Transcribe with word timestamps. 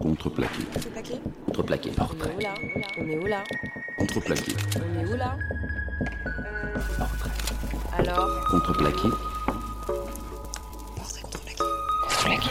Contreplaqué. 0.00 0.64
Contreplaqué 0.74 1.20
Contreplaqué. 1.46 1.90
Portrait. 1.90 2.36
On 2.98 3.08
est 3.08 3.18
où 3.18 3.26
là? 3.26 3.44
Contreplaqué. 3.98 4.52
On 4.76 5.00
est 5.00 5.06
où 5.12 5.16
là? 5.16 5.36
Portrait. 6.98 7.30
Alors? 7.98 8.44
Contreplaqué. 8.50 9.08
Portrait 10.96 11.22
contreplaqué. 12.02 12.50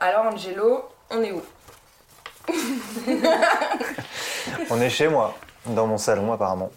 Alors 0.00 0.26
Angelo, 0.26 0.84
on 1.10 1.22
est 1.22 1.32
où? 1.32 1.42
On 4.70 4.80
est 4.80 4.90
chez 4.90 5.08
moi, 5.08 5.34
dans 5.66 5.86
mon 5.86 5.98
salon 5.98 6.32
apparemment. 6.32 6.70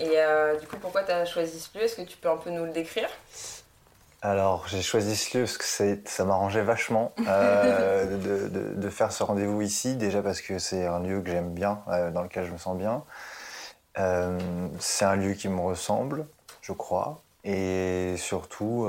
Et 0.00 0.18
euh, 0.18 0.58
du 0.58 0.66
coup, 0.66 0.76
pourquoi 0.78 1.02
tu 1.04 1.12
as 1.12 1.24
choisi 1.24 1.58
ce 1.58 1.76
lieu? 1.76 1.84
Est-ce 1.84 1.96
que 1.96 2.02
tu 2.02 2.16
peux 2.16 2.30
un 2.30 2.36
peu 2.36 2.50
nous 2.50 2.64
le 2.64 2.72
décrire? 2.72 3.08
Alors 4.22 4.66
j'ai 4.66 4.82
choisi 4.82 5.14
ce 5.14 5.38
lieu 5.38 5.44
parce 5.44 5.58
que 5.58 5.98
ça 6.08 6.24
m'arrangeait 6.24 6.62
vachement 6.62 7.12
euh, 7.28 8.16
de, 8.16 8.48
de- 8.48 8.74
de 8.74 8.90
faire 8.90 9.12
ce 9.12 9.22
rendez-vous 9.22 9.62
ici, 9.62 9.96
déjà 9.96 10.22
parce 10.22 10.40
que 10.40 10.58
c'est 10.58 10.86
un 10.86 11.00
lieu 11.00 11.20
que 11.20 11.30
j'aime 11.30 11.52
bien, 11.54 11.82
euh, 11.88 12.10
dans 12.10 12.22
lequel 12.22 12.44
je 12.44 12.52
me 12.52 12.58
sens 12.58 12.76
bien. 12.76 13.04
Euh, 13.98 14.38
c'est 14.80 15.04
un 15.04 15.16
lieu 15.16 15.34
qui 15.34 15.48
me 15.48 15.60
ressemble, 15.60 16.26
je 16.60 16.72
crois. 16.72 17.22
Et 17.44 18.14
surtout, 18.18 18.88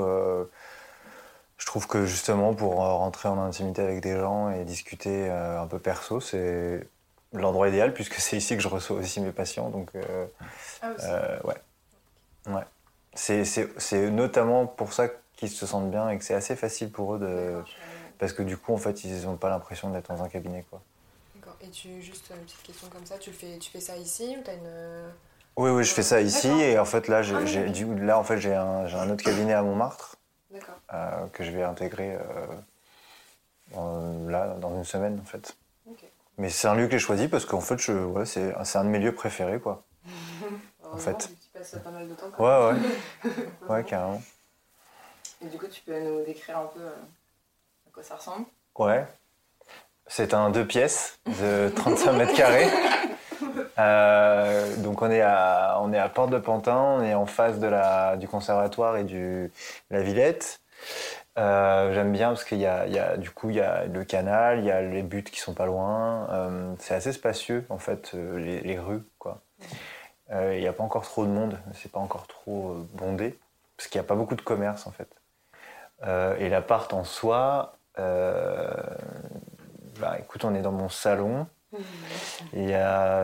je 1.56 1.66
trouve 1.66 1.86
que 1.86 2.04
justement 2.06 2.54
pour 2.54 2.74
rentrer 2.76 3.28
en 3.28 3.38
intimité 3.40 3.82
avec 3.82 4.00
des 4.00 4.16
gens 4.18 4.50
et 4.50 4.64
discuter 4.64 5.30
un 5.30 5.66
peu 5.66 5.78
perso, 5.78 6.20
c'est 6.20 6.88
l'endroit 7.32 7.68
idéal 7.68 7.92
puisque 7.92 8.14
c'est 8.14 8.36
ici 8.36 8.56
que 8.56 8.62
je 8.62 8.68
reçois 8.68 8.96
aussi 8.98 9.20
mes 9.20 9.32
patients. 9.32 9.68
Donc 9.70 9.90
euh, 9.94 10.26
Ah 10.82 10.92
aussi. 10.96 11.06
Euh, 11.08 11.38
ouais. 11.44 11.56
Ouais. 12.46 12.64
C'est, 13.14 14.10
notamment 14.10 14.66
pour 14.66 14.92
ça 14.92 15.08
qu'ils 15.36 15.50
se 15.50 15.66
sentent 15.66 15.90
bien 15.90 16.08
et 16.10 16.18
que 16.18 16.24
c'est 16.24 16.34
assez 16.34 16.56
facile 16.56 16.90
pour 16.90 17.14
eux 17.14 17.18
de. 17.18 17.62
Parce 18.18 18.32
que 18.32 18.42
du 18.42 18.56
coup, 18.56 18.72
en 18.74 18.78
fait, 18.78 19.04
ils 19.04 19.24
n'ont 19.26 19.36
pas 19.36 19.48
l'impression 19.48 19.90
d'être 19.90 20.08
dans 20.08 20.22
un 20.22 20.28
cabinet, 20.28 20.64
quoi. 20.70 20.80
D'accord. 21.36 21.56
Et 21.60 21.68
tu, 21.70 22.02
juste 22.02 22.30
une 22.30 22.42
petite 22.44 22.62
question 22.62 22.88
comme 22.88 23.06
ça, 23.06 23.16
tu, 23.18 23.30
fais, 23.32 23.58
tu 23.58 23.70
fais 23.70 23.80
ça 23.80 23.96
ici 23.96 24.36
ou 24.36 24.50
une. 24.50 25.12
Oui, 25.56 25.70
oui, 25.70 25.84
je 25.84 25.92
fais 25.92 26.02
ça 26.02 26.20
ici 26.20 26.48
et 26.48 26.78
en 26.78 26.84
fait, 26.84 27.08
là, 27.08 27.22
j'ai, 27.22 27.34
Ah, 27.34 27.40
oui. 27.40 28.00
là, 28.00 28.18
en 28.18 28.24
fait, 28.24 28.38
j'ai 28.38 28.54
un, 28.54 28.86
un 28.86 29.10
autre 29.10 29.24
cabinet 29.24 29.54
à 29.54 29.62
Montmartre 29.62 30.16
D'accord. 30.52 30.76
euh, 30.94 31.26
que 31.32 31.42
je 31.42 31.50
vais 31.50 31.64
intégrer 31.64 32.16
là, 33.74 34.54
dans 34.60 34.74
une 34.76 34.84
semaine, 34.84 35.18
en 35.20 35.24
fait. 35.24 35.56
Mais 36.38 36.50
c'est 36.50 36.68
un 36.68 36.74
lieu 36.74 36.86
que 36.86 36.92
j'ai 36.92 36.98
choisi 36.98 37.28
parce 37.28 37.44
qu'en 37.44 37.60
fait, 37.60 37.78
je, 37.78 37.92
ouais, 37.92 38.24
c'est, 38.24 38.54
c'est 38.64 38.78
un 38.78 38.84
de 38.84 38.90
mes 38.90 39.00
lieux 39.00 39.14
préférés, 39.14 39.58
quoi. 39.58 39.84
Heureusement, 40.84 40.98
fait. 40.98 41.28
Tu 41.28 41.58
passes 41.58 41.76
pas 41.82 41.90
mal 41.90 42.08
de 42.08 42.14
temps. 42.14 42.26
Ouais, 42.26 42.32
quoi. 42.36 42.72
ouais. 42.72 43.30
Ouais, 43.68 43.84
carrément. 43.84 44.22
Et 45.42 45.46
du 45.46 45.58
coup, 45.58 45.66
tu 45.66 45.82
peux 45.82 45.98
nous 46.00 46.24
décrire 46.24 46.58
un 46.58 46.66
peu 46.66 46.80
euh, 46.80 46.90
à 47.88 47.90
quoi 47.92 48.02
ça 48.02 48.16
ressemble? 48.16 48.46
Ouais. 48.76 49.06
C'est 50.06 50.32
un 50.32 50.50
deux 50.50 50.66
pièces 50.66 51.18
de 51.26 51.70
35 51.76 52.12
mètres 52.12 52.34
carrés. 52.34 52.68
Euh, 53.78 54.76
donc 54.78 55.02
on 55.02 55.10
est 55.10 55.20
à 55.20 55.78
on 55.80 55.92
est 55.92 55.98
à 55.98 56.08
Porte 56.08 56.30
de 56.30 56.38
Pantin, 56.38 56.76
on 56.76 57.02
est 57.02 57.14
en 57.14 57.26
face 57.26 57.60
de 57.60 57.68
la 57.68 58.16
du 58.16 58.26
conservatoire 58.26 58.96
et 58.96 59.04
du 59.04 59.52
la 59.90 60.02
Villette. 60.02 60.60
Euh, 61.38 61.94
J'aime 61.94 62.12
bien 62.12 62.28
parce 62.28 62.44
qu'il 62.44 62.58
y 62.58 62.66
a, 62.66 62.86
il 62.86 63.20
du 63.20 63.30
coup 63.30 63.50
il 63.50 63.56
y 63.56 63.60
a 63.60 63.86
le 63.86 64.04
canal, 64.04 64.58
il 64.58 64.64
y 64.64 64.70
a 64.70 64.82
les 64.82 65.02
buts 65.02 65.22
qui 65.22 65.40
sont 65.40 65.54
pas 65.54 65.66
loin. 65.66 66.28
Euh, 66.30 66.74
c'est 66.78 66.94
assez 66.94 67.12
spacieux 67.12 67.64
en 67.68 67.78
fait 67.78 68.12
euh, 68.14 68.38
les, 68.38 68.78
rues 68.78 69.02
quoi. 69.18 69.40
Euh, 70.32 70.54
Il 70.56 70.60
n'y 70.60 70.66
a 70.66 70.72
pas 70.72 70.82
encore 70.82 71.04
trop 71.04 71.24
de 71.24 71.30
monde, 71.30 71.58
c'est 71.74 71.92
pas 71.92 72.00
encore 72.00 72.26
trop 72.26 72.76
bondé 72.94 73.38
parce 73.76 73.88
qu'il 73.88 74.00
n'y 74.00 74.04
a 74.04 74.08
pas 74.08 74.16
beaucoup 74.16 74.34
de 74.34 74.42
commerce 74.42 74.86
en 74.86 74.90
fait. 74.90 75.08
Et 76.38 76.48
l'appart 76.48 76.92
en 76.92 77.04
soi, 77.04 77.76
bah, 77.96 78.96
écoute, 80.20 80.44
on 80.44 80.54
est 80.54 80.62
dans 80.62 80.72
mon 80.72 80.88
salon. 80.88 81.46
Il 82.52 82.68
y 82.68 82.74
a 82.74 83.22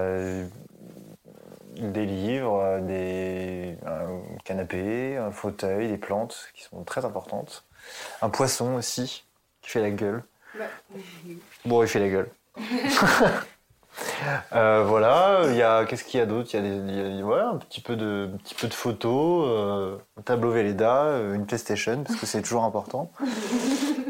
des 1.76 2.06
livres, 2.06 2.80
des, 2.80 3.76
un 3.86 4.20
canapé, 4.44 5.16
un 5.16 5.30
fauteuil, 5.30 5.88
des 5.88 5.98
plantes 5.98 6.48
qui 6.54 6.64
sont 6.64 6.82
très 6.84 7.04
importantes. 7.04 7.64
Un 8.22 8.31
poisson 8.31 8.75
aussi 8.75 9.25
qui 9.62 9.71
fait 9.71 9.81
la 9.81 9.91
gueule. 9.91 10.22
Bah, 10.59 10.65
Bon, 11.65 11.83
il 11.83 11.89
fait 11.89 12.00
la 12.00 12.09
gueule. 12.09 12.31
Euh, 14.53 14.83
voilà, 14.84 15.43
il 15.50 15.55
y 15.55 15.62
a 15.62 15.84
qu'est-ce 15.84 16.03
qu'il 16.03 16.19
y 16.19 16.22
a 16.22 16.27
d'autre? 16.27 16.50
Il 16.53 16.56
y 16.56 16.59
a, 16.59 16.62
des, 16.62 16.77
il 17.12 17.17
y 17.19 17.22
a- 17.22 17.25
ouais, 17.25 17.41
un 17.41 17.56
petit 17.59 17.81
peu 17.81 17.95
de, 17.95 18.28
un 18.34 18.37
petit 18.39 18.55
peu 18.56 18.67
de 18.67 18.75
photos, 18.75 19.47
euh, 19.49 19.97
un 20.19 20.22
tableau 20.22 20.50
Velleda, 20.50 21.05
euh, 21.05 21.34
une 21.34 21.47
PlayStation 21.47 22.03
parce 22.03 22.19
que 22.19 22.27
c'est 22.27 22.43
toujours 22.43 22.65
important, 22.65 23.11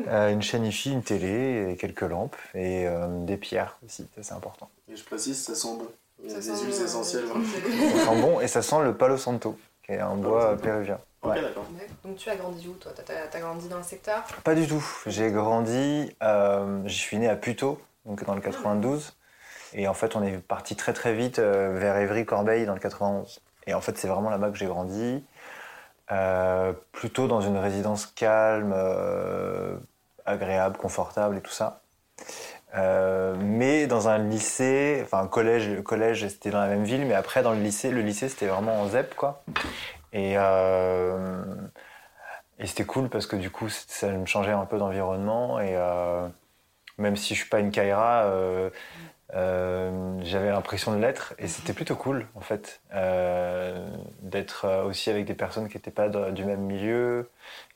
Euh, 0.08 0.30
une 0.30 0.42
chaîne 0.42 0.66
IFI, 0.66 0.92
une 0.92 1.02
télé, 1.02 1.70
et 1.72 1.76
quelques 1.76 2.02
lampes 2.02 2.36
et 2.54 2.86
euh, 2.86 3.06
des 3.24 3.38
pierres 3.38 3.78
aussi, 3.86 4.06
c'est 4.20 4.34
important. 4.34 4.68
Et 4.92 4.96
je 4.96 5.02
précise, 5.04 5.42
ça 5.42 5.54
sent 5.54 5.76
bon. 5.78 5.88
Il 6.22 6.30
y 6.30 6.34
a 6.34 6.42
ça 6.42 6.50
des 6.50 6.56
sent, 6.58 6.64
huiles 6.66 6.82
essentielles. 6.84 7.22
des 7.22 7.28
voilà. 7.28 7.44
huiles 7.44 7.98
Ça 8.00 8.04
sent 8.10 8.20
bon 8.20 8.40
et 8.40 8.48
ça 8.48 8.60
sent 8.62 8.82
le 8.84 8.94
Palo 8.94 9.16
Santo, 9.16 9.58
qui 9.84 9.92
est 9.92 10.00
un 10.00 10.14
bois 10.16 10.50
Santo. 10.50 10.62
péruvien. 10.62 10.98
Ok, 11.24 11.30
Ouais. 11.34 11.42
d'accord. 11.42 11.64
D'accord. 11.70 11.96
Donc 12.04 12.16
tu 12.16 12.28
as 12.30 12.36
grandi 12.36 12.68
où 12.68 12.74
toi? 12.74 12.92
T'as 12.94 13.14
as, 13.32 13.40
grandi 13.40 13.68
dans 13.68 13.78
le 13.78 13.82
secteur? 13.82 14.22
Pas 14.44 14.54
du 14.54 14.66
tout. 14.66 14.84
J'ai 15.06 15.30
grandi, 15.30 16.14
euh, 16.22 16.82
je 16.84 16.94
suis 16.94 17.16
né 17.18 17.28
à 17.28 17.36
Puteaux, 17.36 17.80
donc 18.04 18.24
dans 18.24 18.34
le 18.34 18.40
92. 18.40 19.16
Et 19.72 19.88
en 19.88 19.94
fait, 19.94 20.14
on 20.16 20.22
est 20.22 20.38
parti 20.38 20.76
très 20.76 20.92
très 20.92 21.14
vite 21.14 21.38
euh, 21.38 21.76
vers 21.78 21.96
Évry-Corbeil 21.96 22.66
dans 22.66 22.74
le 22.74 22.80
91. 22.80 23.40
Et 23.66 23.74
en 23.74 23.80
fait, 23.80 23.96
c'est 23.98 24.08
vraiment 24.08 24.30
là-bas 24.30 24.50
que 24.50 24.56
j'ai 24.56 24.66
grandi. 24.66 25.24
Euh, 26.12 26.74
plutôt 26.92 27.26
dans 27.26 27.40
une 27.40 27.56
résidence 27.56 28.06
calme, 28.06 28.74
euh, 28.76 29.76
agréable, 30.26 30.76
confortable 30.76 31.38
et 31.38 31.40
tout 31.40 31.50
ça. 31.50 31.80
Euh, 32.76 33.34
mais 33.40 33.86
dans 33.86 34.08
un 34.08 34.18
lycée, 34.18 35.00
enfin 35.04 35.20
un 35.20 35.26
collège, 35.28 35.68
le 35.68 35.80
collège 35.82 36.26
c'était 36.28 36.50
dans 36.50 36.60
la 36.60 36.66
même 36.66 36.84
ville, 36.84 37.06
mais 37.06 37.14
après 37.14 37.42
dans 37.42 37.52
le 37.52 37.60
lycée, 37.60 37.90
le 37.90 38.00
lycée 38.02 38.28
c'était 38.28 38.46
vraiment 38.46 38.80
en 38.82 38.88
ZEP 38.88 39.14
quoi. 39.14 39.42
Et, 40.14 40.34
euh, 40.38 41.44
et 42.58 42.66
c'était 42.66 42.84
cool 42.84 43.08
parce 43.08 43.26
que 43.26 43.36
du 43.36 43.50
coup 43.50 43.68
ça 43.68 44.08
me 44.12 44.26
changeait 44.26 44.52
un 44.52 44.66
peu 44.66 44.78
d'environnement 44.78 45.60
et 45.60 45.74
euh, 45.76 46.28
même 46.98 47.16
si 47.16 47.34
je 47.34 47.40
suis 47.40 47.50
pas 47.50 47.60
une 47.60 47.70
Kaira, 47.72 48.24
euh, 48.24 48.70
j'avais 50.22 50.50
l'impression 50.50 50.92
de 50.94 50.98
l'être 51.00 51.34
et 51.38 51.48
c'était 51.48 51.72
plutôt 51.72 51.96
cool 51.96 52.28
en 52.34 52.40
fait 52.40 52.82
euh, 52.94 53.88
d'être 54.22 54.84
aussi 54.86 55.10
avec 55.10 55.24
des 55.26 55.34
personnes 55.34 55.68
qui 55.68 55.76
n'étaient 55.76 55.90
pas 55.90 56.08
de- 56.08 56.30
du 56.30 56.44
même 56.44 56.60
milieu, 56.60 57.30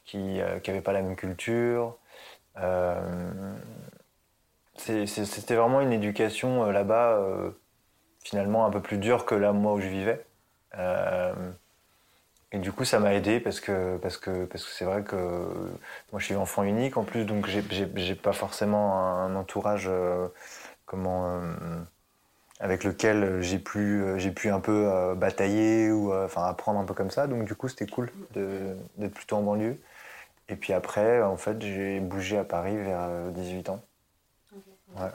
qui 0.06 0.38
n'avaient 0.69 0.82
pas 0.82 0.93
la 0.93 1.03
même 1.03 1.16
culture. 1.16 1.97
C'était 4.76 5.55
vraiment 5.56 5.81
une 5.82 5.93
éducation 5.93 6.70
là-bas, 6.70 7.20
finalement 8.25 8.66
un 8.66 8.70
peu 8.70 8.81
plus 8.82 8.99
dure 8.99 9.26
que 9.26 9.34
là, 9.34 9.53
moi, 9.53 9.75
où 9.75 9.81
je 9.81 9.88
vivais. 9.88 10.25
Euh, 12.53 12.57
et 12.57 12.59
du 12.61 12.73
coup, 12.73 12.85
ça 12.85 12.99
m'a 12.99 13.15
aidé 13.15 13.41
parce 13.41 13.61
que 13.61 13.97
parce 13.99 14.17
que 14.17 14.45
parce 14.47 14.65
que 14.65 14.71
c'est 14.71 14.85
vrai 14.85 15.03
que 15.05 15.17
moi, 16.13 16.21
je 16.21 16.25
suis 16.25 16.35
enfant 16.37 16.63
unique 16.65 16.97
en 16.97 17.05
plus, 17.05 17.25
donc 17.25 17.47
j'ai- 17.49 18.15
pas 18.15 18.33
forcément 18.33 18.99
un 18.99 19.35
entourage 19.37 19.87
euh, 19.89 20.29
comment 20.87 21.29
euh, 21.41 21.55
avec 22.61 22.85
lequel 22.85 23.41
j'ai 23.43 23.59
pu 23.59 24.03
euh, 24.03 24.19
j'ai 24.19 24.33
pu 24.33 24.49
un 24.51 24.61
peu 24.61 24.91
euh, 24.93 25.15
batailler 25.15 25.91
ou 25.93 26.13
euh, 26.13 26.27
enfin 26.27 26.45
apprendre 26.45 26.81
un 26.81 26.85
peu 26.85 26.95
comme 26.95 27.11
ça. 27.11 27.27
Donc 27.27 27.45
du 27.45 27.55
coup, 27.55 27.69
c'était 27.69 27.87
cool 27.87 28.11
d'être 28.35 29.15
plutôt 29.15 29.37
en 29.37 29.43
banlieue. 29.43 29.79
Et 30.49 30.57
puis 30.57 30.73
après, 30.73 31.23
en 31.23 31.37
fait, 31.37 31.61
j'ai 31.63 32.01
bougé 32.01 32.39
à 32.39 32.45
Paris 32.45 32.77
vers 32.77 33.01
euh, 33.03 33.31
18 33.31 33.69
ans. 33.71 33.83
Ok. 34.55 34.63
Donc 34.95 35.03
Ouais. 35.03 35.11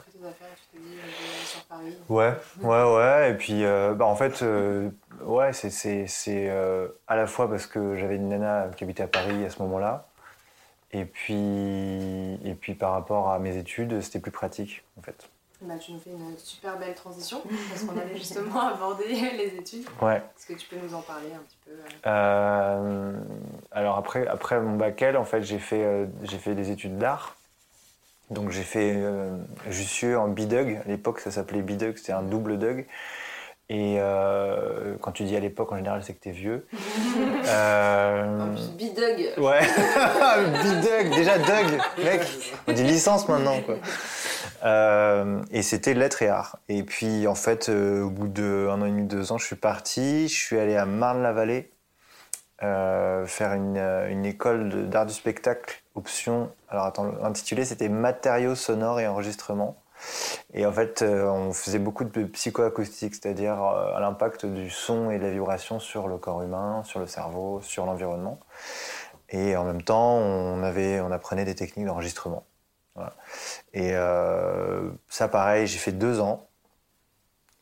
Paris. 1.74 1.96
Ouais, 2.08 2.34
ouais, 2.62 2.94
ouais. 2.94 3.30
Et 3.30 3.34
puis, 3.34 3.64
euh, 3.64 3.94
bah, 3.94 4.06
en 4.06 4.16
fait, 4.16 4.42
euh, 4.42 4.90
ouais, 5.22 5.52
c'est, 5.52 6.06
euh, 6.28 6.88
à 7.06 7.16
la 7.16 7.26
fois 7.26 7.48
parce 7.48 7.66
que 7.66 7.96
j'avais 7.96 8.16
une 8.16 8.28
nana 8.28 8.68
qui 8.76 8.84
habitait 8.84 9.02
à 9.02 9.08
Paris 9.08 9.44
à 9.44 9.50
ce 9.50 9.60
moment-là. 9.62 10.06
Et 10.92 11.04
puis, 11.04 12.38
et 12.44 12.54
puis 12.54 12.74
par 12.74 12.92
rapport 12.92 13.30
à 13.30 13.38
mes 13.40 13.56
études, 13.56 14.00
c'était 14.00 14.20
plus 14.20 14.30
pratique, 14.30 14.84
en 14.98 15.02
fait. 15.02 15.28
Bah, 15.60 15.74
tu 15.78 15.92
nous 15.92 15.98
fais 15.98 16.10
une 16.10 16.36
super 16.36 16.78
belle 16.78 16.94
transition 16.94 17.42
parce 17.70 17.84
qu'on 17.84 17.98
allait 17.98 18.16
justement 18.16 18.60
aborder 18.74 19.08
les 19.08 19.56
études. 19.56 19.86
Ouais. 20.00 20.16
Est-ce 20.16 20.46
que 20.46 20.52
tu 20.52 20.68
peux 20.68 20.76
nous 20.76 20.94
en 20.94 21.00
parler 21.00 21.32
un 21.34 21.38
petit 21.38 21.56
peu 21.64 21.70
euh, 22.06 23.12
alors 23.72 23.96
après, 23.96 24.26
après 24.26 24.60
mon 24.60 24.76
bac 24.76 25.00
L, 25.00 25.16
en 25.16 25.24
fait, 25.24 25.42
j'ai 25.42 25.58
fait, 25.58 26.06
j'ai 26.22 26.38
fait 26.38 26.54
des 26.54 26.70
études 26.70 26.98
d'art. 26.98 27.36
Donc 28.34 28.50
j'ai 28.50 28.62
fait 28.62 28.92
euh, 28.96 29.36
Jussieu 29.70 30.18
en 30.18 30.28
bidug. 30.28 30.80
À 30.84 30.88
l'époque, 30.88 31.20
ça 31.20 31.30
s'appelait 31.30 31.62
bidug, 31.62 31.96
c'était 31.96 32.12
un 32.12 32.22
double 32.22 32.58
dug. 32.58 32.86
Et 33.70 33.96
euh, 33.98 34.96
quand 35.00 35.12
tu 35.12 35.22
dis 35.22 35.34
à 35.36 35.40
l'époque, 35.40 35.72
en 35.72 35.76
général, 35.76 36.02
c'est 36.04 36.12
que 36.12 36.20
t'es 36.20 36.32
vieux. 36.32 36.66
Euh, 37.46 38.40
En 38.40 38.54
plus, 38.54 38.70
bidug. 38.70 39.34
Ouais, 39.36 39.60
bidug, 40.62 41.14
déjà 41.14 41.38
Doug, 41.38 41.78
mec, 42.02 42.22
on 42.66 42.72
dit 42.72 42.82
licence 42.82 43.28
maintenant 43.28 43.60
quoi. 43.60 43.76
Euh, 44.64 45.42
et 45.50 45.60
c'était 45.60 45.92
lettres 45.92 46.22
et 46.22 46.28
art. 46.28 46.58
Et 46.70 46.82
puis 46.82 47.26
en 47.26 47.34
fait, 47.34 47.68
euh, 47.68 48.02
au 48.02 48.10
bout 48.10 48.28
de 48.28 48.68
un 48.70 48.80
an 48.80 48.86
et 48.86 48.90
demi, 48.90 49.04
deux 49.04 49.30
ans, 49.30 49.36
je 49.36 49.44
suis 49.46 49.56
parti, 49.56 50.26
je 50.28 50.34
suis 50.34 50.58
allé 50.58 50.74
à 50.74 50.86
Marne-la-Vallée 50.86 51.70
faire 52.60 53.52
une, 53.52 53.76
une 53.76 54.24
école 54.24 54.88
d'art 54.88 55.04
du 55.04 55.12
spectacle, 55.12 55.82
option, 55.94 56.50
alors 56.68 56.86
attends, 56.86 57.04
l'intitulé 57.22 57.64
c'était 57.64 57.88
matériaux 57.88 58.54
sonores 58.54 59.00
et 59.00 59.06
enregistrement. 59.06 59.76
Et 60.52 60.66
en 60.66 60.72
fait, 60.72 61.02
euh, 61.02 61.26
on 61.28 61.52
faisait 61.52 61.78
beaucoup 61.78 62.04
de 62.04 62.24
psychoacoustique, 62.24 63.14
c'est-à-dire 63.14 63.62
euh, 63.62 63.94
à 63.94 64.00
l'impact 64.00 64.46
du 64.46 64.70
son 64.70 65.10
et 65.10 65.18
de 65.18 65.24
la 65.24 65.30
vibration 65.30 65.78
sur 65.80 66.08
le 66.08 66.18
corps 66.18 66.42
humain, 66.42 66.82
sur 66.84 67.00
le 67.00 67.06
cerveau, 67.06 67.60
sur 67.62 67.86
l'environnement. 67.86 68.40
Et 69.30 69.56
en 69.56 69.64
même 69.64 69.82
temps, 69.82 70.16
on, 70.16 70.62
avait, 70.62 71.00
on 71.00 71.10
apprenait 71.10 71.44
des 71.44 71.54
techniques 71.54 71.86
d'enregistrement. 71.86 72.44
Et 73.72 73.90
euh, 73.94 74.90
ça, 75.08 75.28
pareil, 75.28 75.66
j'ai 75.66 75.78
fait 75.78 75.92
deux 75.92 76.20
ans. 76.20 76.48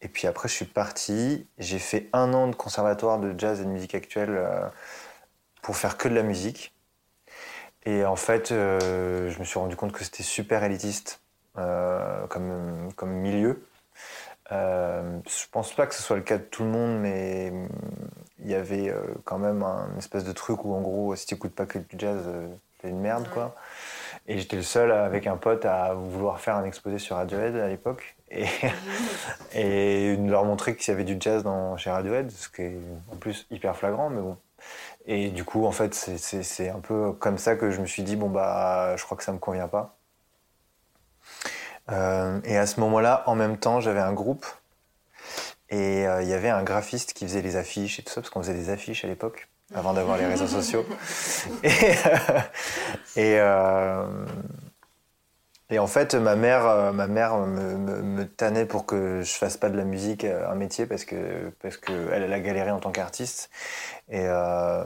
Et 0.02 0.08
puis 0.08 0.26
après, 0.26 0.48
je 0.48 0.54
suis 0.54 0.64
parti. 0.66 1.48
J'ai 1.58 1.78
fait 1.78 2.10
un 2.12 2.34
an 2.34 2.48
de 2.48 2.56
conservatoire 2.56 3.18
de 3.18 3.34
jazz 3.38 3.60
et 3.60 3.64
de 3.64 3.70
musique 3.70 3.94
actuelle 3.94 4.46
pour 5.62 5.76
faire 5.76 5.96
que 5.96 6.08
de 6.08 6.14
la 6.14 6.24
musique. 6.24 6.71
Et 7.84 8.04
en 8.04 8.16
fait, 8.16 8.52
euh, 8.52 9.30
je 9.30 9.38
me 9.38 9.44
suis 9.44 9.58
rendu 9.58 9.76
compte 9.76 9.92
que 9.92 10.04
c'était 10.04 10.22
super 10.22 10.62
élitiste 10.64 11.20
euh, 11.58 12.26
comme, 12.28 12.88
comme 12.96 13.10
milieu. 13.10 13.64
Euh, 14.52 15.18
je 15.26 15.46
pense 15.50 15.72
pas 15.74 15.86
que 15.86 15.94
ce 15.94 16.02
soit 16.02 16.16
le 16.16 16.22
cas 16.22 16.38
de 16.38 16.42
tout 16.42 16.62
le 16.62 16.70
monde, 16.70 17.00
mais 17.00 17.50
hum, 17.50 17.68
il 18.40 18.50
y 18.50 18.54
avait 18.54 18.88
euh, 18.90 19.02
quand 19.24 19.38
même 19.38 19.62
un 19.62 19.88
espèce 19.98 20.24
de 20.24 20.32
truc 20.32 20.64
où, 20.64 20.74
en 20.74 20.80
gros, 20.80 21.14
si 21.16 21.26
tu 21.26 21.34
écoutes 21.34 21.54
pas 21.54 21.66
que 21.66 21.78
du 21.78 21.96
jazz, 21.98 22.24
t'es 22.80 22.88
une 22.88 23.00
merde, 23.00 23.28
quoi. 23.32 23.54
Et 24.26 24.38
j'étais 24.38 24.56
le 24.56 24.62
seul 24.62 24.92
avec 24.92 25.26
un 25.26 25.36
pote 25.36 25.64
à 25.64 25.94
vouloir 25.94 26.40
faire 26.40 26.56
un 26.56 26.64
exposé 26.64 26.98
sur 26.98 27.16
Radiohead 27.16 27.56
à 27.56 27.68
l'époque. 27.68 28.16
Et, 28.30 28.46
et 29.54 30.16
leur 30.16 30.44
montrer 30.44 30.76
qu'il 30.76 30.92
y 30.92 30.94
avait 30.94 31.04
du 31.04 31.16
jazz 31.18 31.42
dans, 31.42 31.76
chez 31.76 31.90
Radiohead, 31.90 32.30
ce 32.30 32.48
qui 32.48 32.62
est 32.62 32.78
en 33.12 33.16
plus 33.16 33.46
hyper 33.50 33.76
flagrant, 33.76 34.10
mais 34.10 34.20
bon. 34.20 34.36
Et 35.06 35.30
du 35.30 35.44
coup, 35.44 35.66
en 35.66 35.72
fait, 35.72 35.94
c'est- 35.94 36.68
un 36.70 36.78
peu 36.80 37.12
comme 37.12 37.38
ça 37.38 37.56
que 37.56 37.70
je 37.70 37.80
me 37.80 37.86
suis 37.86 38.02
dit, 38.04 38.16
bon, 38.16 38.30
bah, 38.30 38.94
je 38.96 39.04
crois 39.04 39.16
que 39.16 39.24
ça 39.24 39.32
me 39.32 39.38
convient 39.38 39.68
pas. 39.68 39.96
Euh, 41.90 42.40
et 42.44 42.56
à 42.56 42.66
ce 42.66 42.78
moment-là, 42.80 43.24
en 43.26 43.34
même 43.34 43.56
temps, 43.58 43.80
j'avais 43.80 44.00
un 44.00 44.12
groupe. 44.12 44.46
Et 45.70 46.06
euh, 46.06 46.22
il 46.22 46.28
y 46.28 46.34
avait 46.34 46.50
un 46.50 46.62
graphiste 46.62 47.14
qui 47.14 47.26
faisait 47.26 47.42
les 47.42 47.56
affiches 47.56 47.98
et 47.98 48.02
tout 48.02 48.12
ça, 48.12 48.20
parce 48.20 48.30
qu'on 48.30 48.42
faisait 48.42 48.54
des 48.54 48.70
affiches 48.70 49.04
à 49.04 49.08
l'époque, 49.08 49.48
avant 49.74 49.92
d'avoir 49.94 50.18
les 50.18 50.26
réseaux 50.26 50.46
sociaux. 50.46 50.84
Et, 51.64 51.68
et, 53.16 53.40
euh, 53.40 54.04
et 54.06 54.71
en 55.78 55.86
fait, 55.86 56.14
ma 56.14 56.36
mère, 56.36 56.66
euh, 56.66 56.92
ma 56.92 57.06
mère 57.06 57.36
me, 57.38 58.24
tannait 58.24 58.66
pour 58.66 58.86
que 58.86 59.22
je 59.22 59.32
fasse 59.32 59.56
pas 59.56 59.70
de 59.70 59.76
la 59.76 59.84
musique 59.84 60.24
euh, 60.24 60.50
un 60.50 60.54
métier, 60.54 60.86
parce 60.86 61.04
que 61.04 61.50
parce 61.62 61.76
que 61.76 61.92
elle, 62.12 62.32
a 62.32 62.40
galéré 62.40 62.70
en 62.70 62.80
tant 62.80 62.90
qu'artiste. 62.90 63.50
Et, 64.10 64.24
euh, 64.26 64.84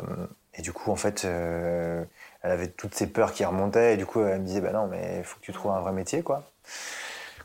et 0.54 0.62
du 0.62 0.72
coup, 0.72 0.90
en 0.90 0.96
fait, 0.96 1.24
elle 1.24 2.50
avait 2.50 2.68
toutes 2.68 2.94
ces 2.94 3.06
peurs 3.06 3.32
qui 3.32 3.44
remontaient. 3.44 3.94
Et 3.94 3.96
du 3.96 4.06
coup, 4.06 4.22
elle 4.24 4.40
me 4.40 4.46
disait, 4.46 4.60
bah 4.60 4.72
non, 4.72 4.86
mais 4.86 5.18
il 5.18 5.24
faut 5.24 5.38
que 5.38 5.44
tu 5.44 5.52
trouves 5.52 5.72
un 5.72 5.80
vrai 5.80 5.92
métier, 5.92 6.22
quoi. 6.22 6.44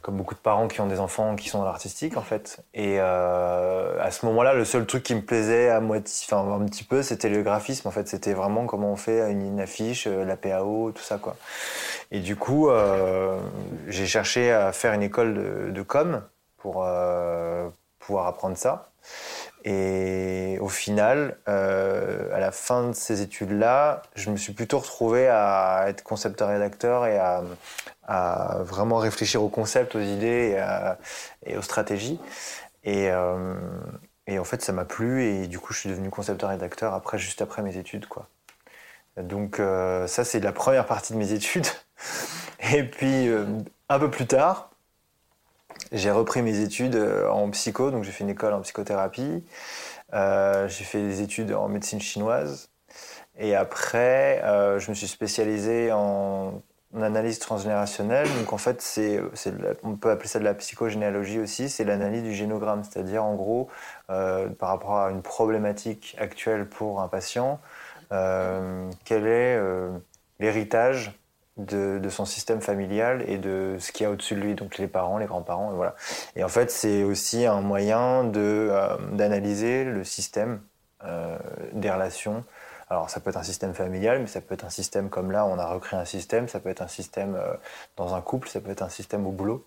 Comme 0.02 0.18
beaucoup 0.18 0.34
de 0.34 0.40
parents 0.40 0.68
qui 0.68 0.82
ont 0.82 0.88
des 0.88 1.00
enfants 1.00 1.36
qui 1.36 1.50
sont 1.50 1.60
dans 1.60 1.66
l'artistique, 1.66 2.18
en 2.18 2.22
fait. 2.22 2.64
Et 2.74 2.96
euh, 3.00 4.02
à 4.02 4.10
ce 4.12 4.26
moment-là, 4.26 4.54
le 4.54 4.66
seul 4.66 4.86
truc 4.86 5.04
qui 5.04 5.14
me 5.14 5.22
plaisait 5.22 5.70
à 5.70 5.80
moitié, 5.80 6.28
enfin 6.28 6.52
un 6.52 6.66
petit 6.66 6.84
peu, 6.84 7.04
c'était 7.04 7.30
le 7.30 7.44
graphisme. 7.44 7.88
En 7.88 7.92
fait, 7.92 8.08
c'était 8.08 8.34
vraiment 8.34 8.66
comment 8.66 8.92
on 8.92 8.96
fait 8.96 9.32
une, 9.32 9.60
affiche, 9.60 10.08
euh, 10.08 10.26
la 10.26 10.38
PAO, 10.38 10.92
tout 10.92 11.04
ça, 11.04 11.18
quoi. 11.18 11.36
Et 12.12 12.20
du 12.20 12.36
coup, 12.36 12.70
euh, 12.70 13.40
j'ai 13.88 14.06
cherché 14.08 14.52
à 14.52 14.72
faire 14.72 14.94
une 14.94 15.04
école 15.04 15.34
de, 15.34 15.72
de 15.72 15.82
com 15.82 16.24
pour 16.58 16.84
euh, 16.86 17.70
pouvoir 18.00 18.28
apprendre 18.28 18.58
ça. 18.58 18.92
Et 19.64 20.58
au 20.60 20.70
final, 20.70 21.38
euh, 21.48 22.36
à 22.36 22.40
la 22.40 22.52
fin 22.52 22.90
de 22.90 22.94
ces 22.94 23.22
études-là, 23.22 24.02
je 24.16 24.32
me 24.32 24.38
suis 24.38 24.54
plutôt 24.54 24.80
retrouvé 24.80 25.28
à 25.28 25.86
être 25.88 26.04
concepteur-rédacteur 26.04 27.06
et 27.06 27.20
à, 27.20 27.44
vraiment 28.64 28.98
réfléchir 28.98 29.42
au 29.42 29.48
concept, 29.48 29.96
aux 29.96 30.02
idées 30.02 30.62
et, 31.46 31.58
aux 31.58 31.62
stratégies. 31.62 32.20
Et, 32.84 33.10
euh, 33.10 33.56
et 34.28 34.38
en 34.38 34.44
fait, 34.44 34.62
ça 34.62 34.74
m'a 34.74 34.84
plu 34.84 35.24
et 35.24 35.48
du 35.48 35.60
coup, 35.60 35.74
je 35.74 35.80
suis 35.80 35.90
devenu 35.90 36.10
concepteur-rédacteur 36.10 36.94
après, 36.94 37.18
juste 37.18 37.42
après 37.42 37.62
mes 37.62 37.78
études, 37.78 38.08
quoi. 38.08 38.28
Donc 39.18 39.60
euh, 39.60 40.08
ça, 40.08 40.24
c'est 40.26 40.40
la 40.40 40.52
première 40.52 40.86
partie 40.88 41.14
de 41.14 41.18
mes 41.18 41.34
études. 41.34 41.68
Et 42.74 42.84
puis, 42.84 43.30
un 43.90 44.00
peu 44.00 44.10
plus 44.10 44.28
tard, 44.28 44.71
j'ai 45.92 46.12
repris 46.12 46.42
mes 46.42 46.60
études 46.60 46.96
euh, 46.96 47.30
en 47.30 47.50
psycho, 47.50 47.92
donc 47.92 48.04
j'ai 48.04 48.12
fait 48.12 48.24
une 48.24 48.30
école 48.30 48.54
en 48.54 48.62
psychothérapie. 48.62 49.44
Euh, 50.14 50.68
j'ai 50.68 50.84
fait 50.86 51.02
des 51.02 51.22
études 51.22 51.54
en 51.54 51.68
médecine 51.68 52.00
chinoise. 52.00 52.70
Et 53.38 53.56
après, 53.56 54.42
euh, 54.44 54.80
je 54.80 54.90
me 54.90 54.96
suis 54.96 55.08
spécialisé 55.08 55.92
en 55.92 56.62
analyse 56.96 57.40
transgénérationnelle. 57.40 58.28
Donc 58.40 58.54
en 58.54 58.58
fait, 58.58 58.82
c'est, 58.82 59.22
on 59.84 59.96
peut 59.96 60.12
appeler 60.12 60.28
ça 60.28 60.40
de 60.40 60.44
la 60.44 60.54
psychogénéalogie 60.54 61.40
aussi. 61.40 61.70
C'est 61.70 61.86
l'analyse 61.86 62.24
du 62.24 62.34
génogramme, 62.34 62.84
c'est-à-dire 62.84 63.24
en 63.24 63.36
gros, 63.36 63.70
par 64.08 64.70
rapport 64.70 64.98
à 64.98 65.10
une 65.10 65.22
problématique 65.22 66.18
actuelle 66.20 66.68
pour 66.68 67.02
un 67.02 67.08
patient, 67.08 67.62
quel 68.10 69.26
est 69.26 69.58
l'héritage 70.42 71.21
de, 71.58 72.10
son 72.10 72.26
système 72.26 72.62
familial 72.62 73.24
et 73.28 73.38
de 73.38 73.78
ce 73.80 73.92
qu'il 73.92 74.04
y 74.04 74.08
a 74.08 74.12
au-dessus 74.12 74.36
de 74.36 74.40
lui, 74.40 74.56
donc 74.56 74.78
les 74.78 74.88
parents, 74.88 75.18
les 75.18 75.26
grands-parents, 75.26 75.72
et 75.72 75.76
voilà. 75.76 75.96
Et 76.36 76.44
en 76.44 76.50
fait, 76.50 76.72
c'est 76.72 77.04
aussi 77.04 77.46
un 77.46 77.62
moyen 77.62 78.24
de, 78.24 78.70
euh, 78.72 78.98
d'analyser 79.12 79.84
le 79.84 80.04
système 80.04 80.62
euh, 81.04 81.38
des 81.74 81.92
relations. 81.92 82.44
Alors, 82.90 83.10
ça 83.10 83.20
peut 83.20 83.30
être 83.30 83.38
un 83.38 83.44
système 83.44 83.74
familial, 83.74 84.20
mais 84.20 84.28
ça 84.28 84.42
peut 84.42 84.54
être 84.54 84.66
un 84.66 84.70
système 84.70 85.10
comme 85.10 85.32
là, 85.32 85.46
on 85.46 85.58
a 85.60 85.66
recréé 85.66 86.00
un 86.00 86.06
système, 86.06 86.48
ça 86.48 86.60
peut 86.60 86.70
être 86.70 86.82
un 86.82 86.88
système 86.88 87.36
euh, 87.36 87.54
dans 87.98 88.16
un 88.16 88.22
couple, 88.22 88.50
ça 88.50 88.60
peut 88.60 88.72
être 88.72 88.82
un 88.82 88.90
système 88.90 89.26
au 89.28 89.32
boulot. 89.32 89.66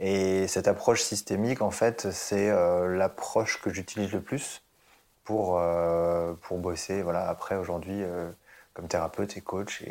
Et 0.00 0.46
cette 0.48 0.68
approche 0.68 1.02
systémique, 1.02 1.62
en 1.62 1.70
fait, 1.70 2.10
c'est 2.10 2.50
l'approche 2.88 3.60
que 3.60 3.70
j'utilise 3.70 4.12
le 4.12 4.20
plus 4.20 4.62
pour, 5.24 5.60
pour 6.42 6.58
bosser, 6.58 7.02
voilà, 7.02 7.28
après, 7.28 7.56
aujourd'hui, 7.56 8.02
comme 8.72 8.88
thérapeute 8.88 9.36
et 9.36 9.40
coach 9.40 9.82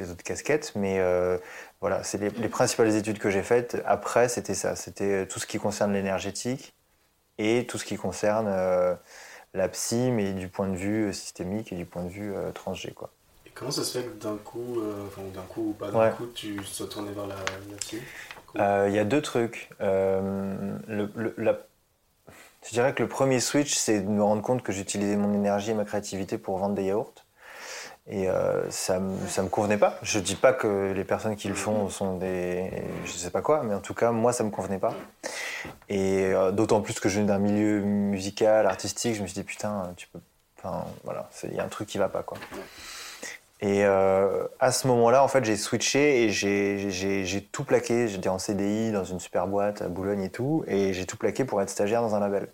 les 0.00 0.10
autres 0.10 0.24
casquettes. 0.24 0.72
Mais 0.76 0.98
euh, 1.00 1.38
voilà, 1.80 2.02
c'est 2.04 2.18
les, 2.18 2.30
les 2.30 2.48
principales 2.48 2.94
études 2.96 3.18
que 3.18 3.30
j'ai 3.30 3.42
faites. 3.42 3.78
Après, 3.86 4.28
c'était 4.28 4.54
ça. 4.54 4.76
C'était 4.76 5.26
tout 5.28 5.38
ce 5.40 5.46
qui 5.46 5.58
concerne 5.58 5.92
l'énergétique 5.92 6.74
et 7.38 7.66
tout 7.66 7.78
ce 7.78 7.84
qui 7.84 7.96
concerne 7.96 8.48
euh, 8.48 8.94
la 9.54 9.68
psy, 9.68 10.10
mais 10.12 10.32
du 10.34 10.48
point 10.48 10.68
de 10.68 10.76
vue 10.76 11.12
systémique 11.14 11.72
et 11.72 11.76
du 11.76 11.86
point 11.86 12.04
de 12.04 12.10
vue 12.10 12.34
euh, 12.34 12.52
transgé, 12.52 12.92
quoi. 12.92 13.12
Et 13.46 13.50
comment 13.50 13.70
ça 13.70 13.84
se 13.84 13.98
fait 13.98 14.04
que 14.04 14.14
d'un 14.18 14.36
coup, 14.38 14.80
euh, 14.80 15.06
enfin 15.06 15.22
d'un 15.34 15.42
coup 15.42 15.70
ou 15.70 15.72
pas 15.74 15.90
d'un 15.90 15.98
Ouais. 15.98 16.12
coup, 16.16 16.26
tu 16.28 16.64
sois 16.64 16.86
tourné 16.88 17.12
vers 17.12 17.26
la, 17.26 17.36
la 17.70 17.76
psy? 17.78 18.00
Euh, 18.58 18.86
Il 18.88 18.94
y 18.94 18.98
a 18.98 19.04
deux 19.04 19.22
trucs. 19.22 19.70
Euh, 19.80 20.78
le- 20.86 21.12
le- 21.14 21.34
la- 21.38 21.58
Je 22.64 22.70
dirais 22.70 22.94
que 22.94 23.02
le 23.02 23.08
premier 23.08 23.40
switch, 23.40 23.74
c'est 23.74 24.00
de 24.00 24.08
me 24.08 24.22
rendre 24.22 24.42
compte 24.42 24.62
que 24.62 24.72
j'utilisais 24.72 25.16
mon 25.16 25.32
énergie 25.34 25.70
et 25.72 25.74
ma 25.74 25.84
créativité 25.84 26.38
pour 26.38 26.58
vendre 26.58 26.74
des 26.74 26.84
yaourts. 26.84 27.14
Et 28.10 28.28
euh, 28.28 28.68
ça 28.70 28.98
me, 28.98 29.26
ça 29.28 29.42
me 29.42 29.48
convenait 29.48 29.78
pas. 29.78 29.98
Je 30.02 30.18
dis 30.18 30.34
pas 30.34 30.52
que 30.52 30.92
les 30.92 31.04
personnes 31.04 31.36
qui 31.36 31.46
le 31.46 31.54
font 31.54 31.88
sont 31.88 32.16
des. 32.16 32.70
Je 33.04 33.12
sais 33.12 33.30
pas 33.30 33.40
quoi, 33.40 33.62
mais 33.62 33.74
en 33.74 33.80
tout 33.80 33.94
cas, 33.94 34.10
moi, 34.10 34.32
ça 34.32 34.42
me 34.42 34.50
convenait 34.50 34.80
pas. 34.80 34.94
Et 35.88 36.24
euh, 36.26 36.50
d'autant 36.50 36.80
plus 36.80 36.98
que 36.98 37.08
je 37.08 37.20
viens 37.20 37.26
d'un 37.26 37.38
milieu 37.38 37.80
musical, 37.80 38.66
artistique, 38.66 39.14
je 39.14 39.22
me 39.22 39.28
suis 39.28 39.34
dit, 39.34 39.44
putain, 39.44 39.92
tu 39.96 40.08
peux. 40.08 40.18
Enfin, 40.58 40.84
voilà, 41.04 41.30
il 41.44 41.54
y 41.54 41.60
a 41.60 41.64
un 41.64 41.68
truc 41.68 41.88
qui 41.88 41.98
va 41.98 42.08
pas, 42.08 42.22
quoi. 42.22 42.36
Et 43.62 43.84
euh, 43.84 44.46
à 44.58 44.72
ce 44.72 44.88
moment-là, 44.88 45.22
en 45.22 45.28
fait, 45.28 45.44
j'ai 45.44 45.56
switché 45.56 46.24
et 46.24 46.30
j'ai 46.30 47.48
tout 47.52 47.64
plaqué. 47.64 48.08
J'étais 48.08 48.28
en 48.28 48.38
CDI 48.38 48.90
dans 48.90 49.04
une 49.04 49.20
super 49.20 49.46
boîte 49.46 49.82
à 49.82 49.88
Boulogne 49.88 50.22
et 50.22 50.30
tout, 50.30 50.64
et 50.66 50.92
j'ai 50.94 51.06
tout 51.06 51.16
plaqué 51.16 51.44
pour 51.44 51.62
être 51.62 51.70
stagiaire 51.70 52.02
dans 52.02 52.14
un 52.14 52.20
label. 52.20 52.48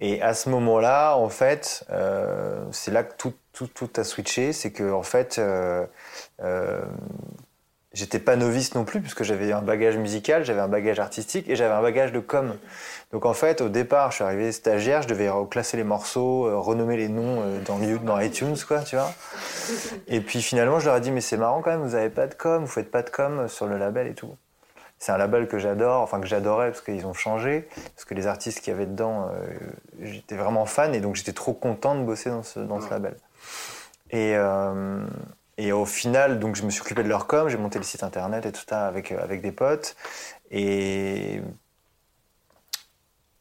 Et 0.00 0.20
à 0.20 0.34
ce 0.34 0.50
moment-là, 0.50 1.14
en 1.16 1.28
fait, 1.28 1.84
euh, 1.90 2.64
c'est 2.72 2.90
là 2.90 3.04
que 3.04 3.14
tout, 3.16 3.34
tout, 3.52 3.66
tout 3.66 3.90
a 3.96 4.04
switché. 4.04 4.52
C'est 4.52 4.70
que, 4.72 4.92
en 4.92 5.02
fait, 5.02 5.38
euh, 5.38 5.86
euh, 6.42 6.82
j'étais 7.92 8.18
pas 8.18 8.36
novice 8.36 8.74
non 8.74 8.84
plus, 8.84 9.00
puisque 9.00 9.22
j'avais 9.22 9.52
un 9.52 9.62
bagage 9.62 9.96
musical, 9.96 10.44
j'avais 10.44 10.60
un 10.60 10.68
bagage 10.68 10.98
artistique 10.98 11.48
et 11.48 11.56
j'avais 11.56 11.74
un 11.74 11.82
bagage 11.82 12.12
de 12.12 12.20
com. 12.20 12.56
Donc, 13.12 13.26
en 13.26 13.34
fait, 13.34 13.60
au 13.60 13.68
départ, 13.68 14.10
je 14.10 14.16
suis 14.16 14.24
arrivé 14.24 14.52
stagiaire, 14.52 15.02
je 15.02 15.08
devais 15.08 15.28
classer 15.50 15.76
les 15.76 15.84
morceaux, 15.84 16.46
euh, 16.46 16.56
renommer 16.58 16.96
les 16.96 17.08
noms 17.08 17.42
dans, 17.66 17.78
dans 17.78 18.18
iTunes, 18.20 18.56
quoi, 18.66 18.80
tu 18.80 18.96
vois. 18.96 19.12
Et 20.08 20.20
puis 20.20 20.40
finalement, 20.42 20.80
je 20.80 20.86
leur 20.86 20.96
ai 20.96 21.00
dit, 21.00 21.10
mais 21.10 21.20
c'est 21.20 21.36
marrant 21.36 21.60
quand 21.60 21.70
même, 21.70 21.82
vous 21.82 21.94
avez 21.94 22.10
pas 22.10 22.26
de 22.26 22.34
com, 22.34 22.62
vous 22.62 22.70
faites 22.70 22.90
pas 22.90 23.02
de 23.02 23.10
com 23.10 23.48
sur 23.48 23.66
le 23.66 23.76
label 23.76 24.06
et 24.06 24.14
tout. 24.14 24.34
C'est 24.98 25.10
un 25.10 25.18
label 25.18 25.48
que 25.48 25.58
j'adore, 25.58 26.00
enfin 26.00 26.20
que 26.20 26.28
j'adorais 26.28 26.70
parce 26.70 26.80
qu'ils 26.80 27.04
ont 27.06 27.12
changé, 27.12 27.68
parce 27.96 28.04
que 28.04 28.14
les 28.14 28.28
artistes 28.28 28.60
qu'il 28.60 28.72
y 28.72 28.76
avait 28.76 28.86
dedans, 28.86 29.32
j'étais 30.00 30.36
vraiment 30.36 30.64
fan 30.64 30.94
et 30.94 31.00
donc 31.00 31.16
j'étais 31.16 31.32
trop 31.32 31.52
content 31.52 31.96
de 31.96 32.04
bosser 32.04 32.30
dans 32.30 32.44
ce, 32.44 32.60
dans 32.60 32.78
ce 32.78 32.84
Ouais. 32.84 32.90
label. 32.92 33.16
Et, 34.12 34.36
euh, 34.36 35.04
et 35.58 35.72
au 35.72 35.86
final, 35.86 36.38
donc 36.38 36.54
je 36.56 36.62
me 36.64 36.70
suis 36.70 36.82
occupé 36.82 37.02
de 37.02 37.08
leur 37.08 37.26
com, 37.26 37.48
j'ai 37.48 37.58
monté 37.58 37.78
le 37.78 37.84
site 37.84 38.02
internet 38.02 38.46
et 38.46 38.52
tout 38.52 38.62
ça 38.68 38.86
avec, 38.86 39.12
avec 39.12 39.42
des 39.42 39.52
potes. 39.52 39.96
Et 40.50 41.42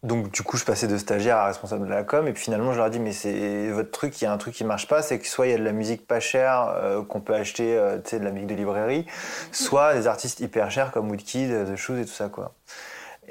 donc 0.03 0.31
du 0.31 0.41
coup, 0.41 0.57
je 0.57 0.65
passais 0.65 0.87
de 0.87 0.97
stagiaire 0.97 1.37
à 1.37 1.45
responsable 1.45 1.85
de 1.85 1.91
la 1.91 2.03
com, 2.03 2.27
et 2.27 2.33
puis 2.33 2.43
finalement, 2.43 2.71
je 2.71 2.77
leur 2.77 2.87
ai 2.87 2.89
dit, 2.89 2.99
mais 2.99 3.11
c'est 3.11 3.69
votre 3.69 3.91
truc, 3.91 4.19
il 4.19 4.23
y 4.23 4.27
a 4.27 4.33
un 4.33 4.37
truc 4.37 4.55
qui 4.55 4.63
marche 4.63 4.87
pas, 4.87 5.03
c'est 5.03 5.19
que 5.19 5.27
soit 5.27 5.45
il 5.47 5.51
y 5.51 5.53
a 5.53 5.57
de 5.57 5.63
la 5.63 5.73
musique 5.73 6.07
pas 6.07 6.19
chère 6.19 6.69
euh, 6.69 7.03
qu'on 7.03 7.21
peut 7.21 7.35
acheter, 7.35 7.77
euh, 7.77 7.99
tu 7.99 8.11
sais, 8.11 8.19
de 8.19 8.25
la 8.25 8.31
musique 8.31 8.47
de 8.47 8.55
librairie, 8.55 9.05
soit 9.51 9.93
des 9.93 10.07
artistes 10.07 10.39
hyper 10.39 10.71
chers 10.71 10.91
comme 10.91 11.09
Woodkid, 11.11 11.51
The 11.71 11.75
Shoes 11.75 11.97
et 11.97 12.05
tout 12.05 12.13
ça, 12.13 12.29
quoi. 12.29 12.55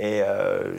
Et, 0.02 0.23
euh, 0.23 0.78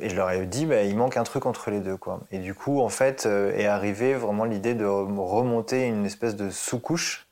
et 0.00 0.08
je 0.08 0.16
leur 0.16 0.28
ai 0.32 0.44
dit, 0.44 0.66
bah, 0.66 0.82
il 0.82 0.96
manque 0.96 1.16
un 1.16 1.22
truc 1.22 1.46
entre 1.46 1.70
les 1.70 1.78
deux, 1.78 1.96
quoi. 1.96 2.18
Et 2.32 2.38
du 2.38 2.52
coup, 2.52 2.80
en 2.80 2.88
fait, 2.88 3.24
euh, 3.24 3.56
est 3.56 3.66
arrivée 3.66 4.14
vraiment 4.14 4.44
l'idée 4.44 4.74
de 4.74 4.84
rem- 4.84 5.20
remonter 5.20 5.86
une 5.86 6.04
espèce 6.04 6.34
de 6.34 6.50
sous-couche 6.50 7.28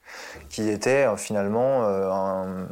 qui 0.48 0.68
était 0.70 1.08
euh, 1.08 1.16
finalement 1.16 1.82
un- 1.84 2.68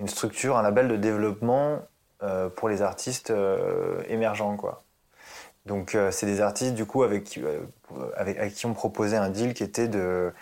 une 0.00 0.08
structure, 0.08 0.56
un 0.56 0.62
label 0.62 0.88
de 0.88 0.96
développement 0.96 1.82
pour 2.56 2.68
les 2.70 2.80
artistes 2.80 3.32
émergents, 4.08 4.56
quoi. 4.56 4.82
Donc, 5.66 5.96
c'est 6.10 6.26
des 6.26 6.40
artistes, 6.40 6.74
du 6.74 6.86
coup, 6.86 7.02
avec, 7.02 7.38
avec, 8.16 8.54
qui 8.54 8.64
on 8.66 8.72
proposait 8.72 9.18
un 9.18 9.28
deal 9.28 9.52
qui 9.52 9.62
était 9.62 9.88
de 9.88 10.32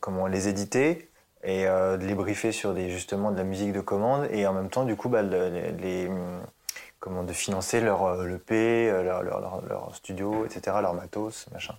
comment 0.00 0.26
les 0.28 0.46
éditer 0.48 1.10
et 1.44 1.66
euh, 1.66 1.96
de 1.96 2.06
les 2.06 2.14
briefer 2.14 2.52
sur 2.52 2.74
des, 2.74 2.90
justement 2.90 3.30
de 3.30 3.36
la 3.36 3.44
musique 3.44 3.72
de 3.72 3.80
commande 3.80 4.28
et 4.30 4.46
en 4.46 4.52
même 4.52 4.68
temps, 4.70 4.84
du 4.84 4.96
coup, 4.96 5.08
bah, 5.08 5.22
le- 5.22 5.48
les, 5.80 6.06
hum, 6.08 6.40
comment, 7.00 7.24
de 7.24 7.32
financer 7.32 7.80
leur 7.80 8.04
euh, 8.04 8.36
EP, 8.36 8.88
euh, 8.88 9.02
leur, 9.02 9.22
leur, 9.22 9.94
studio, 9.94 10.44
etc., 10.44 10.76
leur 10.80 10.94
matos, 10.94 11.46
machin. 11.52 11.74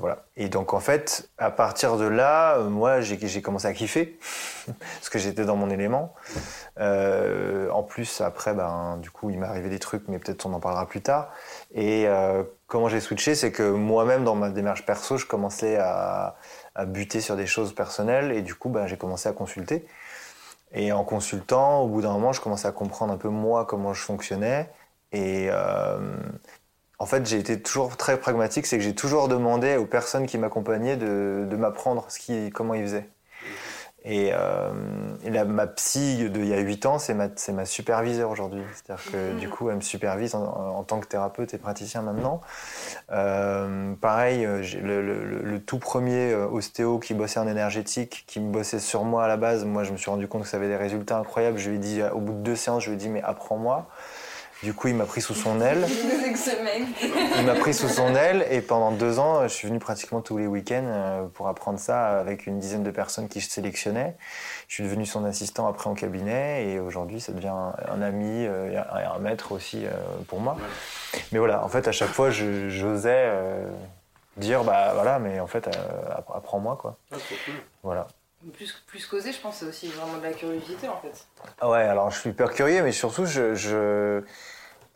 Voilà. 0.00 0.24
Et 0.36 0.48
donc, 0.48 0.72
en 0.72 0.80
fait, 0.80 1.28
à 1.38 1.50
partir 1.50 1.96
de 1.96 2.04
là, 2.04 2.58
moi, 2.58 3.00
j'ai 3.00 3.42
commencé 3.42 3.66
à 3.66 3.72
kiffer 3.72 4.18
parce 4.66 5.08
que 5.08 5.18
j'étais 5.18 5.44
dans 5.44 5.56
mon 5.56 5.70
élément. 5.70 6.14
En 6.78 7.82
plus, 7.82 8.20
après, 8.20 8.54
ben, 8.54 8.98
du 8.98 9.10
coup, 9.10 9.30
il 9.30 9.38
m'est 9.38 9.46
arrivé 9.46 9.68
des 9.68 9.78
trucs, 9.78 10.08
mais 10.08 10.18
peut-être 10.18 10.46
on 10.46 10.52
en 10.52 10.60
parlera 10.60 10.86
plus 10.86 11.02
tard. 11.02 11.30
Et 11.74 12.06
comment 12.66 12.88
j'ai 12.88 13.00
switché, 13.00 13.34
c'est 13.34 13.52
que 13.52 13.68
moi-même, 13.70 14.24
dans 14.24 14.34
ma 14.34 14.50
démarche 14.50 14.84
perso, 14.86 15.16
je 15.16 15.26
commençais 15.26 15.76
à, 15.76 16.36
à 16.78 16.86
buter 16.86 17.20
sur 17.20 17.36
des 17.36 17.46
choses 17.46 17.74
personnelles, 17.74 18.32
et 18.32 18.40
du 18.40 18.54
coup, 18.54 18.70
ben, 18.70 18.86
j'ai 18.86 18.96
commencé 18.96 19.28
à 19.28 19.32
consulter. 19.32 19.84
Et 20.72 20.92
en 20.92 21.04
consultant, 21.04 21.80
au 21.82 21.88
bout 21.88 22.02
d'un 22.02 22.12
moment, 22.12 22.32
je 22.32 22.40
commençais 22.40 22.68
à 22.68 22.72
comprendre 22.72 23.12
un 23.12 23.16
peu 23.18 23.28
moi 23.28 23.66
comment 23.66 23.94
je 23.94 24.02
fonctionnais. 24.02 24.70
Et 25.12 25.48
euh, 25.50 26.16
en 26.98 27.06
fait, 27.06 27.26
j'ai 27.26 27.38
été 27.38 27.60
toujours 27.60 27.96
très 27.96 28.18
pragmatique, 28.20 28.66
c'est 28.66 28.78
que 28.78 28.84
j'ai 28.84 28.94
toujours 28.94 29.28
demandé 29.28 29.76
aux 29.76 29.86
personnes 29.86 30.26
qui 30.26 30.38
m'accompagnaient 30.38 30.96
de, 30.96 31.46
de 31.50 31.56
m'apprendre 31.56 32.06
ce 32.10 32.18
qui, 32.20 32.50
comment 32.50 32.74
ils 32.74 32.82
faisaient. 32.84 33.08
Et, 34.04 34.30
euh, 34.32 34.70
et 35.24 35.30
la- 35.30 35.44
ma 35.44 35.66
psy 35.66 36.30
d'il 36.30 36.46
y 36.46 36.54
a 36.54 36.58
8 36.60 36.86
ans, 36.86 36.98
c'est 36.98 37.14
ma, 37.14 37.28
c'est 37.34 37.52
ma 37.52 37.66
superviseure 37.66 38.30
aujourd'hui. 38.30 38.62
C'est-à-dire 38.72 39.04
que 39.10 39.38
du 39.38 39.48
coup, 39.48 39.68
elle 39.70 39.76
me 39.76 39.80
supervise 39.80 40.34
en, 40.36 40.44
en 40.44 40.82
tant 40.84 41.00
que 41.00 41.06
thérapeute 41.06 41.52
et 41.52 41.58
praticien 41.58 42.00
maintenant. 42.02 42.40
Euh, 43.10 43.94
pareil, 44.00 44.44
euh, 44.46 44.62
le, 44.82 45.02
le- 45.02 45.42
le- 45.42 45.60
tout 45.60 45.78
premier 45.78 46.32
euh, 46.32 46.46
ostéo 46.46 46.98
qui 46.98 47.12
bossait 47.14 47.40
en 47.40 47.48
énergétique, 47.48 48.24
qui 48.26 48.40
me 48.40 48.50
bossait 48.52 48.78
sur 48.78 49.04
moi 49.04 49.24
à 49.24 49.28
la 49.28 49.36
base, 49.36 49.64
moi 49.64 49.82
je 49.82 49.92
me 49.92 49.96
suis 49.96 50.10
rendu 50.10 50.28
compte 50.28 50.42
que 50.42 50.48
ça 50.48 50.56
avait 50.58 50.68
des 50.68 50.76
résultats 50.76 51.18
incroyables. 51.18 51.58
Je 51.58 51.68
lui 51.70 51.76
ai 51.76 51.80
dit, 51.80 52.00
au 52.14 52.20
bout 52.20 52.32
de 52.34 52.38
deux 52.38 52.56
séances, 52.56 52.84
je 52.84 52.90
lui 52.90 52.94
ai 52.96 52.98
dit, 52.98 53.08
mais 53.08 53.22
apprends-moi. 53.22 53.88
Du 54.62 54.74
coup, 54.74 54.88
il 54.88 54.94
m'a 54.96 55.04
pris 55.04 55.20
sous 55.20 55.34
son 55.34 55.60
aile. 55.60 55.86
Il 57.38 57.46
m'a 57.46 57.54
pris 57.54 57.74
sous 57.74 57.88
son 57.88 58.14
aile 58.14 58.46
et 58.50 58.60
pendant 58.60 58.90
deux 58.90 59.18
ans, 59.18 59.42
je 59.44 59.48
suis 59.48 59.68
venu 59.68 59.78
pratiquement 59.78 60.20
tous 60.20 60.36
les 60.38 60.46
week-ends 60.46 60.84
euh, 60.84 61.26
pour 61.26 61.48
apprendre 61.48 61.78
ça 61.78 62.18
avec 62.18 62.46
une 62.46 62.58
dizaine 62.58 62.82
de 62.82 62.90
personnes 62.90 63.28
qui 63.28 63.40
je 63.40 63.48
sélectionnais. 63.48 64.16
Je 64.66 64.74
suis 64.74 64.84
devenu 64.84 65.06
son 65.06 65.24
assistant 65.24 65.68
après 65.68 65.88
en 65.88 65.94
cabinet 65.94 66.68
et 66.68 66.80
aujourd'hui, 66.80 67.20
ça 67.20 67.32
devient 67.32 67.48
un, 67.88 68.02
ami 68.02 68.46
euh, 68.46 68.70
et 68.72 68.76
un, 68.76 69.18
maître 69.20 69.52
aussi 69.52 69.86
euh, 69.86 69.90
pour 70.26 70.40
moi. 70.40 70.56
Mais 71.32 71.38
voilà, 71.38 71.64
en 71.64 71.68
fait, 71.68 71.86
à 71.86 71.92
chaque 71.92 72.10
fois, 72.10 72.30
j'osais 72.30 73.30
dire, 74.36 74.64
bah 74.64 74.92
voilà, 74.94 75.18
mais 75.18 75.40
en 75.40 75.46
fait, 75.46 75.66
app- 75.68 76.30
apprends-moi 76.34 76.76
quoi. 76.80 76.96
Ah, 77.12 77.16
cool. 77.46 77.54
Voilà. 77.82 78.06
Plus, 78.52 78.72
plus 78.86 79.04
qu'oser, 79.06 79.32
je 79.32 79.40
pense, 79.40 79.56
c'est 79.56 79.66
aussi 79.66 79.88
vraiment 79.88 80.16
de 80.18 80.22
la 80.22 80.32
curiosité 80.32 80.88
en 80.88 80.96
fait. 81.00 81.26
Ah 81.60 81.68
ouais, 81.68 81.82
alors 81.82 82.10
je 82.10 82.18
suis 82.20 82.30
hyper 82.30 82.52
curieux, 82.52 82.82
mais 82.82 82.92
surtout, 82.92 83.26
je, 83.26 83.54
je- 83.54 84.22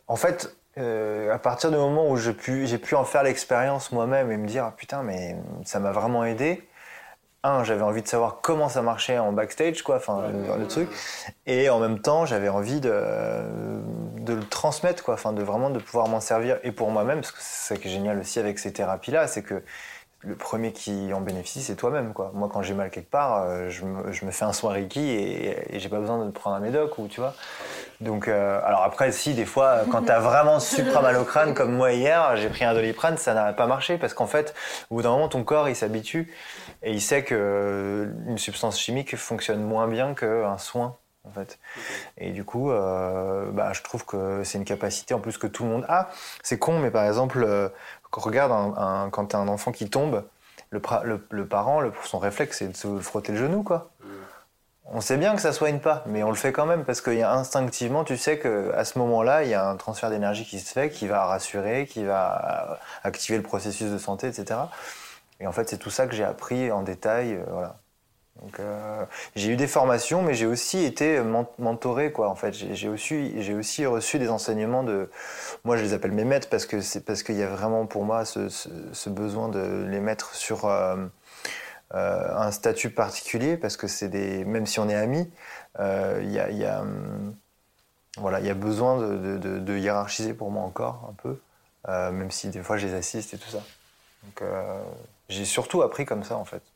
en 0.07 0.15
fait, 0.15 0.55
euh, 0.77 1.31
à 1.33 1.39
partir 1.39 1.69
du 1.69 1.77
moment 1.77 2.09
où 2.09 2.15
je 2.15 2.31
pu- 2.31 2.65
j'ai 2.67 2.77
pu 2.77 2.95
en 2.95 3.03
faire 3.03 3.23
l'expérience 3.23 3.91
moi-même 3.91 4.31
et 4.31 4.37
me 4.37 4.47
dire, 4.47 4.65
ah, 4.65 4.73
putain, 4.75 5.03
mais 5.03 5.35
ça 5.65 5.79
m'a 5.79 5.91
vraiment 5.91 6.23
aidé. 6.23 6.67
Un, 7.43 7.63
j'avais 7.65 7.81
envie 7.83 8.01
de 8.01 8.07
savoir 8.07 8.39
comment 8.41 8.69
ça 8.69 8.81
marchait 8.81 9.19
en 9.19 9.33
backstage, 9.33 9.83
quoi, 9.83 9.97
enfin, 9.97 10.29
le, 10.29 10.59
le 10.59 10.67
truc. 10.67 10.89
Et 11.45 11.69
en 11.69 11.79
même 11.79 11.99
temps, 11.99 12.25
j'avais 12.25 12.49
envie 12.49 12.79
de, 12.79 12.91
de 14.19 14.33
le 14.33 14.43
transmettre, 14.45 15.03
quoi, 15.03 15.15
enfin, 15.15 15.33
de 15.33 15.43
vraiment 15.43 15.69
de 15.69 15.79
pouvoir 15.79 16.07
m'en 16.07 16.21
servir. 16.21 16.59
Et 16.63 16.71
pour 16.71 16.89
moi-même, 16.91 17.19
parce 17.21 17.33
que 17.33 17.39
c'est 17.41 17.75
ça 17.75 17.77
qui 17.81 17.89
est 17.89 17.91
génial 17.91 18.19
aussi 18.19 18.39
avec 18.39 18.59
ces 18.59 18.71
thérapies-là, 18.73 19.27
c'est 19.27 19.43
que 19.43 19.61
le 20.23 20.35
premier 20.35 20.71
qui 20.71 21.13
en 21.13 21.21
bénéficie, 21.21 21.61
c'est 21.61 21.75
toi-même. 21.75 22.13
Quoi. 22.13 22.31
Moi, 22.33 22.49
quand 22.51 22.61
j'ai 22.61 22.73
mal 22.73 22.89
quelque 22.89 23.09
part, 23.09 23.43
euh, 23.43 23.69
je, 23.69 23.85
me, 23.85 24.11
je 24.11 24.25
me 24.25 24.31
fais 24.31 24.45
un 24.45 24.53
soin 24.53 24.73
Reiki 24.73 25.01
et, 25.01 25.75
et 25.75 25.79
j'ai 25.79 25.89
pas 25.89 25.99
besoin 25.99 26.23
de 26.25 26.31
prendre 26.31 26.55
un 26.55 26.59
médoc, 26.59 26.97
ou 26.97 27.07
tu 27.07 27.19
vois. 27.19 27.33
Donc, 28.01 28.27
euh, 28.27 28.59
alors 28.63 28.83
après, 28.83 29.11
si, 29.11 29.33
des 29.33 29.45
fois, 29.45 29.81
quand 29.91 30.03
t'as 30.03 30.19
vraiment 30.19 30.59
super 30.61 31.01
mal 31.01 31.17
au 31.17 31.23
crâne, 31.23 31.53
comme 31.53 31.73
moi 31.73 31.93
hier, 31.93 32.35
j'ai 32.37 32.49
pris 32.49 32.65
un 32.65 32.73
doliprane, 32.73 33.17
ça 33.17 33.33
n'a 33.33 33.53
pas 33.53 33.67
marché 33.67 33.97
parce 33.97 34.13
qu'en 34.13 34.27
fait, 34.27 34.53
au 34.89 34.95
bout 34.95 35.01
d'un 35.01 35.11
moment, 35.11 35.29
ton 35.29 35.43
corps, 35.43 35.69
il 35.69 35.75
s'habitue 35.75 36.33
et 36.81 36.91
il 36.91 37.01
sait 37.01 37.23
que 37.23 37.35
euh, 37.37 38.11
une 38.27 38.37
substance 38.37 38.79
chimique 38.79 39.15
fonctionne 39.15 39.63
moins 39.63 39.87
bien 39.87 40.13
qu'un 40.13 40.57
soin. 40.57 40.97
En 41.25 41.31
fait. 41.31 41.57
Et 42.17 42.31
du 42.31 42.43
coup, 42.43 42.69
euh, 42.69 43.49
bah, 43.51 43.71
je 43.71 43.81
trouve 43.81 44.05
que 44.05 44.43
c'est 44.43 44.57
une 44.57 44.65
capacité 44.65 45.13
en 45.13 45.19
plus 45.19 45.37
que 45.37 45.47
tout 45.47 45.63
le 45.63 45.69
monde 45.69 45.85
a. 45.87 46.09
C'est 46.43 46.59
con, 46.59 46.79
mais 46.79 46.91
par 46.91 47.05
exemple, 47.05 47.45
euh, 47.47 47.69
regarde 48.21 48.51
un, 48.51 48.73
un- 49.05 49.09
quand 49.09 49.27
t'as 49.27 49.39
un 49.39 49.47
enfant 49.47 49.71
qui 49.71 49.89
tombe, 49.89 50.23
le, 50.69 50.79
pra- 50.79 51.03
le- 51.03 51.25
le 51.31 51.47
parent, 51.47 51.81
le- 51.81 51.93
son 52.05 52.19
réflexe, 52.19 52.59
c'est 52.59 52.67
de 52.69 52.75
se 52.77 52.99
frotter 52.99 53.31
le 53.33 53.37
genou, 53.39 53.63
quoi. 53.63 53.89
On 54.85 55.01
sait 55.01 55.17
bien 55.17 55.33
que 55.35 55.41
ça 55.41 55.53
soigne 55.53 55.79
pas, 55.79 56.03
mais 56.07 56.23
on 56.23 56.29
le 56.29 56.35
fait 56.35 56.51
quand 56.51 56.65
même 56.65 56.83
parce 56.83 57.01
qu'il 57.01 57.13
y 57.15 57.21
a 57.23 57.31
instinctivement, 57.33 58.03
tu 58.03 58.17
sais 58.17 58.37
que 58.37 58.71
à 58.73 58.83
ce 58.85 58.99
moment-là, 58.99 59.43
il 59.43 59.49
y 59.49 59.53
a 59.53 59.67
un 59.67 59.77
transfert 59.77 60.09
d'énergie 60.09 60.45
qui 60.45 60.59
se 60.59 60.71
fait, 60.73 60.89
qui 60.89 61.07
va 61.07 61.25
rassurer, 61.25 61.87
qui 61.87 62.03
va 62.03 62.71
euh, 62.73 62.75
activer 63.03 63.37
le 63.37 63.43
processus 63.43 63.91
de 63.91 63.97
santé, 63.97 64.27
etc. 64.27 64.71
Et 65.39 65.47
en 65.47 65.51
fait, 65.53 65.69
c'est 65.69 65.77
tout 65.77 65.89
ça 65.89 66.07
que 66.07 66.13
j'ai 66.15 66.23
appris 66.25 66.71
en 66.71 66.83
détail, 66.83 67.35
euh, 67.35 67.43
voilà. 67.49 67.77
Euh, 68.59 69.05
j'ai 69.35 69.51
eu 69.51 69.55
des 69.55 69.67
formations, 69.67 70.21
mais 70.21 70.33
j'ai 70.33 70.45
aussi 70.45 70.83
été 70.83 71.19
men- 71.21 71.45
mentoré, 71.59 72.11
quoi. 72.11 72.29
En 72.29 72.35
fait, 72.35 72.53
j'ai 72.53 72.89
aussi, 72.89 73.41
j'ai 73.41 73.53
aussi 73.53 73.85
reçu 73.85 74.19
des 74.19 74.29
enseignements 74.29 74.83
de. 74.83 75.09
Moi, 75.63 75.77
je 75.77 75.83
les 75.83 75.93
appelle 75.93 76.11
mes 76.11 76.25
maîtres 76.25 76.49
parce 76.49 76.65
que 76.65 76.81
c'est 76.81 77.05
parce 77.05 77.23
qu'il 77.23 77.35
y 77.35 77.43
a 77.43 77.47
vraiment 77.47 77.85
pour 77.85 78.03
moi 78.05 78.25
ce, 78.25 79.09
besoin 79.09 79.49
de 79.49 79.85
les 79.89 79.99
mettre 79.99 80.35
sur 80.35 80.65
euh, 80.65 80.97
euh, 81.95 82.37
un 82.37 82.51
statut 82.51 82.89
particulier, 82.91 83.57
parce 83.57 83.77
que 83.77 83.87
c'est 83.87 84.09
des. 84.09 84.45
Même 84.45 84.65
si 84.65 84.79
on 84.79 84.89
est 84.89 84.95
amis, 84.95 85.29
il 85.79 86.31
y 86.31 86.65
a, 86.65 86.81
hum, 86.81 87.35
voilà, 88.17 88.39
il 88.39 88.47
y 88.47 88.49
a 88.49 88.55
besoin 88.55 88.97
de, 88.99 89.77
hiérarchiser 89.77 90.33
pour 90.33 90.51
moi 90.51 90.63
encore 90.63 91.09
un 91.09 91.13
peu, 91.23 91.39
même 91.87 92.31
si 92.31 92.49
des 92.49 92.63
fois 92.63 92.77
je 92.77 92.87
les 92.87 92.93
assiste 92.95 93.33
et 93.33 93.37
tout 93.37 93.49
ça. 93.49 93.63
J'ai 95.29 95.45
surtout 95.45 95.81
appris 95.81 96.05
comme 96.05 96.23
ça, 96.23 96.37
en 96.37 96.45
fait. 96.45 96.72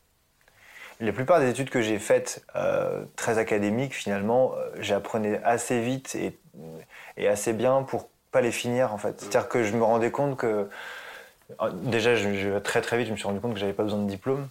La 1.00 1.12
plupart 1.12 1.38
des 1.40 1.48
études 1.50 1.70
que 1.70 1.80
j'ai 1.80 1.98
faites, 1.98 2.44
euh, 2.56 3.04
très 3.16 3.38
académiques, 3.38 3.94
finalement, 3.94 4.54
euh, 4.56 4.68
j'apprenais 4.80 5.40
assez 5.44 5.80
vite 5.80 6.14
et, 6.16 6.36
et 7.16 7.28
assez 7.28 7.52
bien 7.52 7.82
pour 7.84 8.08
pas 8.32 8.40
les 8.40 8.50
finir, 8.52 8.92
en 8.92 8.98
fait. 8.98 9.20
C'est-à-dire 9.20 9.48
que 9.48 9.62
je 9.64 9.76
me 9.76 9.84
rendais 9.84 10.10
compte 10.10 10.36
que. 10.36 10.68
euh, 11.60 11.70
Déjà, 11.84 12.14
je, 12.14 12.34
je- 12.34 12.58
très 12.58 12.80
très 12.82 12.98
vite, 12.98 13.06
je 13.06 13.12
me 13.12 13.16
suis 13.16 13.26
rendu 13.26 13.40
compte 13.40 13.54
que 13.54 13.60
j'avais 13.60 13.72
pas 13.72 13.84
besoin 13.84 14.00
de 14.02 14.08
diplôme. 14.08 14.48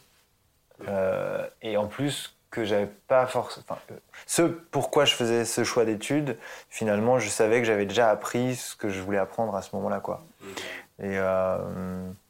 Euh, 0.88 1.46
et 1.62 1.76
en 1.76 1.88
plus, 1.88 2.36
que 2.50 2.64
j'avais 2.64 2.88
pas 3.08 3.26
forcément. 3.28 3.66
Enfin, 3.70 3.80
ce 4.26 4.44
pourquoi 4.44 5.04
je 5.06 5.16
faisais 5.16 5.44
ce 5.44 5.64
choix 5.66 5.84
d'études, 5.86 6.38
finalement, 6.70 7.20
je 7.20 7.28
savais 7.30 7.60
que 7.60 7.66
j'avais 7.66 7.86
déjà 7.86 8.10
appris 8.10 8.56
ce 8.56 8.76
que 8.76 8.88
je 8.90 9.02
voulais 9.02 9.18
apprendre 9.18 9.54
à 9.56 9.62
ce 9.62 9.76
moment-là, 9.76 10.00
quoi. 10.00 10.24
Et. 11.00 11.18
euh, 11.18 11.58
et 12.08 12.27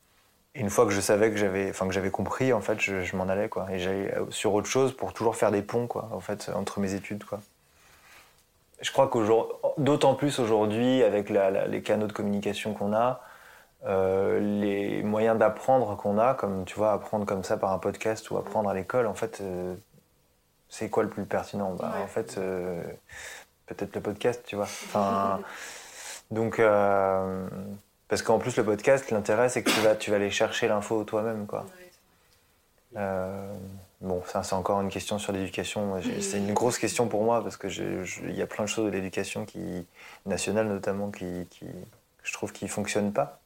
une 0.59 0.69
fois 0.69 0.85
que 0.85 0.91
je 0.91 1.01
savais 1.01 1.29
que 1.31 1.37
j'avais, 1.37 1.69
enfin 1.69 1.87
que 1.87 1.93
j'avais 1.93 2.11
compris, 2.11 2.51
en 2.53 2.61
fait, 2.61 2.79
je, 2.79 3.01
je 3.03 3.15
m'en 3.15 3.27
allais 3.29 3.49
quoi. 3.49 3.67
Et 3.71 3.79
j'allais 3.79 4.13
euh, 4.15 4.25
sur 4.29 4.53
autre 4.53 4.67
chose 4.67 4.95
pour 4.95 5.13
toujours 5.13 5.35
faire 5.35 5.51
des 5.51 5.61
ponts 5.61 5.87
quoi, 5.87 6.09
en 6.11 6.19
fait, 6.19 6.49
entre 6.53 6.79
mes 6.79 6.93
études 6.93 7.23
quoi. 7.23 7.39
Je 8.81 8.91
crois 8.91 9.07
qu'aujourd'hui, 9.07 9.55
d'autant 9.77 10.13
plus 10.15 10.39
aujourd'hui 10.39 11.01
avec 11.03 11.29
la- 11.29 11.49
la- 11.49 11.67
les 11.67 11.81
canaux 11.81 12.05
de 12.07 12.13
communication 12.13 12.73
qu'on 12.75 12.93
a, 12.93 13.21
euh, 13.85 14.39
les 14.39 15.01
moyens 15.03 15.37
d'apprendre 15.37 15.95
qu'on 15.97 16.17
a, 16.19 16.33
comme 16.35 16.65
tu 16.65 16.75
vois, 16.75 16.91
apprendre 16.93 17.25
comme 17.25 17.43
ça 17.43 17.57
par 17.57 17.71
un 17.71 17.79
podcast 17.79 18.29
ou 18.31 18.37
apprendre 18.37 18.69
à 18.69 18.73
l'école, 18.75 19.07
en 19.07 19.13
fait, 19.15 19.39
euh, 19.41 19.75
c'est 20.69 20.89
quoi 20.89 21.03
le 21.03 21.09
plus 21.09 21.25
pertinent? 21.25 21.73
Bah, 21.73 21.91
Ouais. 21.95 22.03
En 22.03 22.07
fait, 22.07 22.37
euh, 22.37 22.83
peut-être 23.67 23.95
le 23.95 24.01
podcast, 24.01 24.43
tu 24.45 24.55
vois. 24.55 24.65
Enfin, 24.65 25.39
donc. 26.31 26.59
Parce 28.07 28.21
qu'en 28.21 28.39
plus, 28.39 28.55
le 28.57 28.63
podcast, 28.63 29.09
l'intérêt, 29.11 29.49
c'est 29.49 29.63
que 29.63 29.69
tu 29.69 29.79
vas, 29.81 29.95
tu 29.95 30.09
vas 30.11 30.15
aller 30.17 30.31
chercher 30.31 30.67
l'info 30.67 31.03
toi-même, 31.03 31.45
quoi. 31.47 31.65
Euh, 32.95 33.53
Bon, 33.99 34.21
ça 34.27 34.43
c'est 34.43 34.53
encore 34.53 34.79
une 34.81 34.89
question 34.89 35.17
sur 35.17 35.31
l'éducation. 35.33 35.99
C'est 36.21 36.37
une 36.37 36.53
grosse 36.53 36.77
question 36.77 37.07
pour 37.07 37.23
moi 37.23 37.41
parce 37.41 37.57
que 37.57 37.67
je- 37.67 38.03
je- 38.03 38.21
il 38.25 38.35
y 38.35 38.43
a 38.43 38.45
plein 38.45 38.63
de 38.63 38.69
choses 38.69 38.85
de 38.85 38.91
l'éducation 38.91 39.43
qui 39.43 39.87
nationale 40.27 40.67
notamment 40.67 41.09
qui, 41.09 41.47
qui- 41.49 41.65
je 42.21 42.31
trouve 42.33 42.51
qui 42.51 42.67
fonctionnent 42.67 43.11
pas. 43.11 43.39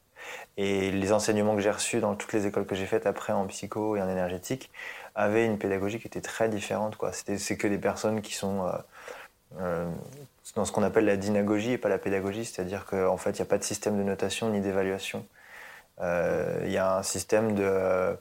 Et 0.57 0.91
les 0.91 1.13
enseignements 1.13 1.55
que 1.55 1.61
j'ai 1.61 1.71
reçus 1.71 2.01
dans 2.01 2.15
toutes 2.15 2.33
les 2.33 2.47
écoles 2.47 2.65
que 2.65 2.75
j'ai 2.75 2.85
faites 2.85 3.05
après 3.07 3.31
en 3.31 3.47
psycho 3.47 3.95
et 3.95 4.01
en 4.01 4.09
énergétique 4.09 4.69
avaient 5.15 5.45
une 5.45 5.57
pédagogie 5.57 5.99
qui 6.01 6.07
était 6.07 6.19
très 6.19 6.49
différente. 6.49 6.97
Quoi. 6.97 7.13
C'était, 7.13 7.37
c'est 7.37 7.55
que 7.55 7.67
des 7.67 7.77
personnes 7.77 8.21
qui 8.21 8.33
sont 8.33 8.67
euh, 8.67 8.71
dans 10.55 10.65
ce 10.65 10.71
qu'on 10.71 10.83
appelle 10.83 11.05
la 11.05 11.17
dynagogie 11.17 11.73
et 11.73 11.77
pas 11.77 11.89
la 11.89 11.97
pédagogie, 11.97 12.45
c'est-à-dire 12.45 12.85
qu'en 12.85 13.17
fait 13.17 13.31
il 13.31 13.35
n'y 13.41 13.41
a 13.41 13.45
pas 13.45 13.57
de 13.57 13.63
système 13.63 13.97
de 13.97 14.03
notation 14.03 14.49
ni 14.49 14.59
d'évaluation. 14.61 15.25
Euh, 16.01 16.61
Il 16.65 16.71
y 16.71 16.77
a 16.77 16.97
un 16.97 17.03
système 17.03 17.53
de 17.55 17.63
euh, 17.63 18.13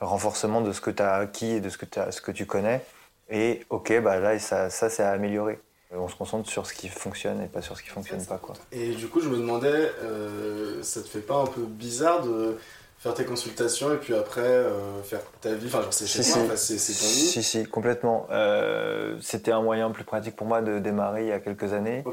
renforcement 0.00 0.60
de 0.62 0.72
ce 0.72 0.80
que 0.80 0.90
tu 0.90 1.02
as 1.02 1.14
acquis 1.14 1.52
et 1.52 1.60
de 1.60 1.68
ce 1.68 1.78
que, 1.78 1.84
t'as- 1.84 2.10
ce 2.12 2.20
que 2.20 2.32
tu 2.32 2.46
connais. 2.46 2.82
Et 3.28 3.64
ok, 3.70 4.00
bah 4.02 4.18
là, 4.20 4.38
ça, 4.38 4.70
ça 4.70 4.88
c'est 4.88 5.02
à 5.02 5.10
améliorer. 5.10 5.58
On 5.92 6.08
se 6.08 6.16
concentre 6.16 6.48
sur 6.48 6.66
ce 6.66 6.72
qui 6.74 6.88
fonctionne 6.88 7.42
et 7.42 7.46
pas 7.46 7.62
sur 7.62 7.76
ce 7.76 7.82
qui 7.82 7.90
fonctionne 7.90 8.24
pas. 8.24 8.38
Quoi. 8.38 8.54
Et 8.72 8.90
du 8.94 9.08
coup, 9.08 9.20
je 9.20 9.28
me 9.28 9.36
demandais, 9.36 9.90
euh, 10.02 10.82
ça 10.82 11.00
te 11.02 11.08
fait 11.08 11.20
pas 11.20 11.36
un 11.36 11.46
peu 11.46 11.62
bizarre 11.62 12.22
de 12.22 12.58
faire 12.98 13.14
tes 13.14 13.24
consultations 13.24 13.92
et 13.92 13.96
puis 13.98 14.14
après 14.14 14.40
euh, 14.40 15.02
faire 15.02 15.20
ta 15.40 15.54
vie 15.54 15.66
Enfin, 15.66 15.82
genre, 15.82 15.92
c'est 15.92 16.06
chez 16.06 16.22
Si, 16.22 16.32
toi, 16.32 16.40
si. 16.40 16.46
enfin, 16.46 16.56
c'est 16.56 16.92
ton 16.94 17.06
lit. 17.06 17.26
Si, 17.26 17.42
si, 17.42 17.66
complètement. 17.66 18.26
Euh, 18.30 19.16
C'était 19.20 19.52
un 19.52 19.62
moyen 19.62 19.90
plus 19.90 20.04
pratique 20.04 20.36
pour 20.36 20.46
moi 20.46 20.62
de 20.62 20.78
démarrer 20.78 21.22
il 21.22 21.28
y 21.28 21.32
a 21.32 21.40
quelques 21.40 21.72
années. 21.72 22.04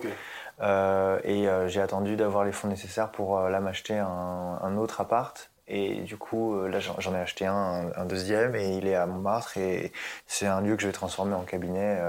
Euh, 0.62 1.20
et 1.24 1.48
j'ai 1.70 1.82
attendu 1.82 2.16
d'avoir 2.16 2.46
les 2.46 2.52
fonds 2.52 2.68
nécessaires 2.68 3.12
pour 3.12 3.40
là 3.40 3.60
m'acheter 3.60 3.98
un, 3.98 4.60
un 4.62 4.78
autre 4.78 5.02
appart. 5.02 5.50
Et 5.68 6.02
du 6.02 6.18
coup, 6.18 6.62
là, 6.68 6.80
j'en 6.80 7.16
ai 7.16 7.20
acheté 7.20 7.46
un, 7.46 7.90
un, 7.96 8.06
deuxième, 8.06 8.54
et 8.54 8.76
il 8.78 8.86
est 8.88 8.96
à 8.96 9.06
Montmartre. 9.06 9.58
Et 9.58 9.94
c'est 10.28 10.46
un 10.46 10.62
lieu 10.62 10.76
que 10.76 10.82
je 10.82 10.88
vais 10.88 10.94
transformer 10.94 11.34
en 11.36 11.44
cabinet 11.44 12.00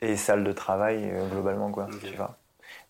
et 0.00 0.16
salle 0.16 0.44
de 0.44 0.52
travail, 0.52 1.10
globalement, 1.32 1.70
quoi. 1.70 1.88
Tu 2.04 2.14
vois. 2.14 2.36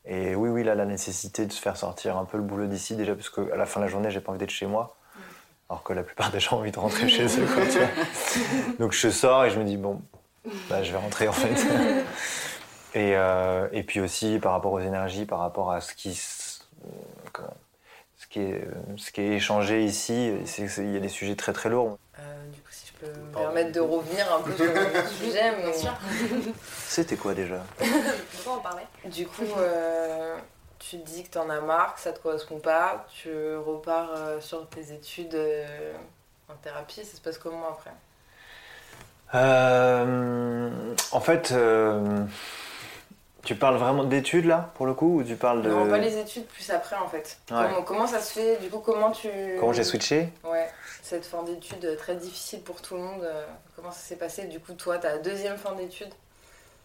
Et 0.04 0.34
oui, 0.34 0.50
oui, 0.50 0.64
là, 0.64 0.74
la 0.74 0.84
nécessité 0.84 1.46
de 1.46 1.52
se 1.52 1.62
faire 1.62 1.76
sortir 1.76 2.18
un 2.18 2.24
peu 2.26 2.36
le 2.36 2.42
boulot 2.42 2.66
d'ici, 2.66 2.94
déjà, 2.96 3.14
parce 3.14 3.30
qu'à 3.30 3.56
la 3.56 3.64
fin 3.66 3.80
de 3.80 3.84
la 3.86 3.90
journée, 3.90 4.10
j'ai 4.10 4.20
pas 4.20 4.30
envie 4.32 4.38
d'être 4.38 4.50
chez 4.50 4.66
moi. 4.66 4.96
Alors 5.70 5.82
que 5.82 5.92
la 5.92 6.02
plupart 6.02 6.30
des 6.30 6.40
gens 6.40 6.56
ont 6.56 6.60
envie 6.60 6.70
de 6.72 6.78
rentrer 6.78 7.08
chez 7.08 7.24
eux, 7.26 7.46
quoi, 7.46 7.64
tu 7.66 7.78
vois. 7.78 7.88
Donc 8.78 8.92
je 8.92 9.08
sors 9.10 9.44
et 9.46 9.50
je 9.50 9.58
me 9.58 9.64
dis, 9.64 9.76
bon, 9.76 10.00
bah, 10.68 10.82
je 10.82 10.92
vais 10.92 10.98
rentrer, 10.98 11.26
en 11.28 11.32
fait. 11.32 11.54
Et, 12.96 13.16
euh, 13.16 13.66
et 13.72 13.82
puis 13.82 13.98
aussi 13.98 14.38
par 14.38 14.52
rapport 14.52 14.70
aux 14.70 14.78
énergies, 14.78 15.24
par 15.26 15.40
rapport 15.40 15.72
à 15.72 15.80
ce 15.80 15.94
qui, 15.94 16.14
ce 16.14 16.60
qui, 18.30 18.38
est, 18.40 18.68
ce 18.96 19.10
qui 19.10 19.20
est 19.20 19.30
échangé 19.32 19.82
ici, 19.84 20.32
c'est- 20.46 20.68
c'est- 20.68 20.84
il 20.84 20.92
y 20.94 20.96
a 20.96 21.00
des 21.00 21.08
sujets 21.08 21.34
très 21.34 21.52
très 21.52 21.68
lourds. 21.70 21.98
Euh, 22.20 22.46
du 22.52 22.60
coup, 22.60 22.68
si 22.70 22.86
je 22.86 22.92
peux 23.04 23.12
me 23.20 23.32
Pardon. 23.32 23.48
permettre 23.48 23.72
de 23.72 23.80
revenir 23.80 24.32
un 24.32 24.40
peu 24.42 24.54
sur 24.54 24.64
le 24.66 25.08
sujet, 25.24 25.56
mais 25.56 25.70
Bien 25.72 25.72
sûr. 25.72 25.94
C'était 26.86 27.16
quoi 27.16 27.34
déjà? 27.34 27.64
Pourquoi 27.78 28.58
on 28.58 28.62
parlait 28.62 28.86
du 29.06 29.26
coup, 29.26 29.42
euh, 29.58 30.36
tu 30.88 30.98
te 30.98 31.06
dis 31.06 31.24
que 31.24 31.30
t'en 31.30 31.48
as 31.48 31.60
marre, 31.60 31.94
que 31.94 32.00
ça 32.00 32.12
te 32.12 32.18
correspond 32.18 32.58
pas, 32.58 33.06
tu 33.08 33.30
repars 33.56 34.10
euh, 34.16 34.40
sur 34.40 34.68
tes 34.68 34.92
études 34.92 35.34
euh, 35.34 35.94
en 36.48 36.54
thérapie, 36.54 37.04
ça 37.04 37.16
se 37.16 37.20
passe 37.22 37.38
comment 37.38 37.68
après? 37.70 37.92
Euh, 39.34 40.70
En 41.12 41.20
fait, 41.20 41.52
euh, 41.52 42.24
tu 43.44 43.54
parles 43.54 43.76
vraiment 43.76 44.04
d'études 44.04 44.44
là, 44.44 44.70
pour 44.74 44.84
le 44.86 44.94
coup, 44.94 45.20
ou 45.20 45.24
tu 45.24 45.36
parles 45.36 45.62
de... 45.62 45.70
Non, 45.70 45.88
pas 45.88 45.98
les 45.98 46.18
études, 46.18 46.46
plus 46.46 46.70
après 46.70 46.96
en 46.96 47.08
fait. 47.08 47.38
Ouais. 47.50 47.56
Comment, 47.56 47.82
comment 47.82 48.06
ça 48.06 48.20
se 48.20 48.32
fait? 48.34 48.56
Du 48.58 48.68
coup, 48.68 48.80
comment 48.80 49.10
tu. 49.10 49.30
Comment 49.58 49.72
j'ai 49.72 49.84
switché? 49.84 50.28
Ouais, 50.44 50.70
cette 51.02 51.24
fin 51.24 51.42
d'études 51.44 51.96
très 51.96 52.16
difficile 52.16 52.60
pour 52.62 52.82
tout 52.82 52.94
le 52.94 53.00
monde, 53.00 53.26
comment 53.74 53.90
ça 53.90 54.00
s'est 54.00 54.16
passé? 54.16 54.44
Du 54.44 54.60
coup, 54.60 54.74
toi, 54.74 54.98
ta 54.98 55.18
deuxième 55.18 55.56
fin 55.56 55.72
d'études? 55.72 56.12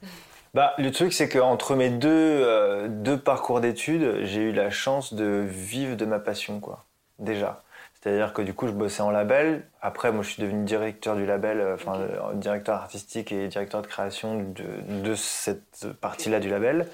Bah, 0.54 0.74
le 0.78 0.92
truc, 0.92 1.14
c'est 1.14 1.30
qu'entre 1.30 1.76
mes 1.76 1.90
deux, 1.90 2.10
euh, 2.10 2.88
deux 2.90 3.20
parcours 3.20 3.62
d'études, 3.62 4.24
j'ai 4.24 4.42
eu 4.42 4.52
la 4.52 4.70
chance 4.72 5.14
de 5.14 5.46
vivre 5.48 5.96
de 5.96 6.06
ma 6.06 6.20
passion, 6.20 6.60
quoi. 6.60 6.86
Déjà. 7.20 7.62
C'est-à-dire 8.02 8.34
que 8.34 8.42
du 8.42 8.54
coup, 8.54 8.68
je 8.68 8.72
bossais 8.72 9.02
en 9.02 9.12
label. 9.12 9.68
Après, 9.82 10.12
moi, 10.12 10.24
je 10.24 10.30
suis 10.30 10.42
devenu 10.42 10.64
directeur 10.64 11.16
du 11.16 11.26
label, 11.26 11.60
euh, 11.60 11.76
enfin, 11.76 12.00
euh, 12.00 12.34
directeur 12.34 12.76
artistique 12.76 13.32
et 13.32 13.48
directeur 13.48 13.82
de 13.82 13.88
création 13.88 14.40
de, 14.40 15.02
de 15.02 15.16
cette 15.16 15.88
partie-là 16.00 16.40
du 16.40 16.50
label. 16.50 16.88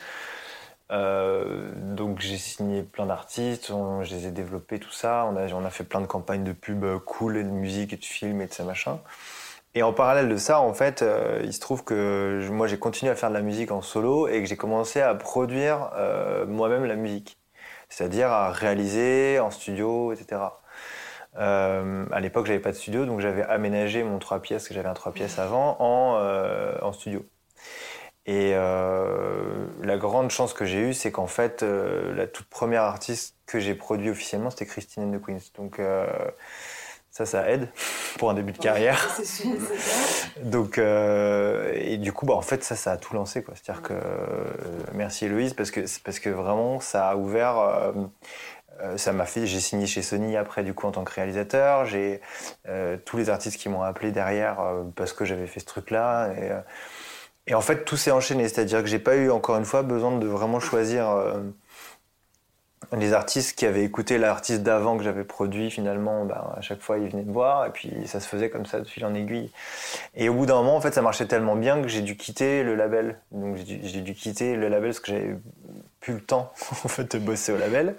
Euh, 0.92 1.72
donc, 1.76 2.20
j'ai 2.20 2.38
signé 2.38 2.82
plein 2.84 3.06
d'artistes, 3.06 3.72
je 4.02 4.16
les 4.16 4.28
ai 4.28 4.32
développés, 4.32 4.80
tout 4.80 4.92
ça. 4.92 5.26
On 5.32 5.36
a, 5.38 5.48
on 5.54 5.66
a 5.66 5.70
fait 5.70 5.84
plein 5.84 6.02
de 6.02 6.08
campagnes 6.08 6.44
de 6.44 6.54
pub 6.54 6.86
cool 7.06 7.38
et 7.38 7.44
de 7.44 7.50
musique 7.50 7.94
et 7.94 7.98
de 7.98 8.06
films 8.06 8.42
et 8.42 8.48
de 8.48 8.54
ça 8.54 8.64
machin. 8.64 9.00
Et 9.76 9.84
en 9.84 9.92
parallèle 9.92 10.30
de 10.30 10.38
ça, 10.38 10.62
en 10.62 10.74
fait, 10.74 11.02
euh, 11.02 11.42
il 11.44 11.52
se 11.54 11.60
trouve 11.60 11.84
que 11.84 12.48
moi 12.50 12.66
j'ai 12.66 12.80
continué 12.80 13.12
à 13.12 13.16
faire 13.16 13.30
de 13.30 13.34
la 13.36 13.42
musique 13.42 13.72
en 13.72 13.82
solo 13.82 14.30
et 14.30 14.42
que 14.42 14.48
j'ai 14.48 14.56
commencé 14.56 15.02
à 15.02 15.14
produire 15.16 15.92
euh, 15.98 16.46
moi-même 16.46 16.86
la 16.86 16.96
musique. 16.96 17.38
C'est-à-dire 17.90 18.32
à 18.32 18.52
réaliser 18.52 19.40
en 19.40 19.52
studio, 19.52 20.14
etc. 20.14 20.42
Euh, 21.38 22.06
à 22.12 22.20
l'époque, 22.22 22.46
j'avais 22.46 22.60
pas 22.60 22.72
de 22.72 22.78
studio, 22.78 23.06
donc 23.06 23.20
j'avais 23.20 23.44
aménagé 23.44 24.04
mon 24.04 24.18
3 24.20 24.42
pièces, 24.42 24.68
que 24.68 24.74
j'avais 24.74 24.88
un 24.88 24.94
3 24.94 25.12
pièces 25.12 25.40
avant, 25.40 25.76
en, 25.82 26.18
euh, 26.20 26.92
studio. 26.94 27.26
Et 28.26 28.54
la 28.54 29.98
grande 29.98 30.32
chance 30.32 30.54
que 30.54 30.66
j'ai 30.66 30.80
eue, 30.80 30.94
c'est 30.94 31.12
qu'en 31.12 31.28
fait, 31.28 31.64
la 31.64 32.28
toute 32.28 32.48
première 32.48 32.84
artiste 32.84 33.36
que 33.46 33.60
j'ai 33.60 33.76
produit 33.76 34.10
officiellement, 34.10 34.50
c'était 34.50 34.66
Christine 34.66 35.20
the 35.20 35.24
Queens. 35.24 35.40
Donc 35.58 35.80
ça, 37.16 37.26
ça 37.26 37.50
aide 37.50 37.70
pour 38.18 38.30
un 38.30 38.34
début 38.34 38.52
de 38.52 38.58
carrière. 38.58 39.10
C'est 39.16 39.24
super, 39.26 39.62
c'est 39.70 39.80
ça. 39.80 39.96
Donc, 40.44 40.78
euh, 40.78 41.72
et 41.74 41.96
du 41.98 42.12
coup, 42.12 42.26
bah, 42.26 42.34
en 42.34 42.42
fait, 42.42 42.62
ça, 42.64 42.76
ça 42.76 42.92
a 42.92 42.98
tout 42.98 43.14
lancé. 43.14 43.42
quoi. 43.42 43.54
C'est-à-dire 43.56 43.82
que, 43.84 43.94
euh, 43.94 44.00
merci 44.94 45.26
Héloïse, 45.26 45.54
parce 45.54 45.72
que, 45.72 45.80
parce 46.04 46.20
que 46.20 46.30
vraiment, 46.30 46.82
ça 46.82 47.08
a 47.10 47.16
ouvert. 47.16 47.58
euh, 47.58 47.92
euh, 48.82 48.98
ça 48.98 49.14
m'a 49.14 49.26
fait. 49.26 49.48
J'ai 49.48 49.62
signé 49.62 49.88
chez 49.88 50.02
Sony 50.02 50.36
après, 50.36 50.64
du 50.64 50.74
coup, 50.74 50.88
en 50.88 50.92
tant 50.92 51.06
que 51.06 51.14
réalisateur. 51.14 51.86
J'ai 51.86 52.20
euh, 52.68 52.98
tous 53.06 53.16
les 53.18 53.30
artistes 53.30 53.58
qui 53.60 53.70
m'ont 53.70 53.84
appelé 53.84 54.12
derrière 54.12 54.60
euh, 54.60 54.84
parce 54.96 55.14
que 55.14 55.24
j'avais 55.26 55.48
fait 55.48 55.62
ce 55.62 55.66
truc-là. 55.66 56.34
Et, 56.34 56.52
euh, 56.52 56.60
et 57.48 57.56
en 57.56 57.62
fait, 57.62 57.86
tout 57.86 57.96
s'est 57.98 58.12
enchaîné. 58.12 58.50
C'est-à-dire 58.50 58.82
que 58.82 58.88
j'ai 58.88 59.00
pas 59.00 59.16
eu, 59.16 59.32
encore 59.32 59.56
une 59.58 59.66
fois, 59.66 59.84
besoin 59.84 60.18
de 60.18 60.28
vraiment 60.28 60.60
choisir. 60.60 61.08
Les 62.98 63.14
artistes 63.14 63.58
qui 63.58 63.66
avaient 63.66 63.84
écouté 63.84 64.18
l'artiste 64.18 64.64
d'avant 64.64 64.98
que 64.98 65.04
j'avais 65.04 65.24
produit, 65.24 65.72
finalement, 65.72 66.26
ben, 66.26 66.42
à 66.56 66.62
chaque 66.62 66.82
fois, 66.82 66.98
ils 66.98 67.10
venaient 67.10 67.24
me 67.24 67.32
voir, 67.32 67.66
et 67.66 67.72
puis 67.72 67.92
ça 68.06 68.20
se 68.20 68.28
faisait 68.28 68.50
comme 68.50 68.66
ça 68.66 68.80
de 68.80 68.86
fil 68.86 69.06
en 69.06 69.14
aiguille. 69.14 69.52
Et 70.16 70.30
au 70.30 70.34
bout 70.34 70.46
d'un 70.46 70.56
moment, 70.56 70.76
en 70.76 70.82
fait, 70.82 70.94
ça 70.94 71.02
marchait 71.02 71.26
tellement 71.26 71.56
bien 71.56 71.82
que 71.82 71.88
j'ai 71.88 72.02
dû 72.02 72.18
quitter 72.18 72.64
le 72.64 72.76
label. 72.76 73.20
Donc 73.32 73.58
j'ai 73.58 74.02
dû, 74.02 74.14
quitter 74.14 74.56
le 74.56 74.68
label 74.70 74.90
parce 74.90 75.00
que 75.00 75.12
j'avais 75.12 75.36
plus 76.00 76.14
le 76.14 76.22
temps, 76.22 76.52
en 76.84 76.88
fait, 76.88 77.16
de 77.16 77.20
bosser 77.20 77.52
au 77.52 77.58
label. 77.58 77.96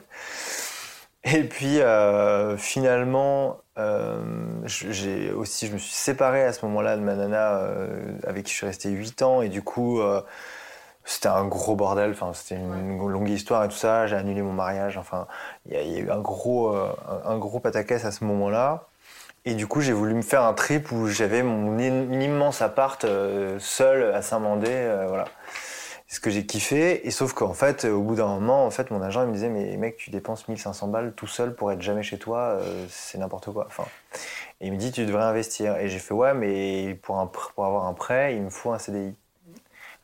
Et 1.24 1.42
puis, 1.44 1.80
euh, 1.80 2.56
finalement, 2.56 3.58
euh, 3.78 4.20
j'ai 4.64 5.32
aussi, 5.32 5.66
je 5.66 5.72
me 5.72 5.78
suis 5.78 5.92
séparé 5.92 6.44
à 6.44 6.52
ce 6.52 6.64
moment-là 6.66 6.96
de 6.96 7.02
ma 7.02 7.14
nana 7.14 7.58
euh, 7.58 8.12
avec 8.26 8.44
qui 8.44 8.52
je 8.52 8.56
suis 8.58 8.66
resté 8.66 8.90
8 8.90 9.22
ans, 9.22 9.42
et 9.42 9.48
du 9.48 9.62
coup... 9.62 10.00
c'était 11.06 11.28
un 11.28 11.46
gros 11.46 11.76
bordel, 11.76 12.12
enfin, 12.12 12.32
c'était 12.34 12.56
une 12.56 12.98
longue 13.08 13.30
histoire 13.30 13.64
et 13.64 13.68
tout 13.68 13.76
ça. 13.76 14.06
J'ai 14.08 14.16
annulé 14.16 14.42
mon 14.42 14.52
mariage. 14.52 14.98
Enfin, 14.98 15.28
il 15.66 15.74
y, 15.74 15.76
a- 15.78 15.82
il 15.82 15.92
y 15.92 15.96
a 15.98 16.00
eu 16.00 16.10
un 16.10 16.20
gros, 16.20 16.74
euh, 16.76 16.88
un, 17.26 17.38
gros 17.38 17.60
pataquès 17.60 18.04
à 18.06 18.12
ce 18.12 18.24
moment-là. 18.24 18.88
Et 19.46 19.54
du 19.54 19.66
coup, 19.68 19.80
j'ai 19.82 19.92
voulu 19.92 20.14
me 20.14 20.22
faire 20.22 20.42
un 20.44 20.54
trip 20.54 20.92
où 20.92 21.08
j'avais 21.08 21.42
mon 21.42 21.78
im- 21.78 22.12
immense 22.20 22.62
appart 22.62 23.04
euh, 23.04 23.58
seul 23.60 24.14
à 24.14 24.22
Saint-Mandé. 24.22 24.68
euh, 24.70 25.06
voilà. 25.08 25.26
C'est 26.08 26.16
ce 26.16 26.20
que 26.20 26.30
j'ai 26.30 26.46
kiffé. 26.46 27.06
Et 27.06 27.10
sauf 27.10 27.32
qu'en 27.34 27.54
fait, 27.54 27.84
au 27.84 28.02
bout 28.02 28.14
d'un 28.16 28.26
moment, 28.26 28.64
en 28.66 28.70
fait, 28.70 28.90
mon 28.90 29.02
agent 29.02 29.22
il 29.22 29.28
me 29.28 29.32
disait 29.34 29.48
Mais 29.48 29.76
mec, 29.76 29.96
tu 29.96 30.10
dépenses 30.10 30.48
1500 30.48 30.88
balles 30.88 31.14
tout 31.14 31.26
seul 31.26 31.54
pour 31.54 31.72
être 31.72 31.82
jamais 31.82 32.02
chez 32.02 32.18
toi, 32.18 32.58
euh, 32.60 32.86
c'est 32.90 33.18
n'importe 33.18 33.52
quoi. 33.52 33.66
Enfin, 33.68 33.84
et 34.60 34.66
il 34.68 34.72
me 34.72 34.78
dit 34.78 34.92
Tu 34.92 35.06
devrais 35.06 35.24
investir. 35.24 35.76
Et 35.78 35.88
j'ai 35.88 35.98
fait 35.98 36.14
Ouais, 36.14 36.34
mais 36.34 36.94
pour, 37.02 37.18
un, 37.20 37.26
pour 37.26 37.64
avoir 37.66 37.86
un 37.86 37.94
prêt, 37.94 38.36
il 38.36 38.42
me 38.42 38.50
faut 38.50 38.72
un 38.72 38.78
CDI 38.78 39.14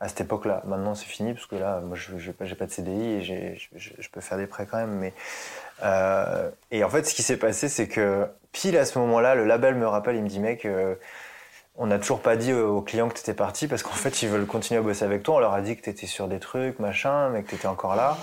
à 0.03 0.09
cette 0.09 0.23
époque-là. 0.23 0.63
Maintenant, 0.67 0.97
c'est 0.97 1.07
fini 1.07 1.33
parce 1.33 1.47
que 1.47 1.55
là, 1.55 1.81
moi, 1.81 1.97
je 1.97 2.13
n'ai 2.13 2.33
pas, 2.33 2.67
de 2.67 2.71
CDI 2.71 3.05
et 3.05 3.23
je, 3.23 4.09
peux 4.11 4.21
faire 4.21 4.37
des 4.37 4.49
prêts 4.49 4.67
quand 4.69 4.79
même. 4.79 4.97
Mais 4.97 5.13
euh, 5.85 6.51
et 6.73 6.83
en 6.83 6.91
fait, 6.91 7.05
ce 7.05 7.15
qui 7.15 7.23
s'est 7.23 7.37
passé, 7.37 7.69
c'est 7.69 7.87
que 7.87 8.27
pile 8.51 8.77
à 8.77 8.85
ce 8.85 8.99
moment-là, 8.99 9.37
le 9.37 9.45
label 9.45 9.77
me 9.77 9.87
rappelle, 9.87 10.17
il 10.17 10.25
me 10.25 10.29
dit, 10.29 10.41
mec, 10.41 10.67
euh, 10.67 10.97
on 11.77 11.87
n'a 11.87 12.01
toujours 12.01 12.19
pas 12.19 12.35
dit 12.35 12.53
aux 12.53 12.83
clients 12.83 13.09
que 13.09 13.15
tu 13.15 13.21
étais 13.21 13.33
parti 13.33 13.69
parce 13.69 13.85
qu'en 13.85 13.91
fait, 13.91 14.23
ils 14.23 14.29
veulent 14.29 14.45
continuer 14.45 14.81
à 14.81 14.83
bosser 14.83 15.05
avec 15.05 15.23
toi. 15.23 15.37
On 15.37 15.39
leur 15.39 15.55
a 15.55 15.61
dit 15.61 15.77
que 15.77 15.83
tu 15.83 15.91
étais 15.91 16.09
sur 16.09 16.27
des 16.27 16.41
trucs, 16.41 16.81
machin, 16.81 17.29
mais 17.29 17.45
que 17.45 17.51
tu 17.51 17.55
étais 17.55 17.69
encore 17.69 17.95
là. 17.95 18.19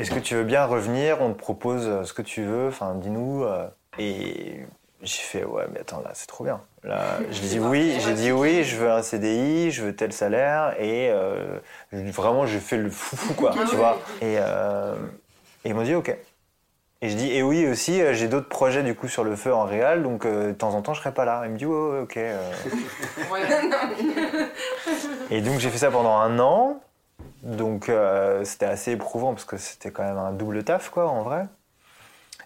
Est-ce 0.00 0.10
que 0.10 0.18
tu 0.18 0.34
veux 0.34 0.44
bien 0.44 0.64
revenir? 0.64 1.22
On 1.22 1.32
te 1.32 1.38
propose 1.38 1.86
euh, 1.86 2.02
ce 2.02 2.12
que 2.12 2.22
tu 2.22 2.42
veux. 2.42 2.66
Enfin, 2.68 2.96
dis-nous. 2.96 3.46
Et 4.00 4.66
j'ai 5.02 5.22
fait, 5.22 5.44
ouais, 5.44 5.66
mais 5.72 5.80
attends, 5.80 6.00
là, 6.00 6.10
c'est 6.14 6.26
trop 6.26 6.44
bien. 6.44 6.60
Là, 6.82 7.18
j'ai 7.30 7.48
dit 7.48 7.60
oui, 7.60 7.96
j'ai 8.00 8.14
dit 8.14 8.32
oui, 8.32 8.64
je 8.64 8.76
veux 8.76 8.90
un 8.90 9.02
CDI, 9.02 9.70
je 9.70 9.84
veux 9.84 9.94
tel 9.94 10.12
salaire, 10.12 10.74
et 10.80 11.08
euh, 11.10 11.58
vraiment, 11.92 12.46
j'ai 12.46 12.58
fait 12.58 12.76
le 12.76 12.90
foufou, 12.90 13.34
quoi, 13.34 13.54
tu 13.70 13.76
vois. 13.76 13.98
Et, 14.20 14.36
euh, 14.38 14.94
et 15.64 15.70
ils 15.70 15.74
m'ont 15.74 15.82
dit, 15.82 15.94
ok. 15.94 16.16
Et 17.00 17.10
je 17.10 17.16
dis, 17.16 17.32
et 17.32 17.44
oui 17.44 17.64
aussi, 17.68 18.02
euh, 18.02 18.12
j'ai 18.12 18.26
d'autres 18.26 18.48
projets 18.48 18.82
du 18.82 18.96
coup 18.96 19.06
sur 19.06 19.22
le 19.22 19.36
feu 19.36 19.54
en 19.54 19.64
réel, 19.64 20.02
donc 20.02 20.26
euh, 20.26 20.48
de 20.48 20.52
temps 20.52 20.74
en 20.74 20.82
temps 20.82 20.94
je 20.94 21.00
serai 21.00 21.14
pas 21.14 21.24
là. 21.24 21.42
Il 21.44 21.52
me 21.52 21.56
dit, 21.56 21.64
ouais, 21.66 21.76
ouais, 21.76 22.02
ok. 22.02 22.18
Et 25.30 25.40
donc 25.40 25.60
j'ai 25.60 25.70
fait 25.70 25.78
ça 25.78 25.92
pendant 25.92 26.16
un 26.16 26.40
an. 26.40 26.80
Donc 27.44 27.88
c'était 28.42 28.66
assez 28.66 28.92
éprouvant 28.92 29.32
parce 29.32 29.44
que 29.44 29.58
c'était 29.58 29.92
quand 29.92 30.02
même 30.02 30.18
un 30.18 30.32
double 30.32 30.64
taf 30.64 30.90
quoi 30.90 31.08
en 31.08 31.22
vrai. 31.22 31.46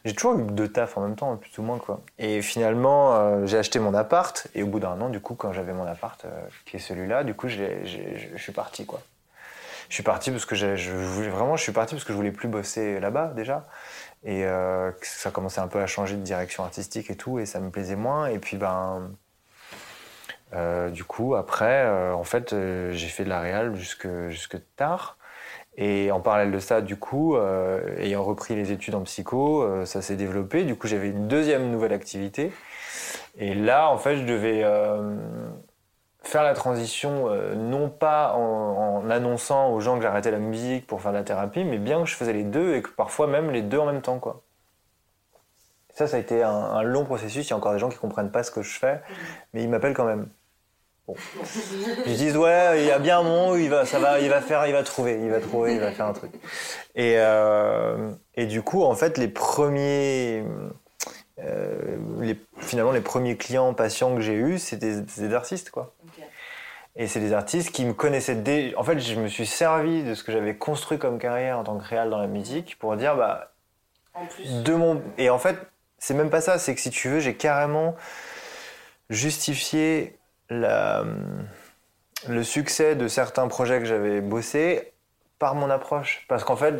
J'ai 0.04 0.14
toujours 0.14 0.38
eu 0.38 0.42
deux 0.42 0.68
tafs 0.68 0.96
en 0.96 1.02
même 1.02 1.14
temps, 1.14 1.36
plus 1.36 1.56
ou 1.58 1.62
moins 1.62 1.78
quoi. 1.78 2.00
Et 2.18 2.42
finalement 2.42 3.14
euh, 3.14 3.46
j'ai 3.46 3.56
acheté 3.58 3.78
mon 3.78 3.94
appart 3.94 4.48
et 4.54 4.62
au 4.62 4.66
bout 4.66 4.80
d'un 4.80 5.00
an 5.00 5.08
du 5.10 5.20
coup 5.20 5.34
quand 5.34 5.52
j'avais 5.52 5.72
mon 5.72 5.86
appart 5.86 6.24
euh, 6.24 6.28
qui 6.66 6.76
est 6.76 6.80
celui-là, 6.80 7.22
du 7.22 7.34
coup 7.34 7.48
je 7.48 7.62
suis 8.36 8.52
parti 8.52 8.84
quoi. 8.84 9.00
Je 9.88 9.94
suis 9.94 10.02
parti 10.02 10.30
parce 10.30 10.46
que 10.46 10.56
je 10.56 10.90
voulais 10.90 11.28
vraiment 11.28 11.56
je 11.56 11.62
suis 11.62 11.72
parti 11.72 11.94
parce 11.94 12.04
que 12.04 12.12
je 12.12 12.16
voulais 12.16 12.32
plus 12.32 12.48
bosser 12.48 12.98
là-bas 12.98 13.32
déjà 13.36 13.68
et 14.24 14.44
euh, 14.44 14.90
ça 15.02 15.30
commençait 15.30 15.60
un 15.60 15.68
peu 15.68 15.80
à 15.80 15.86
changer 15.86 16.16
de 16.16 16.22
direction 16.22 16.64
artistique 16.64 17.10
et 17.10 17.16
tout 17.16 17.38
et 17.38 17.46
ça 17.46 17.60
me 17.60 17.70
plaisait 17.70 17.96
moins 17.96 18.26
et 18.26 18.38
puis 18.38 18.56
ben 18.56 19.10
du 20.92 21.04
coup, 21.04 21.34
après, 21.34 21.88
en 22.10 22.24
fait, 22.24 22.54
j'ai 22.90 23.08
fait 23.08 23.24
de 23.24 23.30
la 23.30 23.40
réal 23.40 23.74
jusque, 23.74 24.06
jusque 24.28 24.58
tard. 24.76 25.16
Et 25.76 26.10
en 26.12 26.20
parallèle 26.20 26.52
de 26.52 26.58
ça, 26.58 26.82
du 26.82 26.96
coup, 26.96 27.36
euh, 27.36 27.96
ayant 27.98 28.22
repris 28.22 28.54
les 28.54 28.72
études 28.72 28.94
en 28.94 29.02
psycho, 29.02 29.62
euh, 29.62 29.86
ça 29.86 30.02
s'est 30.02 30.16
développé. 30.16 30.64
Du 30.64 30.76
coup, 30.76 30.86
j'avais 30.86 31.08
une 31.08 31.28
deuxième 31.28 31.70
nouvelle 31.70 31.94
activité. 31.94 32.52
Et 33.38 33.54
là, 33.54 33.88
en 33.88 33.96
fait, 33.96 34.16
je 34.16 34.24
devais 34.24 34.62
euh, 34.64 35.16
faire 36.22 36.42
la 36.42 36.52
transition, 36.52 37.30
non 37.56 37.88
pas 37.88 38.34
en, 38.34 39.02
en 39.04 39.10
annonçant 39.10 39.70
aux 39.72 39.80
gens 39.80 39.96
que 39.96 40.02
j'arrêtais 40.02 40.30
la 40.30 40.38
musique 40.38 40.86
pour 40.86 41.00
faire 41.00 41.12
de 41.12 41.16
la 41.16 41.24
thérapie, 41.24 41.64
mais 41.64 41.78
bien 41.78 42.00
que 42.02 42.08
je 42.08 42.16
faisais 42.16 42.34
les 42.34 42.44
deux 42.44 42.74
et 42.74 42.82
que 42.82 42.90
parfois 42.90 43.26
même 43.26 43.50
les 43.50 43.62
deux 43.62 43.78
en 43.78 43.86
même 43.86 44.02
temps, 44.02 44.18
quoi. 44.18 44.42
Ça, 45.94 46.06
ça 46.06 46.16
a 46.16 46.20
été 46.20 46.42
un, 46.42 46.50
un 46.50 46.82
long 46.82 47.04
processus. 47.04 47.46
Il 47.46 47.50
y 47.50 47.52
a 47.52 47.56
encore 47.56 47.72
des 47.72 47.78
gens 47.78 47.88
qui 47.88 47.98
comprennent 47.98 48.30
pas 48.30 48.42
ce 48.42 48.50
que 48.50 48.62
je 48.62 48.78
fais, 48.78 49.02
mais 49.52 49.62
ils 49.62 49.68
m'appellent 49.68 49.94
quand 49.94 50.06
même. 50.06 50.28
Bon. 51.06 51.16
Ils 52.06 52.16
disent 52.16 52.36
ouais, 52.36 52.82
il 52.82 52.86
y 52.86 52.90
a 52.90 52.98
bien 52.98 53.18
un 53.18 53.22
moment 53.22 53.50
où 53.50 53.56
il 53.56 53.68
va, 53.68 53.84
ça 53.84 53.98
va, 53.98 54.20
il 54.20 54.28
va 54.28 54.40
faire, 54.40 54.66
il 54.66 54.72
va 54.72 54.82
trouver, 54.84 55.18
il 55.20 55.30
va 55.30 55.40
trouver, 55.40 55.74
il 55.74 55.80
va 55.80 55.90
faire 55.90 56.06
un 56.06 56.12
truc. 56.12 56.30
Et, 56.94 57.14
euh, 57.16 58.12
et 58.36 58.46
du 58.46 58.62
coup, 58.62 58.84
en 58.84 58.94
fait, 58.94 59.18
les 59.18 59.26
premiers, 59.26 60.44
euh, 61.40 61.96
les, 62.20 62.36
finalement, 62.58 62.92
les 62.92 63.00
premiers 63.00 63.36
clients 63.36 63.74
patients 63.74 64.14
que 64.14 64.20
j'ai 64.20 64.34
eus, 64.34 64.58
c'était 64.58 65.02
c'est 65.08 65.28
des 65.28 65.34
artistes, 65.34 65.70
quoi. 65.70 65.92
Et 66.94 67.06
c'est 67.06 67.20
des 67.20 67.32
artistes 67.32 67.70
qui 67.72 67.86
me 67.86 67.94
connaissaient 67.94 68.34
dès. 68.34 68.74
En 68.76 68.84
fait, 68.84 68.98
je 68.98 69.14
me 69.18 69.26
suis 69.26 69.46
servi 69.46 70.04
de 70.04 70.14
ce 70.14 70.22
que 70.22 70.30
j'avais 70.30 70.56
construit 70.56 70.98
comme 70.98 71.18
carrière 71.18 71.58
en 71.58 71.64
tant 71.64 71.78
que 71.78 71.84
réal 71.84 72.10
dans 72.10 72.18
la 72.18 72.26
musique 72.26 72.78
pour 72.78 72.94
dire 72.96 73.16
bah 73.16 73.54
En 74.14 74.26
plus. 74.26 74.62
de 74.62 74.74
mon 74.74 75.02
et 75.16 75.30
en 75.30 75.38
fait 75.38 75.56
c'est 75.98 76.12
même 76.12 76.28
pas 76.28 76.42
ça 76.42 76.58
c'est 76.58 76.74
que 76.74 76.82
si 76.82 76.90
tu 76.90 77.08
veux 77.08 77.18
j'ai 77.18 77.34
carrément 77.34 77.96
justifié 79.08 80.18
le 80.60 82.42
succès 82.42 82.94
de 82.94 83.08
certains 83.08 83.48
projets 83.48 83.78
que 83.80 83.84
j'avais 83.84 84.20
bossé 84.20 84.92
par 85.38 85.54
mon 85.54 85.70
approche 85.70 86.24
parce 86.28 86.44
qu'en 86.44 86.56
fait 86.56 86.74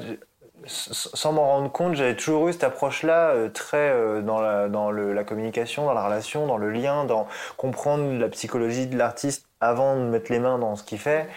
sans 0.67 1.33
m'en 1.33 1.49
rendre 1.49 1.73
compte 1.73 1.95
j'avais 1.95 2.15
toujours 2.15 2.49
eu 2.49 2.53
cette 2.53 2.63
approche 2.63 3.03
là 3.03 3.49
très 3.49 3.91
euh, 3.91 4.21
dans, 4.23 4.41
la, 4.41 5.25
communication 5.25 5.87
dans 5.87 5.95
la 5.95 6.05
relation 6.05 6.47
dans 6.47 6.59
le 6.59 6.71
lien 6.71 7.05
dans 7.05 7.27
comprendre 7.57 8.19
la 8.21 8.29
psychologie 8.29 8.87
de 8.87 8.97
l'artiste 8.97 9.47
avant 9.61 9.97
de 9.97 10.03
mettre 10.03 10.31
les 10.31 10.39
mains 10.39 10.59
dans 10.61 10.77
ce 10.77 10.85
qu'il 10.85 11.01
fait 11.01 11.29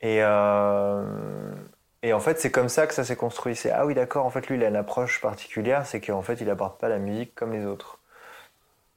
et 0.00 0.18
euh, 0.22 1.04
et 2.02 2.12
en 2.12 2.20
fait, 2.20 2.40
c'est 2.40 2.50
comme 2.50 2.68
ça 2.68 2.86
que 2.86 2.94
ça 2.94 3.04
s'est 3.04 3.16
construit. 3.16 3.54
C'est 3.54 3.70
ah 3.70 3.86
oui, 3.86 3.94
d'accord. 3.94 4.26
En 4.26 4.30
fait, 4.30 4.48
lui, 4.48 4.56
il 4.56 4.64
a 4.64 4.68
une 4.68 4.76
approche 4.76 5.20
particulière, 5.20 5.86
c'est 5.86 6.00
qu'en 6.00 6.22
fait, 6.22 6.40
il 6.40 6.50
apporte 6.50 6.80
pas 6.80 6.88
la 6.88 6.98
musique 6.98 7.34
comme 7.34 7.52
les 7.52 7.64
autres. 7.64 8.00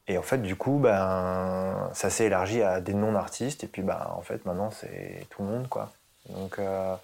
Et 0.07 0.17
en 0.17 0.21
fait, 0.21 0.37
du 0.37 0.55
coup, 0.55 0.77
ben, 0.77 1.89
ça 1.93 2.09
s'est 2.09 2.25
élargi 2.25 2.61
à 2.61 2.79
des 2.79 2.93
non-artistes. 2.93 3.63
Et 3.63 3.67
puis, 3.67 3.81
ben, 3.81 4.07
en 4.15 4.21
fait, 4.21 4.45
maintenant, 4.45 4.69
c'est 4.71 5.25
tout 5.29 5.41
le 5.41 5.49
monde, 5.49 5.67
quoi. 5.67 5.91
Donc, 6.29 6.59
euh, 6.59 6.95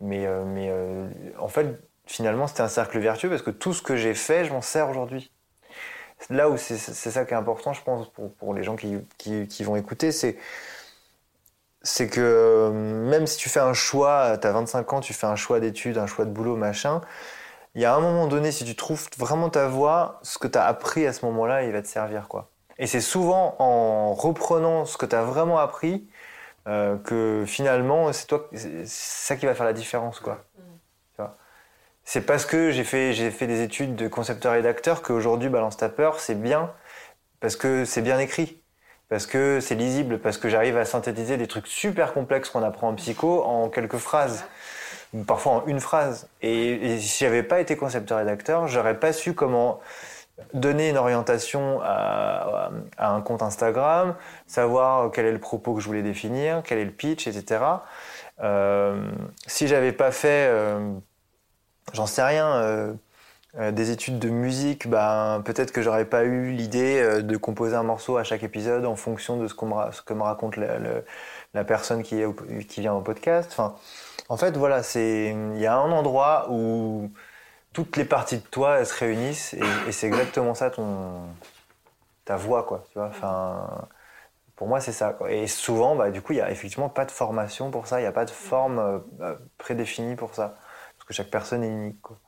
mais, 0.00 0.26
euh, 0.26 0.44
mais 0.44 0.68
euh, 0.70 1.08
en 1.38 1.48
fait, 1.48 1.78
finalement, 2.06 2.46
c'était 2.46 2.62
un 2.62 2.68
cercle 2.68 2.98
vertueux 2.98 3.28
parce 3.28 3.42
que 3.42 3.50
tout 3.50 3.72
ce 3.72 3.82
que 3.82 3.96
j'ai 3.96 4.14
fait, 4.14 4.44
je 4.44 4.52
m'en 4.52 4.62
sers 4.62 4.88
aujourd'hui. 4.88 5.30
Là 6.30 6.48
où 6.48 6.56
c'est 6.56 6.78
ça 6.78 7.24
qui 7.26 7.34
est 7.34 7.36
important, 7.36 7.74
je 7.74 7.82
pense, 7.82 8.08
pour, 8.10 8.32
pour 8.34 8.54
les 8.54 8.62
gens 8.62 8.74
qui, 8.76 8.96
qui, 9.18 9.64
vont 9.64 9.76
écouter, 9.76 10.12
c'est 10.12 10.38
c'est 11.82 12.08
que 12.08 12.70
même 12.72 13.26
si 13.26 13.36
tu 13.36 13.50
fais 13.50 13.60
un 13.60 13.74
choix, 13.74 14.38
tu 14.38 14.46
as 14.46 14.52
25 14.52 14.92
ans, 14.94 15.00
tu 15.00 15.12
fais 15.12 15.26
un 15.26 15.36
choix 15.36 15.60
d'études, 15.60 15.98
un 15.98 16.06
choix 16.06 16.24
de 16.24 16.30
boulot, 16.30 16.56
machin, 16.56 17.02
il 17.76 17.82
y 17.82 17.84
a 17.84 17.94
un 17.94 18.00
moment 18.00 18.26
donné, 18.26 18.52
si 18.52 18.64
tu 18.64 18.74
trouves 18.74 19.06
vraiment 19.18 19.50
ta 19.50 19.68
voie, 19.68 20.18
ce 20.22 20.38
que 20.38 20.48
tu 20.48 20.56
as 20.56 20.64
appris 20.64 21.06
à 21.06 21.12
ce 21.12 21.26
moment-là, 21.26 21.62
il 21.62 21.72
va 21.72 21.82
te 21.82 21.86
servir. 21.86 22.26
quoi. 22.26 22.50
Et 22.78 22.86
c'est 22.86 23.02
souvent 23.02 23.54
en 23.58 24.14
reprenant 24.14 24.86
ce 24.86 24.96
que 24.96 25.04
tu 25.04 25.14
as 25.14 25.22
vraiment 25.22 25.58
appris 25.58 26.08
euh, 26.68 26.96
que 26.96 27.44
finalement, 27.46 28.12
c'est 28.14 28.26
toi, 28.26 28.48
c'est 28.54 28.86
ça 28.86 29.36
qui 29.36 29.44
va 29.44 29.54
faire 29.54 29.66
la 29.66 29.74
différence. 29.74 30.20
quoi. 30.20 30.42
Vois? 31.18 31.36
C'est 32.02 32.22
parce 32.22 32.46
que 32.46 32.70
j'ai 32.70 32.84
fait, 32.84 33.12
j'ai 33.12 33.30
fait 33.30 33.46
des 33.46 33.60
études 33.60 33.94
de 33.94 34.08
concepteur-rédacteur 34.08 35.02
qu'aujourd'hui, 35.02 35.50
Balance 35.50 35.76
ta 35.76 35.90
peur, 35.90 36.18
c'est 36.18 36.34
bien, 36.34 36.72
parce 37.40 37.56
que 37.56 37.84
c'est 37.84 38.02
bien 38.02 38.18
écrit 38.18 38.62
parce 39.08 39.26
que 39.26 39.60
c'est 39.60 39.76
lisible, 39.76 40.18
parce 40.18 40.36
que 40.36 40.48
j'arrive 40.48 40.76
à 40.76 40.84
synthétiser 40.84 41.36
des 41.36 41.46
trucs 41.46 41.66
super 41.68 42.12
complexes 42.12 42.50
qu'on 42.50 42.62
apprend 42.62 42.88
en 42.88 42.94
psycho 42.94 43.44
en 43.44 43.68
quelques 43.68 43.98
phrases, 43.98 44.44
parfois 45.24 45.52
en 45.52 45.66
une 45.66 45.80
phrase. 45.80 46.28
Et, 46.42 46.94
et 46.94 46.98
si 46.98 47.24
j'avais 47.24 47.42
pas 47.42 47.60
été 47.60 47.76
concepteur-rédacteur, 47.76 48.66
j'aurais 48.68 48.98
pas 48.98 49.12
su 49.12 49.34
comment 49.34 49.80
donner 50.54 50.90
une 50.90 50.98
orientation 50.98 51.80
à, 51.82 52.70
un 52.98 53.20
compte 53.20 53.42
Instagram, 53.42 54.14
savoir 54.46 55.10
quel 55.10 55.26
est 55.26 55.32
le 55.32 55.40
propos 55.40 55.74
que 55.74 55.80
je 55.80 55.86
voulais 55.86 56.02
définir, 56.02 56.62
quel 56.64 56.78
est 56.78 56.84
le 56.84 56.90
pitch, 56.90 57.26
etc. 57.26 57.60
Euh, 58.42 59.10
si 59.46 59.66
j'avais 59.66 59.92
pas 59.92 60.10
fait, 60.10 60.48
euh, 60.48 60.92
j'en 61.94 62.06
sais 62.06 62.22
rien, 62.22 62.46
euh, 62.46 62.92
euh, 63.58 63.72
des 63.72 63.90
études 63.90 64.18
de 64.18 64.28
musique, 64.28 64.88
ben, 64.88 65.42
peut-être 65.44 65.72
que 65.72 65.80
j'aurais 65.80 66.04
pas 66.04 66.24
eu 66.24 66.52
l'idée 66.52 67.22
de 67.22 67.36
composer 67.38 67.76
un 67.76 67.82
morceau 67.82 68.18
à 68.18 68.24
chaque 68.24 68.42
épisode 68.42 68.84
en 68.84 68.96
fonction 68.96 69.38
de 69.38 69.48
ce, 69.48 69.54
qu'on 69.54 69.66
me 69.66 70.02
que 70.04 70.14
me 70.14 70.22
raconte 70.22 70.56
la, 70.56 71.64
personne 71.64 72.02
qui, 72.02 72.22
qui 72.68 72.80
vient 72.82 72.92
au 72.92 73.00
podcast. 73.00 73.48
Enfin, 73.52 73.74
en 74.28 74.36
fait, 74.36 74.56
voilà, 74.56 74.82
c'est 74.82 75.30
il 75.54 75.60
y 75.60 75.66
a 75.66 75.76
un 75.76 75.92
endroit 75.92 76.48
où 76.50 77.10
toutes 77.72 77.96
les 77.96 78.04
parties 78.04 78.38
de 78.38 78.42
toi 78.46 78.78
elles 78.78 78.86
se 78.86 78.94
réunissent 78.98 79.54
et, 79.54 79.60
et 79.88 79.92
c'est 79.92 80.06
exactement 80.06 80.54
ça 80.54 80.70
ton 80.70 81.22
ta 82.24 82.36
voix 82.36 82.64
quoi. 82.64 82.84
Tu 82.92 82.98
vois. 82.98 83.08
Enfin, 83.08 83.88
pour 84.56 84.68
moi 84.68 84.80
c'est 84.80 84.92
ça. 84.92 85.12
Quoi. 85.12 85.32
Et 85.32 85.46
souvent, 85.46 85.96
bah, 85.96 86.10
du 86.10 86.22
coup, 86.22 86.32
il 86.32 86.38
y 86.38 86.40
a 86.42 86.50
effectivement 86.50 86.88
pas 86.88 87.04
de 87.04 87.10
formation 87.10 87.70
pour 87.70 87.86
ça. 87.86 88.00
Il 88.00 88.02
n'y 88.02 88.08
a 88.08 88.12
pas 88.12 88.24
de 88.24 88.30
forme 88.30 88.78
euh, 88.78 88.98
euh, 89.20 89.36
prédéfinie 89.58 90.16
pour 90.16 90.34
ça 90.34 90.58
parce 90.96 91.06
que 91.06 91.14
chaque 91.14 91.30
personne 91.30 91.62
est 91.64 91.68
unique. 91.68 92.00
Quoi. 92.02 92.18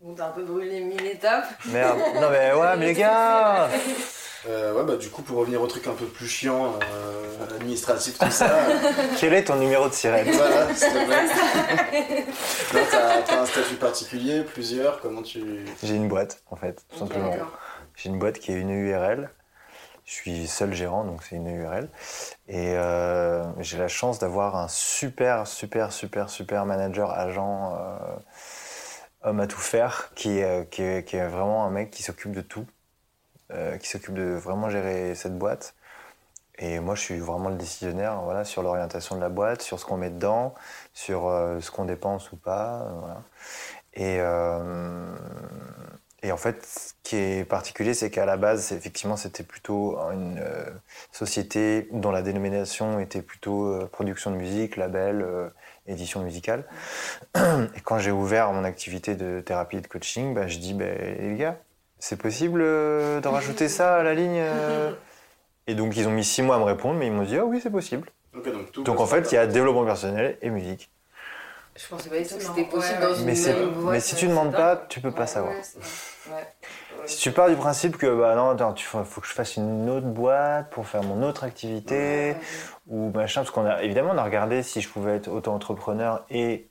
Donc 0.00 0.16
t'as 0.16 0.28
un 0.28 0.32
peu 0.32 0.42
brûlé 0.42 0.80
mille 0.80 1.06
étapes. 1.06 1.46
Merde. 1.66 1.98
Non 2.20 2.28
mais 2.30 2.52
ouais, 2.52 2.76
mais 2.78 2.86
les 2.86 2.94
gars. 2.94 3.68
Euh, 4.48 4.74
ouais, 4.74 4.84
bah 4.84 4.96
du 4.96 5.08
coup, 5.08 5.22
pour 5.22 5.38
revenir 5.38 5.62
au 5.62 5.66
truc 5.66 5.86
un 5.86 5.94
peu 5.94 6.06
plus 6.06 6.26
chiant, 6.26 6.74
euh, 6.74 7.56
administratif, 7.56 8.18
tout 8.18 8.30
ça, 8.30 8.50
Quel 9.20 9.34
est 9.34 9.44
ton 9.44 9.56
numéro 9.56 9.88
de 9.88 9.94
sirène 9.94 10.30
voilà, 10.30 10.74
s'il 10.74 10.88
te 10.88 11.06
plaît. 11.06 12.26
Non, 12.74 12.80
t'as 12.90 13.22
t'as 13.22 13.42
un 13.42 13.46
statut 13.46 13.76
particulier, 13.76 14.42
plusieurs, 14.42 15.00
comment 15.00 15.22
tu... 15.22 15.64
J'ai 15.82 15.94
une 15.94 16.08
boîte, 16.08 16.42
en 16.50 16.56
fait, 16.56 16.84
tout 16.90 16.98
simplement. 16.98 17.32
J'ai 17.94 18.08
une 18.08 18.18
boîte 18.18 18.38
qui 18.38 18.52
est 18.52 18.56
une 18.56 18.70
URL. 18.70 19.30
Je 20.04 20.12
suis 20.12 20.48
seul 20.48 20.74
gérant, 20.74 21.04
donc 21.04 21.22
c'est 21.22 21.36
une 21.36 21.46
URL. 21.46 21.88
Et 22.48 22.74
euh, 22.76 23.44
j'ai 23.60 23.78
la 23.78 23.88
chance 23.88 24.18
d'avoir 24.18 24.56
un 24.56 24.68
super, 24.68 25.46
super, 25.46 25.92
super, 25.92 26.28
super 26.28 26.66
manager, 26.66 27.10
agent, 27.10 27.76
euh, 27.76 27.96
homme 29.22 29.40
à 29.40 29.46
tout 29.46 29.60
faire, 29.60 30.10
qui 30.14 30.38
est, 30.38 30.44
euh, 30.44 30.64
qui 30.64 30.82
est, 30.82 31.06
qui 31.06 31.16
est 31.16 31.26
vraiment 31.26 31.64
un 31.64 31.70
mec 31.70 31.90
qui 31.90 32.02
s'occupe 32.02 32.32
de 32.32 32.40
tout, 32.40 32.66
euh, 33.52 33.76
qui 33.78 33.88
s'occupe 33.88 34.14
de 34.14 34.34
vraiment 34.34 34.70
gérer 34.70 35.14
cette 35.14 35.36
boîte. 35.38 35.74
Et 36.58 36.80
moi, 36.80 36.94
je 36.94 37.00
suis 37.02 37.18
vraiment 37.18 37.48
le 37.48 37.56
décisionnaire 37.56 38.20
voilà, 38.22 38.44
sur 38.44 38.62
l'orientation 38.62 39.16
de 39.16 39.20
la 39.20 39.28
boîte, 39.30 39.62
sur 39.62 39.80
ce 39.80 39.84
qu'on 39.86 39.96
met 39.96 40.10
dedans, 40.10 40.54
sur 40.94 41.26
euh, 41.28 41.60
ce 41.60 41.70
qu'on 41.70 41.84
dépense 41.86 42.32
ou 42.32 42.36
pas. 42.36 42.82
euh, 42.82 42.92
voilà. 43.00 43.22
Et, 43.94 44.18
et 46.22 46.32
en 46.32 46.36
fait, 46.36 46.64
ce 46.64 46.92
qui 47.02 47.16
est 47.16 47.44
particulier, 47.44 47.94
c'est 47.94 48.10
qu'à 48.10 48.24
la 48.24 48.36
base, 48.36 48.72
effectivement, 48.72 49.16
c'était 49.16 49.42
plutôt 49.42 49.98
une 50.12 50.42
société 51.10 51.88
dont 51.92 52.10
la 52.10 52.22
dénomination 52.22 53.00
était 53.00 53.22
plutôt 53.22 53.86
production 53.88 54.30
de 54.30 54.36
musique, 54.36 54.76
label, 54.76 55.26
édition 55.86 56.22
musicale. 56.22 56.64
Et 57.36 57.80
quand 57.84 57.98
j'ai 57.98 58.10
ouvert 58.12 58.52
mon 58.52 58.64
activité 58.64 59.14
de 59.16 59.40
thérapie 59.40 59.78
et 59.78 59.80
de 59.80 59.86
coaching, 59.86 60.34
bah, 60.34 60.46
je 60.46 60.58
dis, 60.58 60.74
bah, 60.74 60.86
les 60.94 61.36
gars, 61.36 61.58
c'est 62.02 62.16
possible 62.16 62.62
euh, 62.64 63.20
de 63.20 63.28
rajouter 63.28 63.68
ça 63.68 63.94
à 63.94 64.02
la 64.02 64.12
ligne 64.14 64.40
euh 64.40 64.90
Et 65.68 65.76
donc, 65.76 65.96
ils 65.96 66.08
ont 66.08 66.10
mis 66.10 66.24
six 66.24 66.42
mois 66.42 66.56
à 66.56 66.58
me 66.58 66.64
répondre, 66.64 66.98
mais 66.98 67.06
ils 67.06 67.12
m'ont 67.12 67.22
dit, 67.22 67.38
ah 67.38 67.44
oui, 67.44 67.60
c'est 67.62 67.70
possible. 67.70 68.10
Donc, 68.34 68.72
tout 68.72 68.82
Donc, 68.82 68.98
en 68.98 69.06
fait, 69.06 69.30
il 69.30 69.36
y 69.36 69.38
a 69.38 69.46
développement 69.46 69.84
personnel 69.84 70.36
et 70.42 70.50
musique. 70.50 70.90
Je 71.76 71.86
pensais 71.86 72.10
pas 72.10 72.18
du 72.18 72.26
tout 72.26 72.34
que 72.34 72.42
c'était 72.42 72.64
possible 72.64 72.98
Ouais, 73.00 73.06
dans 73.06 73.14
une 73.14 73.24
Mais, 73.24 73.92
mais 73.92 74.00
si 74.00 74.16
tu 74.16 74.26
demandes 74.26 74.50
pas, 74.50 74.84
tu 74.88 75.00
peux 75.00 75.12
pas 75.12 75.20
Ouais, 75.20 75.26
savoir. 75.28 75.54
Ouais. 75.54 76.48
Si 77.06 77.18
tu 77.18 77.30
pars 77.30 77.48
du 77.48 77.54
principe 77.54 77.96
que 77.96 78.18
bah 78.18 78.34
non, 78.34 78.50
attends, 78.50 78.72
tu 78.72 78.84
faut, 78.84 79.04
faut 79.04 79.20
que 79.20 79.28
je 79.28 79.32
fasse 79.32 79.56
une 79.56 79.88
autre 79.88 80.06
boîte 80.06 80.70
pour 80.70 80.88
faire 80.88 81.04
mon 81.04 81.22
autre 81.22 81.44
activité 81.44 82.34
ou 82.88 83.10
machin, 83.10 83.42
parce 83.42 83.52
qu'on 83.52 83.64
a 83.64 83.82
évidemment 83.82 84.10
on 84.12 84.18
a 84.18 84.24
regardé 84.24 84.62
si 84.62 84.80
je 84.80 84.88
pouvais 84.88 85.16
être 85.16 85.28
auto-entrepreneur 85.28 86.26
et 86.30 86.68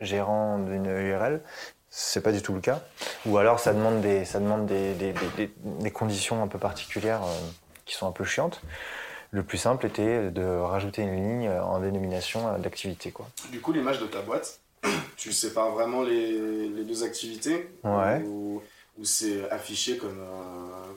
gérant 0.00 0.58
d'une 0.58 0.86
URL. 0.86 1.42
C'est 2.00 2.20
pas 2.20 2.30
du 2.30 2.42
tout 2.42 2.54
le 2.54 2.60
cas. 2.60 2.80
Ou 3.26 3.38
alors 3.38 3.58
ça 3.58 3.74
demande 3.74 4.00
des, 4.00 4.24
ça 4.24 4.38
demande 4.38 4.66
des, 4.66 4.94
des, 4.94 5.12
des- 5.36 5.50
des- 5.80 5.90
conditions 5.90 6.40
un 6.40 6.46
peu 6.46 6.56
particulières 6.56 7.24
euh, 7.24 7.34
qui 7.86 7.96
sont 7.96 8.06
un 8.06 8.12
peu 8.12 8.22
chiantes. 8.22 8.62
Le 9.32 9.42
plus 9.42 9.58
simple 9.58 9.84
était 9.84 10.30
de 10.30 10.44
rajouter 10.44 11.02
une 11.02 11.16
ligne 11.16 11.50
en 11.50 11.80
dénomination 11.80 12.46
euh, 12.54 12.58
d'activité. 12.58 13.10
Quoi. 13.10 13.26
Du 13.50 13.60
coup, 13.60 13.72
l'image 13.72 13.98
de 13.98 14.06
ta 14.06 14.22
boîte, 14.22 14.60
tu 15.16 15.32
sépares 15.32 15.72
vraiment 15.72 16.04
les, 16.04 16.68
les 16.68 16.84
deux 16.84 17.02
activités? 17.02 17.68
Ouais. 17.82 18.22
Ou, 18.24 18.62
ou 18.96 19.04
c'est 19.04 19.50
affiché 19.50 19.96
comme, 19.98 20.20
un- 20.22 20.94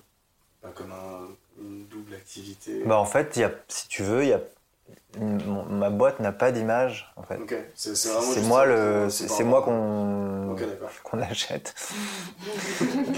bah, 0.62 0.72
comme 0.76 0.92
un- 0.92 1.30
une 1.60 1.88
double 1.88 2.14
activité? 2.14 2.84
Bah, 2.86 3.00
en 3.00 3.06
fait, 3.06 3.38
y 3.38 3.44
a, 3.44 3.52
si 3.70 3.88
tu 3.88 4.04
veux, 4.04 4.22
il 4.22 4.30
y 4.30 4.34
a, 4.34 4.40
ma 5.20 5.90
boîte 5.90 6.20
n'a 6.20 6.32
pas 6.32 6.52
d'image. 6.52 7.14
En 7.16 7.24
fait. 7.24 7.40
C'est 7.76 8.42
moi 8.48 8.66
le, 8.66 9.10
c'est 9.10 9.44
moi 9.44 9.62
qu'on 9.62 10.52
Ok, 10.52 10.60
d'accord. 10.60 10.90
qu'on 11.04 11.22
achète, 11.22 11.74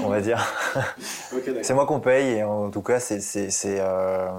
on 0.04 0.10
va 0.10 0.22
dire. 0.22 0.44
C'est 1.62 1.74
moi 1.74 1.86
qu'on 1.86 2.00
paye 2.00 2.38
et 2.38 2.44
en 2.44 2.70
tout 2.70 2.82
cas, 2.82 3.00
c'est 3.00 3.20
euh, 3.80 4.30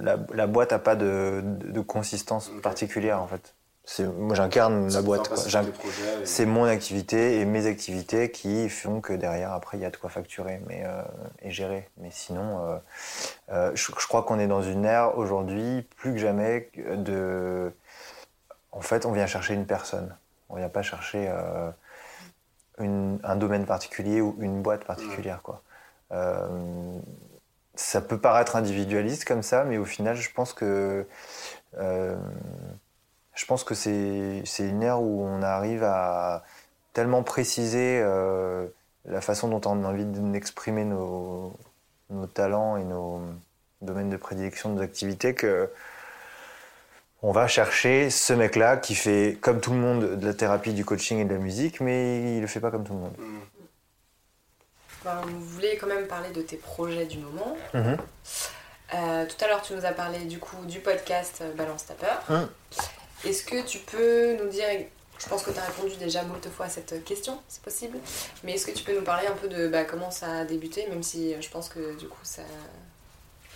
la, 0.00 0.16
la 0.32 0.46
boîte 0.46 0.72
n'a 0.72 0.78
pas 0.78 0.96
de, 0.96 1.40
de, 1.42 1.72
de 1.72 1.80
consistance 1.80 2.50
particulière 2.62 3.20
en 3.20 3.26
fait. 3.26 3.54
Moi 4.06 4.34
j'incarne 4.36 4.88
la 4.92 5.00
te 5.00 5.06
boîte. 5.06 5.28
et- 5.66 5.72
C'est 6.24 6.46
mon 6.46 6.64
activité 6.64 7.40
et 7.40 7.44
mes 7.44 7.66
activités 7.66 8.30
qui 8.30 8.68
font 8.68 9.00
que 9.00 9.12
derrière 9.12 9.52
après 9.52 9.76
il 9.76 9.80
y 9.80 9.84
a 9.84 9.90
de 9.90 9.96
quoi 9.96 10.08
facturer 10.08 10.62
mais 10.68 10.82
euh, 10.86 11.02
et 11.42 11.50
gérer. 11.50 11.88
Mais 11.98 12.10
sinon, 12.12 12.64
euh, 12.64 12.76
euh, 13.50 13.72
je, 13.74 13.90
je 13.98 14.06
crois 14.06 14.22
qu'on 14.22 14.38
est 14.38 14.46
dans 14.46 14.62
une 14.62 14.84
ère 14.84 15.18
aujourd'hui 15.18 15.82
plus 15.96 16.12
que 16.12 16.18
jamais 16.18 16.70
de. 16.76 17.72
En 18.70 18.80
fait, 18.82 19.04
on 19.04 19.12
vient 19.12 19.26
chercher 19.26 19.54
une 19.54 19.66
personne. 19.66 20.14
On 20.48 20.56
vient 20.56 20.68
pas 20.68 20.82
chercher 20.82 21.28
une- 22.78 23.18
un 23.24 23.36
domaine 23.36 23.66
particulier 23.66 24.20
ou 24.20 24.36
une 24.40 24.62
boîte 24.62 24.84
particulière 24.84 25.42
quoi. 25.42 25.62
Euh, 26.12 26.98
ça 27.74 28.00
peut 28.00 28.18
paraître 28.18 28.56
individualiste 28.56 29.24
comme 29.26 29.42
ça, 29.42 29.64
mais 29.64 29.78
au 29.78 29.84
final, 29.84 30.14
je 30.16 30.30
pense 30.32 30.52
que 30.52 31.06
je 33.34 33.44
pense 33.46 33.64
que 33.64 33.74
c'est 33.74 34.42
une 34.58 34.82
ère 34.82 35.00
où 35.00 35.24
on 35.24 35.42
arrive 35.42 35.84
à 35.84 36.44
tellement 36.92 37.22
préciser 37.22 38.00
euh, 38.02 38.66
la 39.06 39.20
façon 39.20 39.48
dont 39.48 39.60
on 39.64 39.84
a 39.84 39.88
envie 39.88 40.04
d'exprimer 40.04 40.84
nos, 40.84 41.56
nos 42.10 42.26
talents 42.26 42.76
et 42.76 42.84
nos 42.84 43.22
domaines 43.80 44.10
de 44.10 44.16
prédilection, 44.16 44.70
nos 44.70 44.82
activités, 44.82 45.34
que 45.34 45.70
on 47.22 47.30
va 47.30 47.46
chercher 47.46 48.10
ce 48.10 48.32
mec-là 48.32 48.76
qui 48.76 48.94
fait 48.96 49.38
comme 49.40 49.60
tout 49.60 49.72
le 49.72 49.78
monde 49.78 50.16
de 50.16 50.26
la 50.26 50.34
thérapie, 50.34 50.72
du 50.72 50.84
coaching 50.84 51.18
et 51.20 51.24
de 51.24 51.32
la 51.32 51.38
musique, 51.38 51.80
mais 51.80 52.36
il 52.36 52.40
le 52.40 52.46
fait 52.48 52.60
pas 52.60 52.70
comme 52.70 52.84
tout 52.84 52.94
le 52.94 52.98
monde. 52.98 53.14
Hmm. 53.16 53.38
Ben, 55.04 55.20
on 55.24 55.38
voulait 55.38 55.76
quand 55.76 55.88
même 55.88 56.06
parler 56.06 56.30
de 56.30 56.42
tes 56.42 56.56
projets 56.56 57.06
du 57.06 57.18
moment. 57.18 57.56
Mhm. 57.74 57.96
Euh, 58.94 59.26
tout 59.26 59.44
à 59.44 59.48
l'heure, 59.48 59.62
tu 59.62 59.74
nous 59.74 59.84
as 59.84 59.92
parlé 59.92 60.20
du 60.20 60.38
coup 60.38 60.64
du 60.66 60.78
podcast 60.78 61.40
euh, 61.40 61.52
Balance 61.54 61.86
ta 61.86 61.94
peur. 61.94 62.22
Mhm. 62.28 62.48
Est-ce 63.24 63.44
que 63.44 63.64
tu 63.66 63.78
peux 63.78 64.36
nous 64.42 64.48
dire, 64.48 64.64
je 65.18 65.28
pense 65.28 65.42
que 65.42 65.50
tu 65.50 65.58
as 65.58 65.62
répondu 65.64 65.94
déjà 65.96 66.22
moult 66.22 66.46
fois 66.48 66.66
à 66.66 66.68
cette 66.68 67.04
question, 67.04 67.38
c'est 67.48 67.62
possible, 67.62 67.98
mais 68.44 68.52
est-ce 68.54 68.66
que 68.66 68.72
tu 68.72 68.82
peux 68.84 68.94
nous 68.94 69.02
parler 69.04 69.26
un 69.28 69.32
peu 69.34 69.48
de 69.48 69.68
bah, 69.68 69.84
comment 69.84 70.10
ça 70.10 70.40
a 70.40 70.44
débuté, 70.44 70.86
même 70.88 71.02
si 71.02 71.32
euh, 71.34 71.36
je 71.40 71.48
pense 71.48 71.68
que 71.68 71.96
du 71.98 72.08
coup 72.08 72.18
ça. 72.24 72.42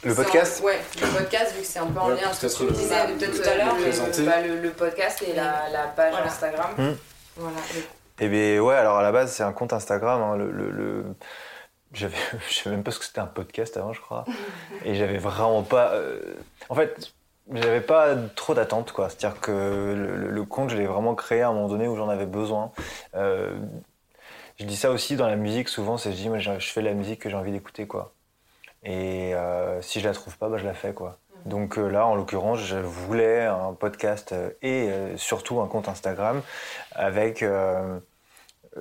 Le 0.04 0.14
podcast? 0.14 0.60
Un- 0.60 0.64
Ouais, 0.66 0.78
le 1.00 1.18
podcast, 1.18 1.52
vu 1.54 1.62
que 1.62 1.66
c'est 1.66 1.78
un 1.80 1.86
peu 1.86 1.98
en 1.98 2.08
Ouais, 2.10 2.14
lien 2.20 2.28
avec 2.28 2.34
ce 2.34 2.40
que 2.42 2.46
peut-être 2.46 2.58
tu 2.58 2.64
le- 2.66 2.72
disais 2.72 3.06
le- 3.08 3.14
peut-être 3.14 3.32
le- 3.38 3.42
tout 3.42 3.48
à 3.48 3.54
l'heure. 3.56 3.74
le- 3.74 3.80
mais- 3.82 3.88
présenter. 3.88 4.24
bah, 4.24 4.40
le, 4.42 4.60
le 4.60 4.70
podcast 4.70 5.22
et 5.26 5.32
la, 5.32 5.68
la 5.72 5.82
page 5.88 6.12
Voilà. 6.12 6.26
Instagram. 6.26 6.96
Voilà. 7.36 7.56
Eh 8.20 8.28
bien, 8.28 8.60
ouais, 8.60 8.74
alors 8.76 8.98
à 8.98 9.02
la 9.02 9.10
base, 9.12 9.32
c'est 9.32 9.42
un 9.42 9.52
compte 9.52 9.72
Instagram. 9.72 10.22
hein, 10.22 10.36
le, 10.36 10.50
le- 10.52 10.70
le- 10.70 11.04
J'avais... 11.92 12.16
Je 12.48 12.54
savais 12.54 12.76
même 12.76 12.84
pas 12.84 12.90
ce 12.92 12.98
que 12.98 13.04
c'était 13.06 13.20
un 13.20 13.26
podcast 13.26 13.76
avant, 13.76 13.92
je 13.92 14.00
crois. 14.00 14.24
Et 14.84 14.94
j'avais 14.94 15.18
vraiment 15.18 15.62
pas. 15.62 15.92
euh, 15.94 16.20
En 16.68 16.74
fait, 16.74 17.12
j'avais 17.52 17.80
pas 17.80 18.14
trop 18.34 18.54
d'attente, 18.54 18.92
quoi. 18.92 19.08
C'est-à-dire 19.08 19.40
que 19.40 19.94
le, 20.30 20.44
compte, 20.44 20.70
je 20.70 20.76
l'ai 20.76 20.86
vraiment 20.86 21.14
créé 21.14 21.42
à 21.42 21.48
un 21.48 21.52
moment 21.52 21.68
donné 21.68 21.88
où 21.88 21.96
j'en 21.96 22.08
avais 22.08 22.26
besoin. 22.26 22.72
Euh, 23.14 23.56
Je 24.58 24.64
dis 24.64 24.76
ça 24.76 24.90
aussi 24.90 25.16
dans 25.16 25.26
la 25.26 25.36
musique, 25.36 25.68
souvent, 25.68 25.98
c'est 25.98 26.12
je 26.12 26.16
dis, 26.16 26.28
moi, 26.28 26.38
je 26.38 26.58
je 26.58 26.68
fais 26.68 26.82
la 26.82 26.94
musique 26.94 27.20
que 27.20 27.30
j'ai 27.30 27.36
envie 27.36 27.52
d'écouter, 27.52 27.86
quoi. 27.86 28.12
Et 28.84 29.34
euh, 29.34 29.82
si 29.82 30.00
je 30.00 30.08
la 30.08 30.14
trouve 30.14 30.36
pas, 30.38 30.48
bah, 30.48 30.58
je 30.58 30.64
la 30.66 30.74
fais, 30.74 30.92
quoi. 30.94 31.18
Donc 31.46 31.78
euh, 31.78 31.88
là, 31.88 32.06
en 32.06 32.14
l'occurrence, 32.16 32.60
je 32.60 32.76
voulais 32.78 33.44
un 33.44 33.72
podcast 33.74 34.34
et 34.62 34.90
surtout 35.16 35.60
un 35.60 35.68
compte 35.68 35.88
Instagram 35.88 36.42
avec 36.92 37.44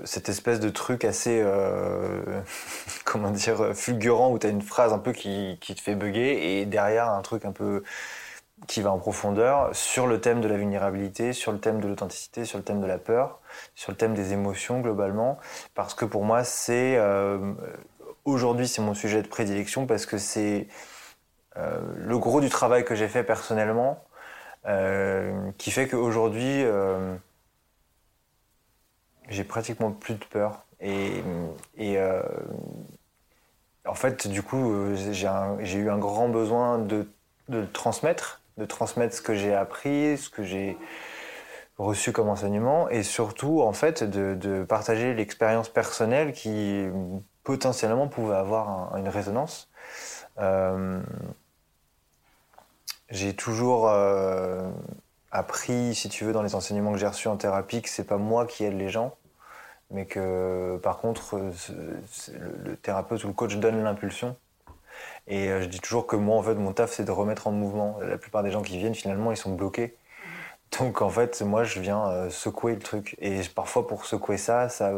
cette 0.04 0.30
espèce 0.30 0.60
de 0.60 0.70
truc 0.70 1.06
assez, 1.06 1.42
euh, 1.42 2.42
comment 3.06 3.32
dire, 3.32 3.74
fulgurant 3.76 4.32
où 4.32 4.40
tu 4.40 4.48
as 4.48 4.50
une 4.50 4.62
phrase 4.62 4.94
un 4.94 5.00
peu 5.00 5.14
qui, 5.14 5.58
qui 5.62 5.76
te 5.76 5.82
fait 5.82 5.96
bugger 5.96 6.60
et 6.60 6.66
derrière 6.66 7.10
un 7.10 7.22
truc 7.22 7.46
un 7.46 7.52
peu 7.52 7.84
qui 8.68 8.82
va 8.82 8.92
en 8.92 8.98
profondeur 8.98 9.76
sur 9.76 10.08
le 10.08 10.22
thème 10.22 10.42
de 10.42 10.48
la 10.48 10.58
vulnérabilité, 10.58 11.34
sur 11.34 11.52
le 11.52 11.60
thème 11.60 11.82
de 11.82 11.88
l'authenticité, 11.88 12.46
sur 12.46 12.58
le 12.58 12.64
thème 12.64 12.82
de 12.82 12.88
la 12.88 12.98
peur, 12.98 13.40
sur 13.76 13.92
le 13.92 13.98
thème 13.98 14.14
des 14.14 14.34
émotions 14.34 14.80
globalement, 14.80 15.38
parce 15.76 15.94
que 15.94 16.06
pour 16.06 16.24
moi 16.24 16.44
c'est 16.44 16.96
euh, 16.98 17.54
aujourd'hui 18.24 18.68
c'est 18.68 18.82
mon 18.82 18.94
sujet 18.94 19.22
de 19.22 19.28
prédilection 19.28 19.86
parce 19.86 20.06
que 20.06 20.18
c'est 20.18 20.68
euh, 21.58 21.80
le 21.98 22.18
gros 22.18 22.42
du 22.42 22.50
travail 22.50 22.86
que 22.86 22.96
j'ai 22.96 23.10
fait 23.10 23.24
personnellement 23.24 24.04
euh, 24.66 25.52
qui 25.58 25.70
fait 25.70 25.88
qu'aujourd'hui 25.88 26.64
j'ai 29.28 29.44
pratiquement 29.44 29.92
plus 29.92 30.16
de 30.16 30.26
peur. 30.26 30.66
Et, 30.80 31.24
en 33.86 33.96
fait 33.96 34.28
du 34.28 34.42
coup 34.42 34.96
j'ai 34.96 35.78
eu 35.78 35.90
un 35.90 35.98
grand 35.98 36.30
besoin 36.30 36.80
de, 36.80 37.08
de 37.50 37.60
le 37.60 37.72
transmettre 37.72 38.42
de 38.58 38.66
transmettre 38.66 39.16
ce 39.16 39.22
que 39.22 39.36
j'ai 39.36 39.54
appris 39.54 40.18
ce 40.18 40.30
que 40.30 40.44
j'ai 40.44 40.78
reçu 41.78 42.12
comme 42.14 42.30
enseignement 42.30 42.90
et 42.90 43.04
surtout 43.04 43.62
en 43.62 43.74
fait 43.74 44.04
de, 44.04 44.64
partager 44.64 45.14
l'expérience 45.14 45.70
personnelle 45.70 46.32
qui 46.34 46.86
potentiellement 47.44 48.08
pouvait 48.08 48.36
avoir 48.36 48.94
un- 48.94 48.98
une 48.98 49.10
résonance 49.10 49.70
Euh, 50.40 51.02
j'ai 53.10 53.36
toujours 53.36 53.88
euh, 53.90 54.70
appris, 55.32 55.96
si 55.96 56.10
tu 56.10 56.24
veux, 56.26 56.34
dans 56.34 56.42
les 56.42 56.56
enseignements 56.56 56.92
que 56.92 56.98
j'ai 56.98 57.08
reçus 57.08 57.28
en 57.28 57.38
thérapie, 57.38 57.82
que 57.82 57.90
c'est 57.90 58.06
pas 58.06 58.18
moi 58.18 58.46
qui 58.46 58.64
aide 58.64 58.78
les 58.78 58.90
gens, 58.90 59.16
mais 59.92 60.06
que 60.08 60.80
par 60.84 61.00
contre, 61.00 61.38
euh, 61.38 61.52
le 62.66 62.78
thérapeute 62.78 63.24
ou 63.24 63.28
le 63.28 63.34
coach 63.34 63.56
donne 63.58 63.84
l'impulsion. 63.84 64.36
Et 65.28 65.50
euh, 65.50 65.62
je 65.62 65.68
dis 65.68 65.80
toujours 65.80 66.08
que 66.08 66.16
moi, 66.16 66.38
en 66.38 66.44
fait, 66.44 66.56
mon 66.56 66.74
taf, 66.74 66.92
c'est 66.92 67.04
de 67.06 67.12
remettre 67.12 67.48
en 67.48 67.52
mouvement. 67.52 67.98
La 68.02 68.18
plupart 68.18 68.44
des 68.44 68.52
gens 68.52 68.62
qui 68.62 68.78
viennent, 68.78 68.96
finalement, 68.96 69.32
ils 69.32 69.38
sont 69.38 69.54
bloqués. 69.54 69.96
Donc, 70.80 71.02
en 71.02 71.10
fait, 71.10 71.42
moi, 71.42 71.64
je 71.64 71.80
viens 71.80 72.08
euh, 72.10 72.30
secouer 72.30 72.74
le 72.74 72.80
truc. 72.82 73.16
Et 73.22 73.42
parfois, 73.56 73.88
pour 73.88 74.06
secouer 74.06 74.38
ça, 74.38 74.68
ça, 74.70 74.92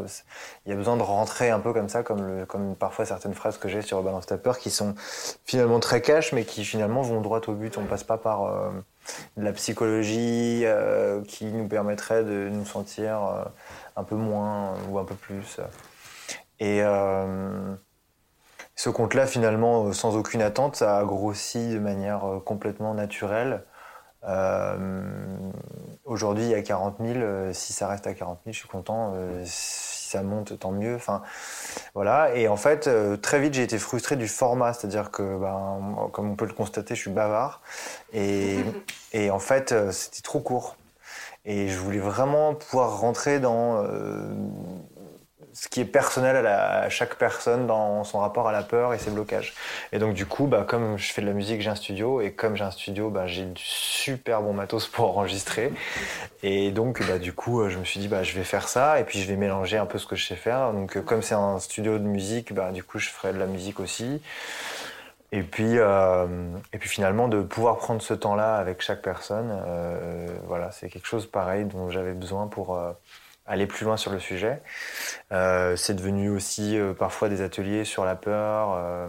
il 0.66 0.70
y 0.70 0.74
a 0.74 0.76
besoin 0.76 0.98
de 0.98 1.04
rentrer 1.04 1.50
un 1.52 1.60
peu 1.60 1.72
comme 1.74 1.90
ça, 1.90 2.04
comme, 2.04 2.26
le- 2.26 2.46
comme 2.46 2.76
parfois 2.76 3.06
certaines 3.06 3.34
phrases 3.36 3.58
que 3.58 3.70
j'ai 3.70 3.82
sur 3.82 4.02
Balance 4.02 4.26
ta 4.26 4.38
peur, 4.38 4.58
qui 4.58 4.72
sont 4.72 4.96
finalement 5.46 5.80
très 5.80 6.02
cash, 6.02 6.34
mais 6.34 6.46
qui 6.46 6.66
finalement 6.66 7.02
vont 7.02 7.22
droit 7.22 7.42
au 7.48 7.54
but. 7.54 7.78
On 7.78 7.86
passe 7.86 8.04
pas 8.04 8.18
par 8.18 8.46
euh, 8.46 8.72
de 9.38 9.44
la 9.44 9.54
psychologie 9.54 10.63
euh, 10.66 11.22
qui 11.24 11.46
nous 11.46 11.68
permettrait 11.68 12.24
de 12.24 12.50
nous 12.52 12.66
sentir 12.66 13.24
euh, 13.24 13.44
un 13.98 14.04
peu 14.04 14.16
moins 14.16 14.74
ou 14.90 15.00
un 15.00 15.06
peu 15.06 15.16
plus. 15.16 15.60
Et 16.60 16.82
ce 18.78 18.90
compte-là, 18.92 19.28
finalement, 19.28 19.88
euh, 19.88 19.94
sans 19.94 20.18
aucune 20.18 20.44
attente, 20.44 20.78
ça 20.78 21.00
a 21.00 21.06
grossi 21.06 21.70
de 21.74 21.80
manière 21.80 22.26
euh, 22.26 22.40
complètement 22.42 22.96
naturelle. 22.96 23.63
Euh, 24.28 25.38
Aujourd'hui, 26.06 26.46
il 26.46 26.52
y 26.52 26.56
a 26.56 26.62
40 26.63 26.98
000. 27.02 27.20
euh, 27.20 27.54
si 27.54 27.74
ça 27.74 27.88
reste 27.88 28.08
à 28.08 28.13
40 28.13 28.40
000, 28.46 28.54
je 28.54 28.60
suis 28.60 28.70
content. 28.70 29.13
Si 29.46 30.10
ça 30.10 30.24
monte, 30.24 30.60
tant 30.60 30.72
mieux. 30.72 30.96
Enfin, 30.96 31.24
voilà. 31.96 32.34
Et 32.36 32.48
en 32.48 32.58
fait, 32.58 32.90
très 33.22 33.40
vite, 33.42 33.56
j'ai 33.56 33.63
été 33.63 33.78
frustré 33.80 34.16
du 34.18 34.28
format. 34.30 34.74
C'est-à-dire 34.74 35.12
que, 35.12 35.38
ben, 35.38 36.10
comme 36.13 36.32
on 36.32 36.36
peut 36.36 36.48
le 36.48 36.54
constater, 36.54 36.96
je 36.96 37.02
suis 37.02 37.12
bavard. 37.12 37.62
Et, 38.13 38.60
et 39.13 39.32
en 39.32 39.40
fait, 39.40 39.76
c'était 39.92 40.22
trop 40.22 40.40
court. 40.42 40.78
Et 41.46 41.70
je 41.70 41.78
voulais 41.80 42.00
vraiment 42.00 42.56
pouvoir 42.56 43.00
rentrer 43.00 43.40
dans 43.40 43.84
euh, 43.84 44.28
ce 45.58 45.67
qui 45.70 45.82
est 45.82 45.86
personnel 45.86 46.46
à, 46.46 46.88
chaque 46.89 47.15
personne 47.15 47.65
dans 47.65 48.04
son 48.04 48.20
rapport 48.20 48.48
à 48.48 48.52
la 48.52 48.62
peur 48.62 48.93
et 48.93 49.00
ses 49.00 49.10
blocages. 49.10 49.56
Et 49.91 49.98
donc 49.98 50.13
du 50.13 50.28
coup, 50.28 50.46
bah, 50.46 50.63
comme 50.67 50.98
je 51.00 51.12
fais 51.12 51.22
de 51.24 51.26
la 51.26 51.34
musique, 51.34 51.62
j'ai 51.62 51.70
un 51.72 51.76
studio, 51.76 52.22
et 52.22 52.32
comme 52.32 52.56
j'ai 52.56 52.63
un 52.63 52.70
studio, 52.70 53.10
bah, 53.10 53.26
j'ai 53.26 53.43
du 53.43 53.63
super 53.63 54.43
bon 54.43 54.54
matos 54.54 54.88
pour 54.91 55.17
enregistrer. 55.17 55.74
Et 56.43 56.70
donc 56.70 57.02
bah, 57.08 57.17
du 57.17 57.34
coup, 57.34 57.62
euh, 57.62 57.70
je 57.70 57.80
me 57.80 57.86
suis 57.86 58.00
dit, 58.00 58.08
je 58.08 58.36
vais 58.36 58.43
faire 58.43 58.70
ça, 58.70 59.00
et 59.00 59.04
puis 59.04 59.20
je 59.20 59.28
vais 59.28 59.36
mélanger 59.36 59.78
un 59.78 59.88
peu 59.88 59.98
ce 59.98 60.06
que 60.06 60.15
je 60.15 60.28
sais 60.28 60.36
faire. 60.36 60.74
Donc 60.74 60.96
euh, 60.96 61.02
comme 61.02 61.24
c'est 61.24 61.36
un 61.36 61.58
studio 61.58 61.98
de 61.98 62.04
musique, 62.04 62.54
du 62.72 62.84
coup, 62.84 63.00
je 63.00 63.10
ferai 63.10 63.34
de 63.34 63.39
la 63.39 63.48
musique 63.48 63.80
aussi. 63.80 64.22
Et 65.32 65.41
puis, 65.41 65.80
euh, 65.80 66.28
et 66.72 66.78
puis 66.78 66.88
finalement, 66.88 67.28
de 67.28 67.41
pouvoir 67.41 67.78
prendre 67.78 68.02
ce 68.02 68.13
temps-là 68.13 68.58
avec 68.58 68.82
chaque 68.82 69.02
personne, 69.02 69.52
voilà, 70.46 70.72
c'est 70.72 70.89
quelque 70.89 71.08
chose 71.08 71.26
pareil 71.26 71.65
dont 71.65 71.89
j'avais 71.89 72.13
besoin 72.13 72.48
pour 72.48 72.80
aller 73.48 73.66
plus 73.66 73.86
loin 73.86 73.98
sur 73.98 74.12
le 74.12 74.20
sujet. 74.20 74.62
Euh, 75.32 75.76
c'est 75.76 75.94
devenu 75.94 76.30
aussi 76.30 76.78
euh, 76.78 76.94
parfois 76.94 77.30
des 77.30 77.42
ateliers 77.42 77.86
sur 77.86 78.06
la 78.06 78.16
peur, 78.16 78.74
euh, 78.76 79.08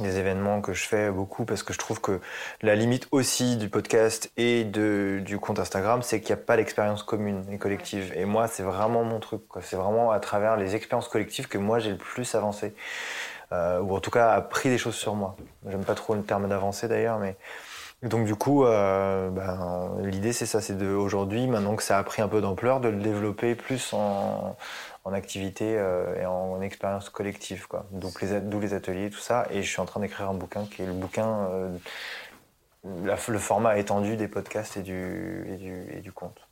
des 0.00 0.18
événements 0.18 0.60
que 0.60 0.72
je 0.72 0.86
fais 0.86 1.10
beaucoup 1.10 1.44
parce 1.44 1.62
que 1.62 1.72
je 1.72 1.78
trouve 1.78 2.00
que 2.00 2.20
la 2.62 2.74
limite 2.74 3.06
aussi 3.12 3.56
du 3.56 3.68
podcast 3.68 4.32
et 4.36 4.64
de, 4.64 5.20
du 5.24 5.38
compte 5.38 5.58
Instagram, 5.58 6.02
c'est 6.02 6.20
qu'il 6.20 6.34
n'y 6.34 6.40
a 6.40 6.44
pas 6.44 6.56
d'expérience 6.56 7.02
commune 7.02 7.44
et 7.52 7.58
collective. 7.58 8.12
Et 8.16 8.24
moi, 8.24 8.48
c'est 8.48 8.64
vraiment 8.64 9.04
mon 9.04 9.20
truc. 9.20 9.42
C'est 9.60 9.76
vraiment 9.76 10.10
à 10.10 10.18
travers 10.18 10.56
les 10.56 10.74
expériences 10.74 11.08
collectives 11.08 11.46
que 11.46 11.58
moi 11.58 11.78
j'ai 11.78 11.90
le 11.90 11.98
plus 11.98 12.34
avancé. 12.34 12.74
Ou 13.52 13.94
en 13.94 14.00
tout 14.00 14.10
cas 14.10 14.32
appris 14.32 14.68
des 14.68 14.78
choses 14.78 14.96
sur 14.96 15.14
moi. 15.14 15.36
J'aime 15.68 15.84
pas 15.84 15.94
trop 15.94 16.16
le 16.16 16.24
terme 16.24 16.48
d'avancé 16.48 16.88
d'ailleurs, 16.88 17.20
mais 17.20 17.36
donc 18.04 18.26
du 18.26 18.34
coup, 18.34 18.64
euh, 18.64 19.30
ben, 19.30 19.96
l'idée 20.02 20.32
c'est 20.32 20.46
ça, 20.46 20.60
c'est 20.60 20.76
de 20.76 20.88
aujourd'hui, 20.88 21.46
maintenant 21.46 21.76
que 21.76 21.82
ça 21.82 21.98
a 21.98 22.02
pris 22.04 22.22
un 22.22 22.28
peu 22.28 22.40
d'ampleur, 22.40 22.80
de 22.80 22.88
le 22.88 22.98
développer 23.00 23.54
plus 23.54 23.92
en, 23.92 24.56
en 25.04 25.12
activité 25.12 25.76
euh, 25.78 26.20
et 26.20 26.26
en, 26.26 26.60
expérience 26.60 27.08
collective, 27.10 27.66
quoi. 27.66 27.86
Donc 27.92 28.20
les, 28.22 28.40
d'où 28.40 28.60
les 28.60 28.74
ateliers, 28.74 29.10
tout 29.10 29.18
ça. 29.18 29.46
Et 29.50 29.62
je 29.62 29.70
suis 29.70 29.80
en 29.80 29.86
train 29.86 30.00
d'écrire 30.00 30.28
un 30.30 30.34
bouquin 30.34 30.66
qui 30.66 30.82
est 30.82 30.86
le 30.86 30.92
bouquin, 30.92 31.46
euh, 31.50 31.76
la- 33.04 33.16
le 33.28 33.38
format 33.38 33.78
étendu 33.78 34.16
des 34.16 34.28
podcasts 34.28 34.76
et 34.76 34.82
du, 34.82 35.46
et 35.48 35.56
du, 35.56 35.86
et 35.92 36.00
du 36.00 36.12
conte. 36.12 36.48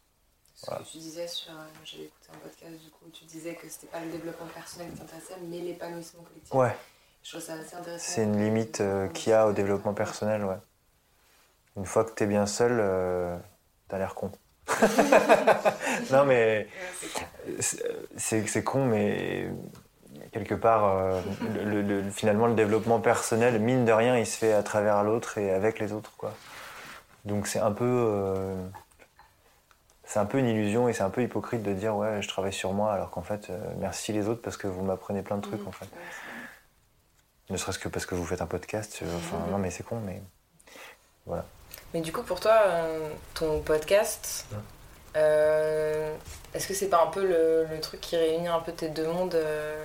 Ce 0.54 0.66
Voilà. 0.66 0.82
que 0.84 0.88
tu 0.88 0.98
disais 0.98 1.26
sur. 1.26 1.52
J'avais 1.84 2.04
écouté 2.04 2.28
un 2.34 2.38
podcast 2.38 2.72
du 2.84 2.90
coup, 2.90 3.04
tu 3.12 3.24
disais 3.24 3.54
que 3.54 3.68
c'était 3.68 3.88
pas 3.88 4.00
le 4.00 4.10
développement 4.10 4.46
personnel 4.54 4.90
qui 4.92 4.98
t'intéressait, 4.98 5.34
mais 5.48 5.58
l'épanouissement 5.58 6.22
collectif. 6.22 6.54
Ouais, 6.54 6.74
Je 7.22 7.30
trouve 7.30 7.42
ça 7.42 7.54
assez 7.54 7.74
intéressant. 7.74 8.04
c'est 8.12 8.22
une 8.24 8.38
limite 8.42 8.82
qu'il 9.14 9.30
y 9.30 9.34
a 9.34 9.46
au 9.46 9.52
développement 9.52 9.92
personnel, 9.94 10.44
ouais. 10.44 10.56
Une 11.76 11.86
fois 11.86 12.04
que 12.04 12.10
t'es 12.12 12.26
bien 12.26 12.46
seul, 12.46 12.78
euh, 12.80 13.36
t'as 13.88 13.98
l'air 13.98 14.14
con. 14.14 14.30
non 16.10 16.24
mais 16.24 16.68
c'est 18.16 18.62
con, 18.64 18.84
mais 18.86 19.48
quelque 20.32 20.54
part, 20.54 20.84
euh, 20.96 21.20
le- 21.54 21.64
le- 21.82 22.02
le- 22.02 22.10
finalement, 22.10 22.46
le 22.46 22.54
développement 22.54 23.00
personnel, 23.00 23.58
mine 23.60 23.84
de 23.84 23.92
rien, 23.92 24.16
il 24.18 24.26
se 24.26 24.36
fait 24.38 24.52
à 24.52 24.62
travers 24.62 25.02
l'autre 25.02 25.38
et 25.38 25.50
avec 25.52 25.78
les 25.78 25.92
autres, 25.92 26.12
quoi. 26.16 26.34
Donc 27.24 27.46
c'est 27.46 27.58
un 27.58 27.72
peu, 27.72 27.84
euh, 27.88 28.54
c'est 30.04 30.18
un 30.18 30.26
peu 30.26 30.38
une 30.38 30.46
illusion 30.48 30.88
et 30.88 30.92
c'est 30.92 31.02
un 31.02 31.10
peu 31.10 31.22
hypocrite 31.22 31.62
de 31.62 31.72
dire 31.72 31.96
ouais, 31.96 32.20
je 32.22 32.28
travaille 32.28 32.52
sur 32.52 32.72
moi, 32.72 32.92
alors 32.92 33.10
qu'en 33.10 33.22
fait, 33.22 33.48
euh, 33.50 33.58
merci 33.78 34.12
les 34.12 34.28
autres 34.28 34.42
parce 34.42 34.56
que 34.56 34.66
vous 34.66 34.82
m'apprenez 34.82 35.22
plein 35.22 35.36
de 35.36 35.42
trucs, 35.42 35.66
en 35.66 35.72
fait. 35.72 35.88
Ne 37.50 37.56
serait-ce 37.56 37.78
que 37.78 37.88
parce 37.88 38.06
que 38.06 38.14
vous 38.14 38.24
faites 38.24 38.42
un 38.42 38.46
podcast. 38.46 39.02
Enfin, 39.16 39.38
Mhm. 39.46 39.50
non, 39.50 39.58
mais 39.58 39.70
c'est 39.70 39.82
con, 39.84 40.00
mais 40.04 40.22
Mais 41.94 42.00
du 42.00 42.12
coup, 42.12 42.22
pour 42.22 42.40
toi, 42.40 42.58
euh, 42.66 43.08
ton 43.34 43.60
podcast, 43.60 44.46
euh, 45.16 46.14
est-ce 46.54 46.66
que 46.66 46.74
c'est 46.74 46.88
pas 46.88 47.02
un 47.02 47.08
peu 47.08 47.24
le, 47.26 47.66
le 47.70 47.80
truc 47.80 48.00
qui 48.00 48.16
réunit 48.16 48.48
un 48.48 48.60
peu 48.60 48.72
tes 48.72 48.88
deux 48.88 49.06
mondes 49.06 49.34
euh, 49.34 49.84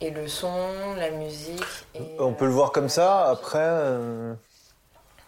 et 0.00 0.10
le 0.10 0.26
son, 0.28 0.94
la 0.98 1.10
musique 1.10 1.62
et, 1.94 2.00
on 2.18 2.32
peut 2.32 2.46
le 2.46 2.52
voir 2.52 2.72
comme 2.72 2.88
ça. 2.88 3.28
Après. 3.30 3.58
euh, 3.60 4.34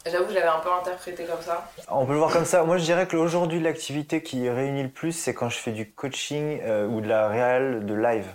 J'avoue 0.06 0.24
que 0.24 0.30
je 0.30 0.36
l'avais 0.36 0.48
un 0.48 0.60
peu 0.60 0.72
interprété 0.72 1.24
comme 1.24 1.42
ça. 1.42 1.70
On 1.88 2.06
peut 2.06 2.12
le 2.12 2.18
voir 2.18 2.32
comme 2.32 2.46
ça. 2.46 2.64
Moi, 2.64 2.78
je 2.78 2.84
dirais 2.84 3.06
que 3.06 3.16
aujourd'hui, 3.16 3.60
l'activité 3.60 4.22
qui 4.22 4.48
réunit 4.48 4.84
le 4.84 4.88
plus, 4.90 5.12
c'est 5.12 5.34
quand 5.34 5.50
je 5.50 5.58
fais 5.58 5.72
du 5.72 5.90
coaching 5.92 6.62
ou 6.88 7.00
de 7.02 7.08
la 7.08 7.28
réal 7.28 7.84
de 7.84 7.94
live. 7.94 8.26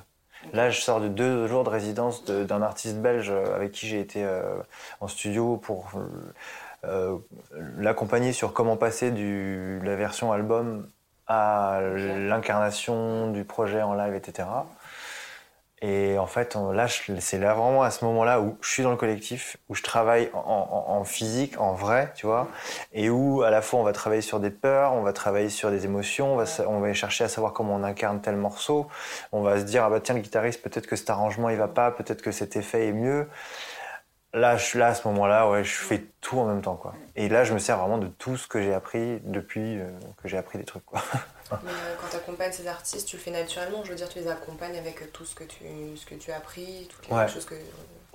Là, 0.52 0.70
je 0.70 0.82
sors 0.82 1.00
de 1.00 1.08
deux 1.08 1.48
jours 1.48 1.64
de 1.64 1.70
résidence 1.70 2.26
de- 2.26 2.44
d'un 2.44 2.62
artiste 2.62 2.98
belge 2.98 3.30
euh, 3.32 3.56
avec 3.56 3.72
qui 3.72 3.88
j'ai 3.88 4.00
été 4.00 4.24
euh, 4.24 4.42
en 5.00 5.08
studio 5.08 5.58
pour 5.58 5.90
euh, 6.86 7.18
l'accompagner 7.78 8.34
sur 8.34 8.54
comment 8.54 8.76
passer 8.78 9.12
de 9.12 9.80
la 9.84 9.96
version 9.96 10.32
album 10.34 10.90
à 11.28 11.80
l'incarnation 11.82 13.32
du 13.32 13.46
projet 13.46 13.82
en 13.82 13.94
live, 13.94 14.14
etc. 14.14 14.48
Et 15.86 16.18
en 16.18 16.28
fait, 16.28 16.56
là, 16.56 16.88
c'est 17.20 17.38
là 17.38 17.54
vraiment 17.54 17.84
à 17.84 17.92
ce 17.92 18.06
moment-là 18.06 18.40
où 18.40 18.58
je 18.62 18.70
suis 18.70 18.84
dans 18.84 18.92
le 18.92 18.96
collectif, 18.96 19.58
où 19.68 19.76
je 19.76 19.84
travaille 19.84 20.30
en, 20.34 21.04
physique, 21.04 21.60
en 21.60 21.74
vrai, 21.74 22.14
tu 22.16 22.26
vois, 22.26 22.48
et 22.94 23.10
où 23.10 23.42
à 23.42 23.50
la 23.50 23.62
fois 23.62 23.82
on 23.82 23.84
va 23.84 23.92
travailler 23.92 24.22
sur 24.22 24.40
des 24.40 24.50
peurs, 24.50 24.94
on 24.94 25.02
va 25.02 25.12
travailler 25.12 25.50
sur 25.50 25.72
des 25.72 25.84
émotions, 25.84 26.36
on 26.36 26.38
va, 26.38 26.46
on 26.70 26.94
chercher 26.94 27.26
à 27.26 27.28
savoir 27.28 27.52
comment 27.52 27.76
on 27.76 27.84
incarne 27.84 28.22
tel 28.22 28.38
morceau, 28.38 28.88
on 29.34 29.42
va 29.42 29.60
se 29.60 29.66
dire 29.66 29.84
ah 29.84 29.90
bah 29.90 30.00
tiens 30.00 30.16
le 30.16 30.22
guitariste 30.22 30.62
peut-être 30.62 30.88
que 30.88 30.96
cet 30.96 31.10
arrangement 31.10 31.50
il 31.50 31.58
va 31.58 31.68
pas, 31.68 31.92
peut-être 31.92 32.22
que 32.22 32.32
cet 32.32 32.56
effet 32.56 32.88
est 32.88 32.94
mieux. 32.94 33.28
Là, 34.34 34.56
je 34.56 34.64
suis 34.64 34.80
là 34.80 34.88
à 34.88 34.94
ce 34.96 35.06
moment-là, 35.10 35.50
ouais, 35.50 35.66
je 35.66 35.74
fais 35.74 36.06
tout 36.22 36.40
en 36.40 36.46
même 36.46 36.62
temps 36.62 36.78
quoi. 36.78 36.94
Et 37.18 37.28
là, 37.28 37.44
je 37.44 37.54
me 37.54 37.60
sers 37.60 37.78
vraiment 37.78 37.98
de 37.98 38.08
tout 38.08 38.38
ce 38.38 38.48
que 38.48 38.62
j'ai 38.62 38.74
appris 38.74 39.20
depuis 39.26 39.82
euh, 39.82 39.92
que 40.22 40.30
j'ai 40.30 40.38
appris 40.38 40.58
des 40.58 40.66
trucs 40.66 40.86
quoi. 40.86 41.02
Mais 41.64 41.72
euh, 41.72 41.96
quand 42.02 42.08
tu 42.10 42.16
accompagnes 42.16 42.52
ces 42.52 42.68
artistes, 42.68 43.08
tu 43.08 43.18
le 43.18 43.22
fais 43.22 43.32
naturellement. 43.32 43.84
Je 43.84 43.90
veux 43.90 43.96
dire, 43.96 44.10
tu 44.10 44.20
les 44.20 44.28
accompagnes 44.30 44.78
avec 44.78 45.02
euh, 45.02 45.06
tout 45.14 45.26
ce 45.26 45.36
que 45.36 45.44
tu, 45.44 45.64
ce 45.96 46.06
que 46.06 46.16
tu 46.16 46.32
as 46.32 46.38
appris, 46.38 46.88
toutes 46.92 47.08
les 47.10 47.16
Ouais. 47.16 47.28
choses 47.28 47.46
que. 47.46 47.56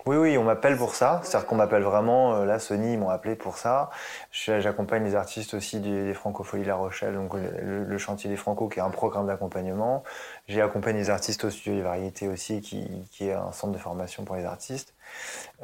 Oui, 0.06 0.16
oui, 0.16 0.38
on 0.38 0.44
m'appelle 0.44 0.78
pour 0.78 0.94
ça. 0.94 1.20
C'est-à-dire 1.22 1.46
qu'on 1.46 1.56
m'appelle 1.56 1.82
vraiment. 1.82 2.36
euh, 2.36 2.44
Là, 2.46 2.58
Sony, 2.58 2.94
ils 2.94 2.98
m'ont 2.98 3.10
appelé 3.10 3.34
pour 3.36 3.58
ça. 3.58 3.90
J'accompagne 4.30 5.04
les 5.04 5.14
artistes 5.14 5.52
aussi 5.52 5.80
des, 5.80 6.04
des 6.04 6.14
Francopholies 6.14 6.64
La 6.64 6.76
Rochelle, 6.76 7.14
donc 7.14 7.34
le, 7.34 7.40
le- 7.60 7.84
le 7.84 7.98
chantier 7.98 8.30
des 8.30 8.36
Franco, 8.36 8.68
qui 8.68 8.78
est 8.78 8.82
un 8.82 8.88
programme 8.90 9.26
d'accompagnement. 9.26 10.04
J'ai 10.46 10.62
accompagné 10.62 11.00
les 11.00 11.10
artistes 11.10 11.44
au 11.44 11.50
studio 11.50 11.74
des 11.74 11.82
variétés 11.82 12.28
aussi, 12.28 12.62
qui, 12.62 12.88
qui 13.10 13.28
est 13.28 13.34
un 13.34 13.52
centre 13.52 13.72
de 13.74 13.78
formation 13.78 14.24
pour 14.24 14.36
les 14.36 14.46
artistes. 14.46 14.94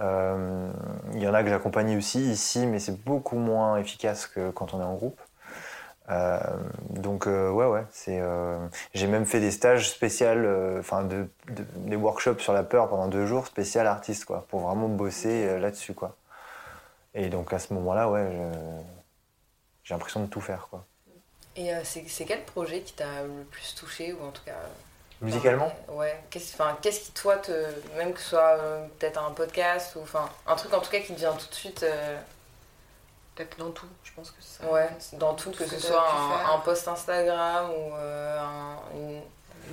Euh, 0.00 0.68
Il 1.14 1.22
y 1.22 1.28
en 1.28 1.32
a 1.32 1.42
que 1.42 1.48
j'accompagne 1.48 1.96
aussi 1.96 2.20
ici, 2.20 2.66
mais 2.66 2.80
c'est 2.80 3.02
beaucoup 3.02 3.36
moins 3.36 3.76
efficace 3.78 4.26
que 4.26 4.50
quand 4.50 4.74
on 4.74 4.80
est 4.80 4.84
en 4.84 4.94
groupe. 4.94 5.20
Euh, 6.10 6.38
donc 6.90 7.26
euh, 7.26 7.50
ouais 7.50 7.64
ouais 7.66 7.84
c'est 7.90 8.18
euh, 8.20 8.58
j'ai 8.92 9.06
même 9.06 9.24
fait 9.24 9.40
des 9.40 9.50
stages 9.50 9.88
spéciaux 9.88 10.26
enfin 10.78 11.02
de, 11.02 11.28
de- 11.48 11.64
des 11.76 11.96
workshops 11.96 12.40
sur 12.40 12.52
la 12.52 12.62
peur 12.62 12.90
pendant 12.90 13.08
deux 13.08 13.24
jours 13.24 13.46
spécial 13.46 13.86
artiste 13.86 14.26
quoi 14.26 14.44
pour 14.50 14.60
vraiment 14.60 14.88
bosser 14.88 15.58
là-dessus 15.58 15.94
quoi 15.94 16.14
et 17.14 17.28
donc 17.30 17.54
à 17.54 17.58
ce 17.58 17.72
moment-là 17.72 18.10
ouais 18.10 18.26
j'ai 19.82 19.94
l'impression 19.94 20.20
de 20.20 20.26
tout 20.26 20.40
faire 20.40 20.68
quoi 20.70 20.84
Et 21.56 21.70
c'est 21.84 22.24
quel 22.24 22.44
projet 22.44 22.80
qui 22.80 22.94
t'a 22.94 23.22
le 23.22 23.44
plus 23.50 23.74
touché 23.74 24.12
ou 24.12 24.24
en 24.24 24.30
tout 24.30 24.42
cas 24.44 24.58
musicalement? 25.20 25.72
Ouais. 25.88 26.18
Qu'est-ce 26.30 27.00
qui, 27.00 27.12
toi, 27.12 27.36
te. 27.36 27.52
Même 27.96 28.12
que 28.12 28.20
ce 28.20 28.30
soit 28.30 28.58
peut-être 28.98 29.22
un 29.22 29.30
podcast 29.30 29.94
ou. 29.96 30.00
Enfin, 30.02 30.28
un 30.46 30.56
truc 30.56 30.72
en 30.74 30.80
tout 30.80 30.90
cas 30.90 31.00
qui 31.00 31.14
te 31.14 31.18
vient 31.18 31.32
tout 31.32 31.48
de 31.48 31.54
suite. 31.54 31.86
Peut-être 33.34 33.58
dans 33.58 33.70
tout, 33.70 33.86
je 34.04 34.12
pense 34.12 34.30
que 34.30 34.36
c'est 34.40 34.62
ça. 34.64 34.70
ouais, 34.72 34.88
dans 35.14 35.34
tout, 35.34 35.50
que 35.50 35.64
ce 35.64 35.78
soit 35.80 36.04
un, 36.54 36.58
post 36.60 36.86
Instagram 36.86 37.68
ou 37.70 37.94
euh, 37.94 38.38
un, 38.40 38.76
une- 38.94 39.22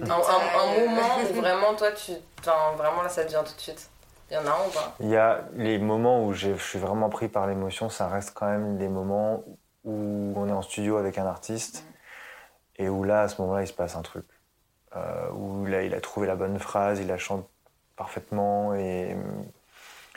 un, 0.10 0.16
un- 0.16 0.18
Détail. 0.18 0.88
un 0.88 0.90
moment 0.90 1.18
où 1.30 1.34
vraiment, 1.42 1.76
toi, 1.76 1.92
tu. 1.92 2.14
Enfin, 2.40 2.76
vraiment 2.78 3.02
là, 3.04 3.10
ça 3.10 3.24
te 3.24 3.30
vient 3.30 3.44
tout 3.44 3.54
de 3.54 3.60
suite. 3.60 3.90
Il 4.32 4.36
y 4.36 4.38
en 4.38 4.46
a 4.48 4.50
un 4.50 4.66
ou 4.68 4.72
pas? 4.72 4.96
Il 5.02 5.10
y 5.10 5.18
a 5.18 5.42
les 5.54 5.78
moments 5.78 6.26
où 6.26 6.34
je 6.34 6.56
suis 6.56 6.80
vraiment 6.80 7.10
pris 7.10 7.28
par 7.28 7.48
l'émotion 7.48 7.90
ça 7.90 8.08
reste 8.08 8.32
quand 8.34 8.46
même 8.48 8.78
des 8.78 8.88
moments 8.88 9.44
où 9.84 10.34
on 10.38 10.48
est 10.48 10.54
en 10.54 10.62
studio 10.62 10.96
avec 10.96 11.18
un 11.18 11.26
artiste 11.26 11.84
et 12.78 12.88
où 12.88 13.04
là 13.04 13.24
à 13.24 13.28
ce 13.28 13.42
moment-là 13.42 13.64
il 13.64 13.68
se 13.68 13.74
passe 13.74 13.98
un 13.98 14.04
truc 14.04 14.26
euh, 14.96 15.30
où 15.32 15.66
là 15.66 15.84
il 15.84 15.94
a 15.94 16.00
trouvé 16.00 16.28
la 16.28 16.36
bonne 16.38 16.58
phrase 16.60 17.00
il 17.02 17.08
la 17.08 17.18
chante 17.18 17.46
parfaitement 17.98 18.74
et 18.74 19.18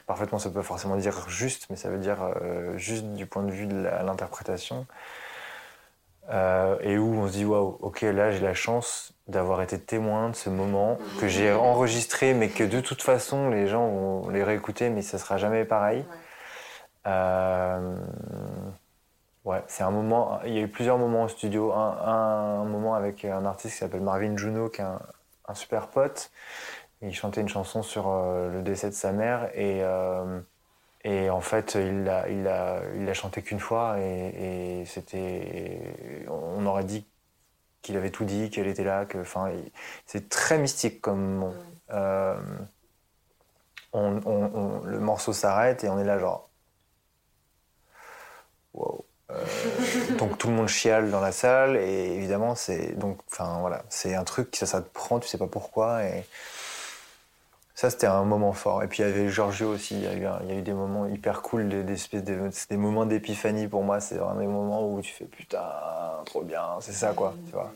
parfaitement 0.06 0.38
ça 0.38 0.50
peut 0.50 0.62
forcément 0.62 0.96
dire 0.96 1.28
juste 1.28 1.66
mais 1.70 1.76
ça 1.76 1.88
veut 1.90 1.98
dire 1.98 2.18
euh, 2.42 2.76
juste 2.78 3.04
du 3.14 3.26
point 3.26 3.42
de 3.42 3.50
vue 3.52 3.66
de 3.66 3.74
l'interprétation 4.04 4.86
Euh, 6.30 6.78
et 6.80 6.96
où 6.96 7.12
on 7.16 7.26
se 7.26 7.32
dit 7.32 7.44
waouh 7.44 7.76
ok 7.82 8.00
là 8.00 8.30
j'ai 8.30 8.40
la 8.40 8.54
chance 8.54 9.12
d'avoir 9.28 9.60
été 9.60 9.78
témoin 9.78 10.30
de 10.30 10.34
ce 10.34 10.48
moment 10.48 10.96
que 11.20 11.28
j'ai 11.28 11.52
enregistré 11.52 12.32
mais 12.32 12.48
que 12.48 12.64
de 12.64 12.80
toute 12.80 13.02
façon 13.02 13.50
les 13.50 13.66
gens 13.66 13.86
vont 13.88 14.30
les 14.30 14.42
réécouter 14.42 14.88
mais 14.88 15.02
ça 15.02 15.18
sera 15.18 15.36
jamais 15.36 15.66
pareil 15.66 15.98
Ouais. 15.98 16.06
euh, 17.08 17.96
ouais, 19.44 19.62
c'est 19.66 19.82
un 19.82 19.90
moment. 19.90 20.40
Il 20.46 20.54
y 20.54 20.58
a 20.58 20.62
eu 20.62 20.68
plusieurs 20.68 20.98
moments 20.98 21.24
au 21.24 21.28
studio. 21.28 21.72
Un, 21.72 21.76
un- 22.04 22.60
un 22.62 22.64
moment 22.64 22.94
avec 22.94 23.24
un 23.24 23.44
artiste 23.44 23.74
qui 23.74 23.80
s'appelle 23.80 24.00
Marvin 24.02 24.36
Juno, 24.36 24.68
qui 24.68 24.80
est 24.80 24.84
un, 24.84 25.00
un 25.48 25.54
super 25.54 25.88
pote. 25.88 26.30
Il 27.02 27.14
chantait 27.14 27.40
une 27.40 27.48
chanson 27.48 27.82
sur 27.82 28.08
euh, 28.08 28.50
le 28.50 28.62
décès 28.62 28.88
de 28.88 28.94
sa 28.94 29.12
mère 29.12 29.50
et, 29.54 29.82
euh, 29.82 30.40
et 31.04 31.30
en 31.30 31.40
fait, 31.42 31.74
il 31.76 32.04
l'a 32.04 32.28
il 32.30 32.46
a, 32.48 32.82
il 32.96 33.04
l'a 33.06 33.14
chanté 33.14 33.42
qu'une 33.42 33.60
fois 33.60 33.96
et, 34.00 34.80
et 34.82 34.86
c'était. 34.86 35.80
On 36.30 36.66
aurait 36.66 36.84
dit 36.84 37.06
qu'il 37.82 37.96
avait 37.96 38.10
tout 38.10 38.24
dit, 38.26 38.50
qu'elle 38.50 38.68
était 38.68 38.84
là, 38.84 39.06
que, 39.06 39.18
enfin, 39.18 39.50
c'est 40.06 40.28
très 40.30 40.58
mystique 40.58 41.00
comme. 41.02 41.52
Euh, 41.92 42.36
on- 43.94 44.20
on- 44.26 44.50
on- 44.54 44.84
le 44.84 45.00
morceau 45.00 45.32
s'arrête 45.32 45.84
et 45.84 45.88
on 45.88 45.98
est 45.98 46.04
là 46.04 46.18
genre, 46.18 46.50
wow. 48.74 49.04
Euh, 49.30 49.36
donc 50.18 50.36
tout 50.36 50.48
le 50.48 50.54
monde 50.54 50.68
chiale 50.68 51.10
dans 51.10 51.20
la 51.20 51.32
salle 51.32 51.76
et 51.78 52.12
évidemment 52.14 52.54
c'est 52.54 52.92
donc, 52.98 53.18
enfin 53.32 53.58
voilà, 53.60 53.82
c'est 53.88 54.14
un 54.14 54.24
truc 54.24 54.54
ça, 54.54 54.66
ça 54.66 54.82
te 54.82 54.88
prend, 54.92 55.18
tu 55.18 55.28
sais 55.28 55.38
pas 55.38 55.46
pourquoi 55.46 56.04
et 56.04 56.26
ça, 57.74 57.90
c'était 57.90 58.06
un 58.06 58.24
moment 58.24 58.52
fort. 58.52 58.82
Et 58.82 58.86
puis, 58.88 59.02
il 59.02 59.06
y 59.06 59.08
avait 59.08 59.28
Giorgio 59.28 59.68
aussi. 59.70 59.94
Il 59.96 60.02
y 60.04 60.06
a 60.06 60.14
eu, 60.14 60.26
un- 60.26 60.38
il 60.44 60.48
y 60.50 60.52
a 60.52 60.58
eu 60.58 60.62
des 60.62 60.72
moments 60.74 61.06
hyper 61.06 61.42
cool, 61.42 61.68
des, 61.68 61.82
des 61.82 61.94
espèces 61.94 62.22
de- 62.24 62.48
c'est 62.52 62.70
des 62.70 62.76
moments 62.76 63.04
d'épiphanie 63.06 63.66
pour 63.68 63.82
moi. 63.82 64.00
C'est 64.00 64.16
vraiment 64.16 64.40
des 64.40 64.46
moments 64.46 64.88
où 64.88 65.00
tu 65.00 65.12
fais 65.12 65.24
putain, 65.24 65.62
trop 66.24 66.42
bien, 66.42 66.62
c'est 66.80 66.92
ça 66.92 67.12
quoi. 67.14 67.34
Tu 67.46 67.52
vois. 67.52 67.72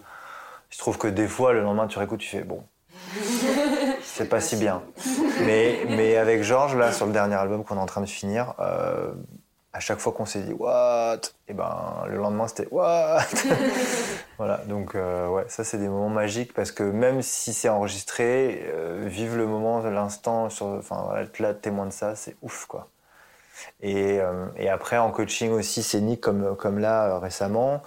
Je 0.70 0.78
trouve 0.78 0.98
que 0.98 1.08
des 1.08 1.26
fois, 1.28 1.52
le 1.52 1.62
lendemain, 1.62 1.86
tu 1.86 1.98
réécoutes, 1.98 2.20
tu 2.20 2.28
fais 2.28 2.42
bon, 2.44 2.62
c'est 4.02 4.28
pas 4.28 4.40
si 4.40 4.56
bien. 4.56 4.82
Mais, 5.46 5.80
mais 5.88 6.16
avec 6.16 6.42
Georges, 6.42 6.76
là, 6.76 6.92
sur 6.92 7.06
le 7.06 7.12
dernier 7.12 7.34
album 7.36 7.64
qu'on 7.64 7.76
est 7.76 7.80
en 7.80 7.86
train 7.86 8.00
de 8.00 8.06
finir, 8.06 8.54
euh, 8.60 9.12
à 9.72 9.80
chaque 9.80 9.98
fois 9.98 10.12
qu'on 10.12 10.24
s'est 10.26 10.42
dit 10.42 10.52
what, 10.52 11.20
et 11.46 11.54
ben 11.54 12.04
le 12.08 12.16
lendemain 12.16 12.48
c'était 12.48 12.68
what? 12.70 13.20
voilà, 14.38 14.58
donc 14.66 14.94
euh, 14.94 15.28
ouais, 15.28 15.44
ça 15.48 15.64
c'est 15.64 15.78
des 15.78 15.88
moments 15.88 16.08
magiques 16.08 16.54
parce 16.54 16.72
que 16.72 16.82
même 16.82 17.22
si 17.22 17.52
c'est 17.52 17.68
enregistré, 17.68 18.64
euh, 18.72 19.06
vivre 19.08 19.36
le 19.36 19.46
moment, 19.46 19.80
l'instant, 19.82 20.50
sur, 20.50 20.66
enfin 20.66 21.02
voilà, 21.04 21.22
être 21.22 21.38
là 21.38 21.54
témoin 21.54 21.86
de 21.86 21.92
ça, 21.92 22.14
c'est 22.16 22.36
ouf 22.42 22.66
quoi. 22.66 22.88
Et, 23.80 24.20
euh, 24.20 24.46
et 24.56 24.68
après 24.68 24.98
en 24.98 25.10
coaching 25.10 25.50
aussi 25.52 25.82
scénique 25.82 26.20
comme, 26.20 26.56
comme 26.56 26.78
là 26.78 27.16
euh, 27.16 27.18
récemment, 27.18 27.82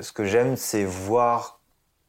ce 0.00 0.12
que 0.12 0.24
j'aime 0.24 0.56
c'est 0.56 0.84
voir 0.84 1.60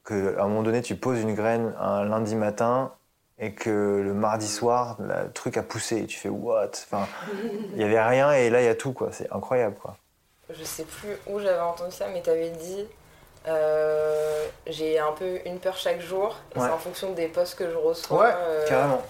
qu'à 0.06 0.16
un 0.16 0.48
moment 0.48 0.64
donné 0.64 0.82
tu 0.82 0.95
poses 0.95 1.22
une 1.22 1.36
graine 1.36 1.76
un 1.80 2.06
lundi 2.06 2.36
matin 2.36 2.93
et 3.39 3.53
que 3.53 4.01
le 4.03 4.13
mardi 4.13 4.47
soir 4.47 4.97
le 4.99 5.31
truc 5.31 5.57
a 5.57 5.63
poussé. 5.63 5.97
Et 5.97 6.05
tu 6.05 6.17
fais 6.17 6.29
what? 6.29 6.69
Enfin 6.73 7.07
il 7.75 7.81
y 7.81 7.83
avait 7.83 8.01
rien 8.01 8.31
et 8.33 8.49
là 8.49 8.61
il 8.61 8.65
y 8.65 8.69
a 8.69 8.75
tout 8.75 8.93
quoi. 8.93 9.09
C'est 9.11 9.31
incroyable 9.31 9.75
quoi. 9.81 9.95
Je 10.49 10.63
sais 10.63 10.83
plus 10.83 11.17
où 11.27 11.39
j'avais 11.39 11.59
entendu 11.59 11.91
ça, 11.91 12.07
mais 12.13 12.21
t'avais 12.21 12.49
dit 12.51 12.85
euh, 13.47 14.45
j'ai 14.65 14.99
un 14.99 15.11
peu 15.13 15.39
une 15.45 15.59
peur 15.59 15.77
chaque 15.77 16.01
jour. 16.01 16.35
Et 16.55 16.59
Ouais. 16.59 16.65
c'est 16.65 16.73
en 16.73 16.77
fonction 16.77 17.13
des 17.13 17.27
posts 17.27 17.55
que 17.55 17.69
je 17.69 17.75
reçois. 17.77 18.21
Ouais, 18.23 18.33
euh, 18.35 18.67
carrément. 18.67 19.01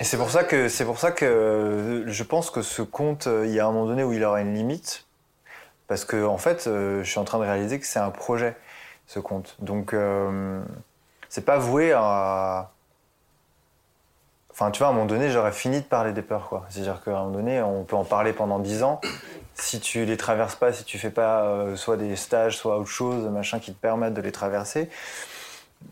Et 0.00 0.04
c'est 0.04 0.16
pour 0.16 0.30
ça 0.30 0.44
que 0.44 0.68
c'est 0.68 0.84
pour 0.84 0.98
ça 0.98 1.10
que 1.12 1.24
euh, 1.24 2.04
je 2.08 2.22
pense 2.24 2.50
que 2.50 2.62
ce 2.62 2.82
compte 2.82 3.26
il 3.44 3.50
y 3.50 3.60
a 3.60 3.66
un 3.66 3.72
moment 3.72 3.86
donné 3.86 4.04
où 4.04 4.12
il 4.12 4.22
aura 4.24 4.40
une 4.40 4.54
limite. 4.54 5.04
Parce 5.88 6.04
que 6.04 6.24
en 6.24 6.38
fait 6.38 6.64
je 6.66 7.02
suis 7.04 7.18
en 7.18 7.24
train 7.24 7.38
de 7.38 7.44
réaliser 7.44 7.78
que 7.80 7.86
c'est 7.86 7.98
un 7.98 8.10
projet 8.10 8.56
ce 9.06 9.18
compte. 9.18 9.56
Donc 9.58 9.92
euh, 9.92 10.62
c'est 11.28 11.44
pas 11.44 11.58
voué 11.58 11.92
à 11.92 12.70
Enfin, 14.52 14.70
tu 14.70 14.78
vois, 14.78 14.88
à 14.88 14.90
un 14.90 14.92
moment 14.92 15.06
donné, 15.06 15.30
j'aurais 15.30 15.52
fini 15.52 15.80
de 15.80 15.84
parler 15.84 16.12
des 16.12 16.22
peurs, 16.22 16.48
quoi. 16.48 16.66
C'est-à-dire 16.68 17.02
qu'à 17.02 17.12
un 17.12 17.20
moment 17.20 17.30
donné, 17.30 17.62
on 17.62 17.84
peut 17.84 17.96
en 17.96 18.04
parler 18.04 18.32
pendant 18.34 18.58
10 18.58 18.82
ans. 18.82 19.00
Si 19.54 19.80
tu 19.80 20.04
les 20.04 20.16
traverses 20.16 20.56
pas, 20.56 20.72
si 20.72 20.84
tu 20.84 20.98
fais 20.98 21.10
pas 21.10 21.44
euh, 21.44 21.76
soit 21.76 21.96
des 21.96 22.16
stages, 22.16 22.58
soit 22.58 22.78
autre 22.78 22.90
chose, 22.90 23.24
machin, 23.28 23.60
qui 23.60 23.72
te 23.72 23.80
permettent 23.80 24.14
de 24.14 24.20
les 24.20 24.32
traverser, 24.32 24.90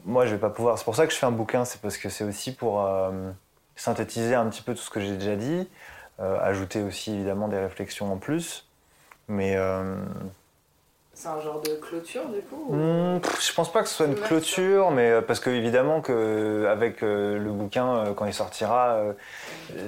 moi, 0.05 0.27
je 0.27 0.33
vais 0.33 0.41
pas 0.41 0.51
pouvoir. 0.51 0.79
C'est 0.79 0.85
pour 0.85 0.95
ça 0.95 1.07
que 1.07 1.13
je 1.13 1.19
fais 1.19 1.27
un 1.27 1.33
bouquin, 1.33 1.65
c'est 1.65 1.81
parce 1.81 1.97
que 1.97 2.11
c'est 2.11 2.25
aussi 2.25 2.55
pour 2.55 2.85
euh, 2.85 3.31
synthétiser 3.77 4.35
un 4.35 4.47
petit 4.47 4.63
peu 4.63 4.75
tout 4.75 4.83
ce 4.83 4.91
que 4.91 5.01
j'ai 5.01 5.17
déjà 5.17 5.37
dit, 5.37 5.69
euh, 6.21 6.39
ajouter 6.43 6.83
aussi 6.83 7.13
évidemment 7.13 7.49
des 7.49 7.59
réflexions 7.59 8.13
en 8.13 8.19
plus. 8.19 8.69
Mais 9.29 9.57
C'est 11.23 11.29
un 11.29 11.41
genre 11.43 11.61
de 11.61 11.75
clôture 11.75 12.27
du 12.31 12.41
coup 12.41 12.65
ou- 12.75 13.21
pff, 13.21 13.47
je 13.47 13.53
pense 13.53 13.71
pas 13.71 13.83
que 13.83 13.89
ce 13.91 13.95
soit 13.97 14.07
une 14.07 14.15
clôture, 14.15 14.91
mais 14.91 15.11
euh, 15.11 15.21
parce 15.21 15.39
que 15.39 15.51
évidemment 15.51 16.01
que 16.01 16.67
avec 16.67 17.03
euh, 17.03 17.39
le 17.39 17.51
bouquin 17.51 17.95
euh, 18.07 18.15
quand 18.15 18.25
il 18.25 18.33
sortira, 18.33 18.95
euh, 18.95 19.13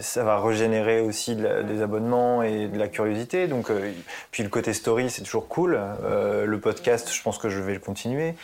ça 0.03 0.25
va 0.25 0.39
régénérer 0.41 1.01
aussi 1.01 1.35
de 1.35 1.43
la- 1.45 1.63
des 1.63 1.81
abonnements 1.81 2.43
et 2.43 2.67
de 2.69 2.79
la 2.79 2.87
curiosité. 2.89 3.47
Donc 3.49 3.71
euh, 3.71 3.93
puis 4.31 4.43
le 4.43 4.51
côté 4.51 4.75
story 4.75 5.09
c'est 5.09 5.23
toujours 5.23 5.49
cool. 5.49 5.81
Euh, 6.05 6.45
le 6.45 6.61
podcast, 6.61 7.11
je 7.11 7.23
pense 7.23 7.39
que 7.39 7.49
je 7.49 7.61
vais 7.61 7.73
le 7.73 7.81
continuer, 7.81 8.35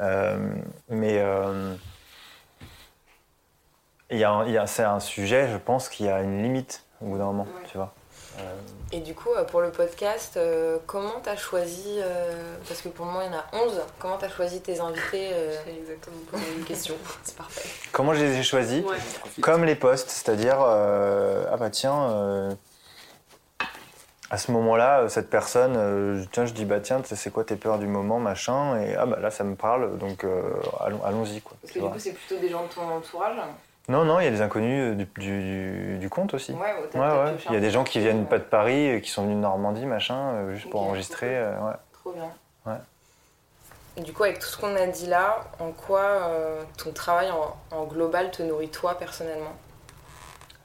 Euh, 0.00 0.36
mais 0.90 1.18
euh, 1.20 1.74
il 4.10 4.18
y 4.18 4.24
a, 4.24 4.66
c'est 4.66 4.82
un 4.82 5.00
sujet, 5.00 5.48
je 5.48 5.56
pense 5.56 5.88
qu'il 5.88 6.04
y 6.06 6.08
a 6.10 6.20
une 6.20 6.42
limite 6.42 6.84
au 7.00 7.06
bout 7.06 7.16
d'un 7.18 7.24
moment, 7.26 7.44
Ouais. 7.44 7.68
tu 7.70 7.78
vois. 7.78 7.94
Euh, 8.40 8.54
Et 8.92 9.00
du 9.00 9.14
coup, 9.14 9.30
euh, 9.30 9.44
pour 9.44 9.60
le 9.60 9.70
podcast, 9.70 10.36
euh, 10.36 10.78
comment 10.86 11.20
t'as 11.22 11.36
choisi 11.36 11.98
euh, 11.98 12.56
Parce 12.68 12.80
que 12.80 12.88
pour 12.88 13.06
moi, 13.06 13.22
il 13.24 13.32
y 13.32 13.34
en 13.34 13.38
a 13.38 13.64
11. 13.64 13.80
Comment 13.98 14.16
t'as 14.16 14.28
choisi 14.28 14.60
tes 14.60 14.80
invités 14.80 15.30
euh, 15.32 15.54
exactement 15.80 16.16
poser 16.30 16.44
une 16.56 16.64
question. 16.64 16.94
C'est 17.24 17.36
parfait. 17.36 17.68
comment 17.92 18.12
je 18.14 18.24
les 18.24 18.38
ai 18.38 18.42
choisis 18.42 18.84
Ouais. 18.84 18.96
Comme 19.42 19.64
les 19.64 19.74
postes, 19.76 20.10
c'est-à-dire, 20.10 20.58
euh, 20.60 21.44
ah 21.52 21.56
bah 21.56 21.70
tiens, 21.70 22.10
euh, 22.10 22.52
à 24.30 24.38
ce 24.38 24.50
moment-là, 24.52 25.08
cette 25.08 25.30
personne, 25.30 25.74
euh, 25.76 26.24
tiens, 26.32 26.44
je 26.46 26.52
dis, 26.54 26.64
bah 26.64 26.80
tiens, 26.80 27.00
c'est 27.04 27.32
quoi 27.32 27.44
tes 27.44 27.56
peurs 27.56 27.78
du 27.78 27.86
moment, 27.86 28.18
machin, 28.18 28.80
et 28.80 28.96
ah 28.96 29.06
bah 29.06 29.18
là, 29.20 29.30
ça 29.30 29.44
me 29.44 29.54
parle, 29.54 29.96
donc 29.98 30.24
euh, 30.24 30.42
allons- 30.80 31.04
allons-y, 31.04 31.40
quoi. 31.40 31.56
Parce 31.62 31.72
que 31.72 31.78
du 31.78 31.84
vois. 31.84 31.92
coup, 31.92 31.98
c'est 32.00 32.12
plutôt 32.12 32.40
des 32.40 32.48
gens 32.48 32.64
de 32.64 32.68
ton 32.68 32.82
entourage. 32.88 33.36
Non, 33.88 34.04
non, 34.04 34.18
il 34.18 34.24
y 34.24 34.26
a 34.26 34.30
des 34.30 34.40
inconnus 34.40 34.92
euh, 34.92 34.94
du, 34.94 35.04
du, 35.18 35.98
du- 35.98 36.08
compte 36.08 36.32
aussi. 36.32 36.52
Ouais, 36.52 36.58
ouais, 36.94 37.36
Il 37.48 37.52
y 37.52 37.56
a 37.56 37.60
des 37.60 37.70
gens 37.70 37.84
qui 37.84 38.00
viennent 38.00 38.26
pas 38.26 38.38
de 38.38 38.44
Paris, 38.44 38.92
euh, 38.96 39.00
qui 39.00 39.10
sont 39.10 39.22
venus 39.24 39.36
de 39.36 39.42
Normandie, 39.42 39.84
machin, 39.84 40.30
euh, 40.34 40.54
juste 40.54 40.70
pour 40.70 40.80
enregistrer. 40.82 41.38
ouais. 41.38 41.72
Trop 41.92 42.12
bien. 42.12 42.30
Ouais. 42.64 42.78
Et 43.96 44.00
du 44.00 44.12
coup, 44.12 44.24
avec 44.24 44.38
tout 44.38 44.46
ce 44.46 44.56
qu'on 44.56 44.74
a 44.74 44.86
dit 44.86 45.06
là, 45.06 45.44
en 45.60 45.70
quoi 45.70 46.00
euh, 46.00 46.62
ton 46.78 46.92
travail 46.92 47.30
en, 47.30 47.56
en 47.76 47.84
global 47.84 48.30
te 48.30 48.42
nourrit 48.42 48.70
toi 48.70 48.98
personnellement? 48.98 49.52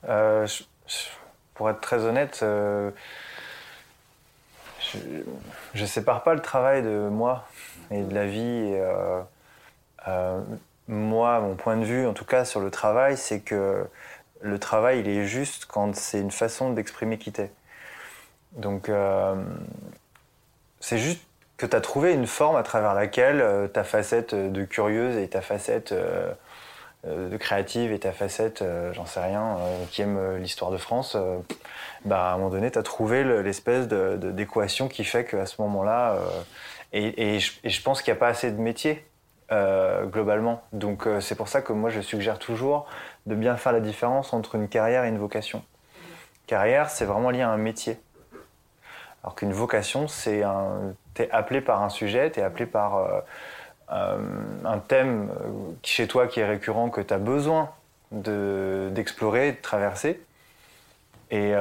Euh, 0.08 0.48
je- 0.48 0.64
pour 1.54 1.70
être 1.70 1.82
très 1.82 2.06
honnête, 2.06 2.40
euh, 2.42 2.90
je, 4.80 4.98
je 5.74 5.86
sépare 5.86 6.24
pas 6.24 6.34
le 6.34 6.40
travail 6.42 6.82
de 6.84 7.10
moi 7.10 7.44
et 7.92 8.02
de 8.02 8.16
la 8.16 8.26
vie. 8.26 8.40
et, 8.74 8.82
moi, 10.90 11.40
mon 11.40 11.56
point 11.56 11.78
de 11.78 11.86
vue, 11.86 12.06
en 12.08 12.14
tout 12.14 12.26
cas 12.26 12.44
sur 12.46 12.60
le 12.60 12.72
travail, 12.72 13.16
c'est 13.16 13.40
que 13.40 13.86
le 14.42 14.60
travail, 14.60 15.00
il 15.00 15.08
est 15.08 15.26
juste 15.26 15.66
quand 15.66 15.96
c'est 15.96 16.20
une 16.20 16.32
façon 16.32 16.72
d'exprimer 16.72 17.18
qui 17.18 17.32
t'es. 17.32 17.52
Donc, 18.54 18.90
euh, 18.90 19.36
c'est 20.80 20.98
juste 20.98 21.22
que 21.58 21.66
tu 21.66 21.76
as 21.76 21.82
trouvé 21.82 22.14
une 22.14 22.26
forme 22.28 22.56
à 22.56 22.64
travers 22.64 22.94
laquelle 22.94 23.42
euh, 23.42 23.68
ta 23.68 23.84
facette 23.84 24.34
de 24.34 24.66
curieuse 24.66 25.18
et 25.18 25.28
ta 25.28 25.42
facette 25.42 25.92
euh, 25.92 26.32
euh, 27.06 27.30
de 27.30 27.38
créative 27.38 27.92
et 27.92 28.00
ta 28.00 28.12
facette, 28.12 28.62
euh, 28.62 28.92
j'en 28.94 29.06
sais 29.06 29.20
rien, 29.22 29.58
euh, 29.60 29.86
qui 29.92 30.02
aime 30.02 30.18
euh, 30.18 30.38
l'histoire 30.40 30.72
de 30.72 30.78
France, 30.78 31.16
euh, 31.16 31.38
bah, 32.06 32.32
à 32.32 32.34
un 32.34 32.38
moment 32.38 32.50
donné, 32.50 32.72
tu 32.72 32.80
as 32.80 32.84
trouvé 32.84 33.24
le- 33.24 33.42
l'espèce 33.42 33.88
d'équation 33.88 34.88
qui 34.88 35.04
fait 35.04 35.26
qu'à 35.26 35.46
ce 35.46 35.62
moment-là, 35.62 36.14
euh, 36.14 36.20
et, 36.94 37.36
et 37.36 37.40
je, 37.40 37.52
et 37.64 37.70
je 37.70 37.82
pense 37.84 38.02
qu'il 38.02 38.12
n'y 38.12 38.18
a 38.18 38.20
pas 38.20 38.30
assez 38.30 38.52
de 38.52 38.60
métiers 38.60 39.06
euh, 39.52 40.06
globalement. 40.06 40.62
Donc 40.74 41.08
euh, 41.08 41.22
c'est 41.22 41.34
pour 41.34 41.48
ça 41.48 41.64
que 41.64 41.74
moi 41.74 41.90
je 41.90 42.02
suggère 42.02 42.38
toujours 42.38 42.86
de 43.26 43.34
bien 43.34 43.58
faire 43.58 43.72
la 43.72 43.80
différence 43.80 44.32
entre 44.32 44.54
une 44.54 44.68
carrière 44.68 45.06
et 45.06 45.10
une 45.10 45.18
vocation. 45.18 45.64
Carrière, 46.46 46.90
c'est 46.90 47.06
vraiment 47.06 47.32
lié 47.32 47.42
à 47.42 47.50
un 47.50 47.58
métier. 47.58 47.98
Alors 49.24 49.34
qu'une 49.34 49.52
vocation, 49.52 50.08
c'est 50.08 50.44
un. 50.44 50.94
T'es 51.16 51.32
appelé 51.32 51.62
par 51.62 51.82
un 51.82 51.90
sujet, 51.90 52.30
t'es 52.30 52.44
appelé 52.44 52.68
par 52.68 52.98
euh, 53.92 54.18
un 54.66 54.78
thème 54.80 55.30
chez 55.84 56.08
toi 56.08 56.28
qui 56.28 56.40
est 56.40 56.46
récurrent, 56.46 56.90
que 56.90 57.02
tu 57.02 57.14
as 57.14 57.18
besoin 57.18 57.72
de- 58.12 58.90
d'explorer, 58.92 59.54
de, 59.54 59.58
traverser. 59.62 60.22
Et, 61.32 61.54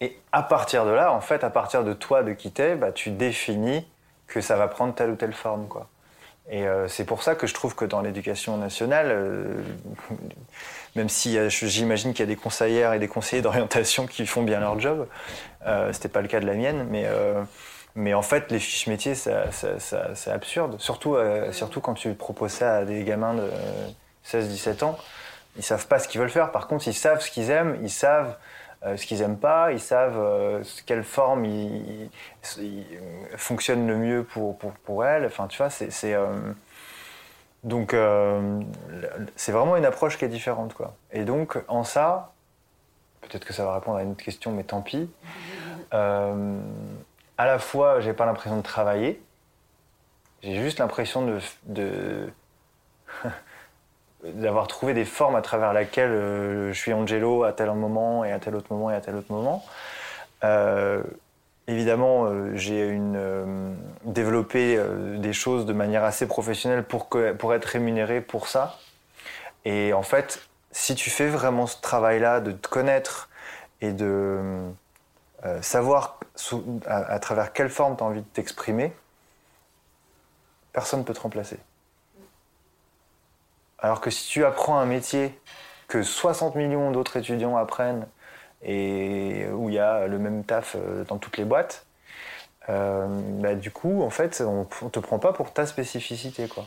et 0.00 0.18
à 0.32 0.42
partir 0.42 0.86
de 0.86 0.90
là, 0.90 1.12
en 1.12 1.20
fait, 1.20 1.44
à 1.44 1.50
partir 1.50 1.84
de 1.84 1.92
toi, 1.92 2.22
de 2.22 2.32
qui 2.32 2.50
t'es, 2.50 2.76
bah, 2.76 2.92
tu 2.92 3.10
définis 3.10 3.86
que 4.30 4.40
ça 4.40 4.56
va 4.56 4.68
prendre 4.68 4.94
telle 4.94 5.10
ou 5.10 5.16
telle 5.16 5.32
forme. 5.34 5.66
Quoi. 5.68 5.88
Et 6.50 6.66
euh, 6.66 6.88
c'est 6.88 7.04
pour 7.04 7.22
ça 7.22 7.34
que 7.34 7.46
je 7.46 7.54
trouve 7.54 7.74
que 7.74 7.84
dans 7.84 8.00
l'éducation 8.00 8.56
nationale, 8.56 9.06
euh, 9.10 9.62
même 10.96 11.08
si 11.08 11.36
euh, 11.38 11.48
j'imagine 11.48 12.12
qu'il 12.12 12.20
y 12.20 12.28
a 12.28 12.34
des 12.34 12.40
conseillères 12.40 12.92
et 12.94 12.98
des 12.98 13.08
conseillers 13.08 13.42
d'orientation 13.42 14.06
qui 14.06 14.26
font 14.26 14.42
bien 14.42 14.60
leur 14.60 14.78
job, 14.80 15.06
euh, 15.66 15.92
c'était 15.92 16.08
pas 16.08 16.22
le 16.22 16.28
cas 16.28 16.40
de 16.40 16.46
la 16.46 16.54
mienne, 16.54 16.86
mais, 16.90 17.04
euh, 17.06 17.42
mais 17.94 18.14
en 18.14 18.22
fait, 18.22 18.50
les 18.50 18.58
fiches 18.58 18.86
métiers, 18.86 19.14
ça- 19.14 19.50
ça- 19.52 19.78
ça- 19.78 20.14
c'est 20.14 20.30
absurde. 20.30 20.76
Surtout, 20.80 21.16
euh, 21.16 21.52
surtout 21.52 21.80
quand 21.80 21.94
tu 21.94 22.14
proposes 22.14 22.52
ça 22.52 22.78
à 22.78 22.84
des 22.84 23.04
gamins 23.04 23.34
de 23.34 23.48
16-17 24.24 24.82
ans, 24.82 24.98
ils 25.56 25.62
savent 25.62 25.86
pas 25.86 25.98
ce 25.98 26.08
qu'ils 26.08 26.20
veulent 26.20 26.30
faire. 26.30 26.52
Par 26.52 26.66
contre, 26.68 26.86
ils 26.88 26.94
savent 26.94 27.20
ce 27.20 27.30
qu'ils 27.30 27.50
aiment, 27.50 27.76
ils 27.82 27.90
savent 27.90 28.36
ce 28.96 29.06
qu'ils 29.06 29.22
aiment 29.22 29.38
pas, 29.38 29.72
ils 29.72 29.80
savent 29.80 30.18
euh, 30.18 30.62
quelle 30.86 31.04
forme 31.04 31.44
ils, 31.44 32.04
ils- 32.04 32.10
ils 32.58 32.86
fonctionne 33.36 33.86
le 33.86 33.96
mieux 33.96 34.24
pour, 34.24 34.56
pour, 34.58 34.72
pour 34.72 35.04
elles. 35.04 35.26
Enfin, 35.26 35.46
tu 35.48 35.58
vois, 35.58 35.70
c'est. 35.70 35.90
euh, 36.14 36.52
donc, 37.62 37.92
euh, 37.92 38.60
c'est 39.36 39.52
vraiment 39.52 39.76
une 39.76 39.84
approche 39.84 40.16
qui 40.16 40.24
est 40.24 40.28
différente, 40.28 40.72
quoi. 40.74 40.94
Et 41.12 41.24
donc, 41.24 41.58
en 41.68 41.84
ça, 41.84 42.32
peut-être 43.22 43.44
que 43.46 43.52
ça 43.52 43.64
va 43.64 43.74
répondre 43.74 43.98
à 43.98 44.02
une 44.02 44.12
autre 44.12 44.24
question, 44.24 44.52
mais 44.52 44.64
tant 44.64 44.82
pis. 44.82 45.10
Euh, 45.94 46.60
à 47.38 47.46
la 47.46 47.58
fois, 47.58 48.00
j'ai 48.00 48.12
pas 48.12 48.26
l'impression 48.26 48.56
de 48.56 48.62
travailler, 48.62 49.20
J'ai 50.42 50.56
juste 50.62 50.78
l'impression 50.78 51.24
de, 51.24 51.38
de- 51.64 52.30
d'avoir 54.24 54.66
trouvé 54.66 54.94
des 54.94 55.04
formes 55.04 55.36
à 55.36 55.42
travers 55.42 55.72
lesquelles 55.72 56.10
euh, 56.10 56.72
je 56.72 56.78
suis 56.78 56.92
Angelo 56.92 57.44
à 57.44 57.52
tel 57.52 57.70
moment 57.72 58.24
et 58.24 58.32
à 58.32 58.38
tel 58.38 58.54
autre 58.54 58.72
moment 58.72 58.90
et 58.90 58.94
à 58.94 59.00
tel 59.00 59.14
autre 59.16 59.32
moment. 59.32 59.64
Euh, 60.44 61.02
évidemment, 61.66 62.24
euh, 62.24 62.52
j'ai 62.54 62.88
euh, 62.90 63.72
développé 64.04 64.78
des 65.16 65.32
choses 65.32 65.66
de 65.66 65.72
manière 65.72 66.04
assez 66.04 66.26
professionnelle 66.26 66.84
pour, 66.84 67.08
que, 67.08 67.32
pour 67.32 67.54
être 67.54 67.64
rémunéré 67.64 68.20
pour 68.20 68.48
ça. 68.48 68.78
Et 69.64 69.92
en 69.92 70.02
fait, 70.02 70.40
si 70.72 70.94
tu 70.94 71.10
fais 71.10 71.28
vraiment 71.28 71.66
ce 71.66 71.80
travail-là 71.80 72.40
de 72.40 72.52
te 72.52 72.68
connaître 72.68 73.28
et 73.80 73.92
de 73.92 74.38
savoir 75.62 76.20
sous- 76.34 76.80
à, 76.86 77.12
à 77.12 77.18
travers 77.18 77.52
quelle 77.52 77.70
forme 77.70 77.96
tu 77.96 78.02
as 78.02 78.06
envie 78.06 78.20
de 78.20 78.26
t'exprimer, 78.26 78.92
personne 80.72 81.00
ne 81.00 81.04
peut 81.04 81.14
te 81.14 81.20
remplacer. 81.20 81.58
Alors 83.82 84.00
que 84.00 84.10
si 84.10 84.28
tu 84.28 84.44
apprends 84.44 84.78
un 84.78 84.86
métier 84.86 85.38
que 85.88 86.02
60 86.02 86.54
millions 86.54 86.90
d'autres 86.90 87.16
étudiants 87.16 87.56
apprennent 87.56 88.06
et 88.62 89.46
où 89.52 89.68
il 89.68 89.74
y 89.74 89.78
a 89.78 90.06
le 90.06 90.18
même 90.18 90.44
taf 90.44 90.76
euh, 90.76 91.04
dans 91.04 91.18
toutes 91.18 91.38
les 91.38 91.44
boîtes, 91.44 91.86
euh, 92.68 93.06
bah, 93.40 93.54
du 93.54 93.70
coup, 93.70 94.02
en 94.02 94.10
fait, 94.10 94.42
on 94.46 94.66
ne 94.82 94.90
te 94.90 94.98
prend 94.98 95.18
pas 95.18 95.32
pour 95.32 95.52
ta 95.52 95.66
spécificité. 95.66 96.46
Quoi. 96.46 96.66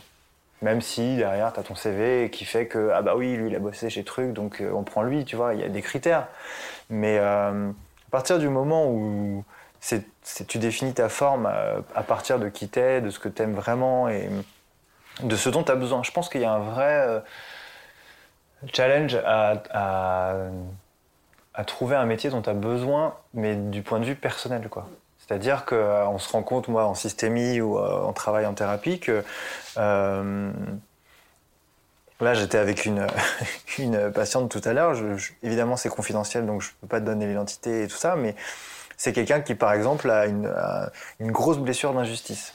Même 0.61 0.81
si 0.81 1.15
derrière, 1.17 1.53
tu 1.53 1.59
as 1.59 1.63
ton 1.63 1.75
CV 1.75 2.29
qui 2.31 2.45
fait 2.45 2.67
que, 2.67 2.91
ah 2.93 3.01
bah 3.01 3.15
oui, 3.15 3.35
lui, 3.35 3.49
il 3.49 3.55
a 3.55 3.59
bossé 3.59 3.89
chez 3.89 4.03
Truc, 4.03 4.33
donc 4.33 4.59
euh, 4.59 4.71
on 4.73 4.83
prend 4.83 5.03
lui, 5.03 5.23
tu 5.23 5.35
vois, 5.35 5.53
il 5.53 5.61
y 5.61 5.63
a 5.63 5.69
des 5.69 5.81
critères. 5.81 6.27
Mais 6.89 7.17
à 7.19 7.53
partir 8.11 8.39
du 8.39 8.49
moment 8.49 8.87
où 8.87 9.43
tu 10.47 10.57
définis 10.57 10.93
ta 10.93 11.09
forme 11.09 11.45
à, 11.45 12.03
partir 12.03 12.39
de 12.39 12.49
qui 12.49 12.67
t'es, 12.69 13.01
de 13.01 13.09
ce 13.09 13.19
que 13.19 13.29
t'aimes 13.29 13.53
vraiment 13.53 14.09
et 14.09 14.29
de 15.21 15.35
ce 15.35 15.49
dont 15.49 15.63
tu 15.63 15.71
as 15.71 15.75
besoin, 15.75 16.03
je 16.03 16.11
pense 16.11 16.29
qu'il 16.29 16.41
y 16.41 16.45
a 16.45 16.51
un 16.51 16.59
vrai 16.59 17.07
euh, 17.07 17.19
challenge 18.73 19.15
à, 19.25 20.49
trouver 21.67 21.95
un 21.95 22.05
métier 22.05 22.29
dont 22.29 22.41
tu 22.41 22.49
as 22.49 22.55
besoin, 22.55 23.15
mais 23.33 23.55
du 23.55 23.83
point 23.83 23.99
de 23.99 24.05
vue 24.05 24.15
personnel, 24.15 24.67
quoi. 24.69 24.87
C'est-à-dire 25.19 25.65
qu'on 25.65 26.17
se 26.17 26.31
rend 26.31 26.43
compte, 26.43 26.67
moi, 26.67 26.85
en 26.85 26.95
systémie 26.95 27.61
ou 27.61 27.77
euh, 27.77 28.03
en 28.03 28.11
travail 28.11 28.45
en 28.45 28.53
thérapie, 28.53 28.99
que 28.99 29.23
euh, 29.77 30.51
là, 32.19 32.33
j'étais 32.33 32.57
avec 32.57 32.85
une, 32.85 33.07
patiente 34.13 34.51
tout 34.51 34.61
à 34.65 34.73
l'heure. 34.73 34.95
Évidemment, 35.41 35.77
c'est 35.77 35.89
confidentiel, 35.89 36.45
donc 36.45 36.61
je 36.61 36.69
ne 36.69 36.73
peux 36.81 36.87
pas 36.87 36.99
te 36.99 37.05
donner 37.05 37.27
l'identité 37.27 37.83
et 37.83 37.87
tout 37.87 37.95
ça, 37.95 38.15
mais 38.15 38.35
c'est 38.97 39.13
quelqu'un 39.13 39.39
qui, 39.41 39.55
par 39.55 39.71
exemple, 39.73 40.09
a 40.09 40.25
une 40.27 41.31
grosse 41.31 41.59
blessure 41.59 41.93
d'injustice. 41.93 42.53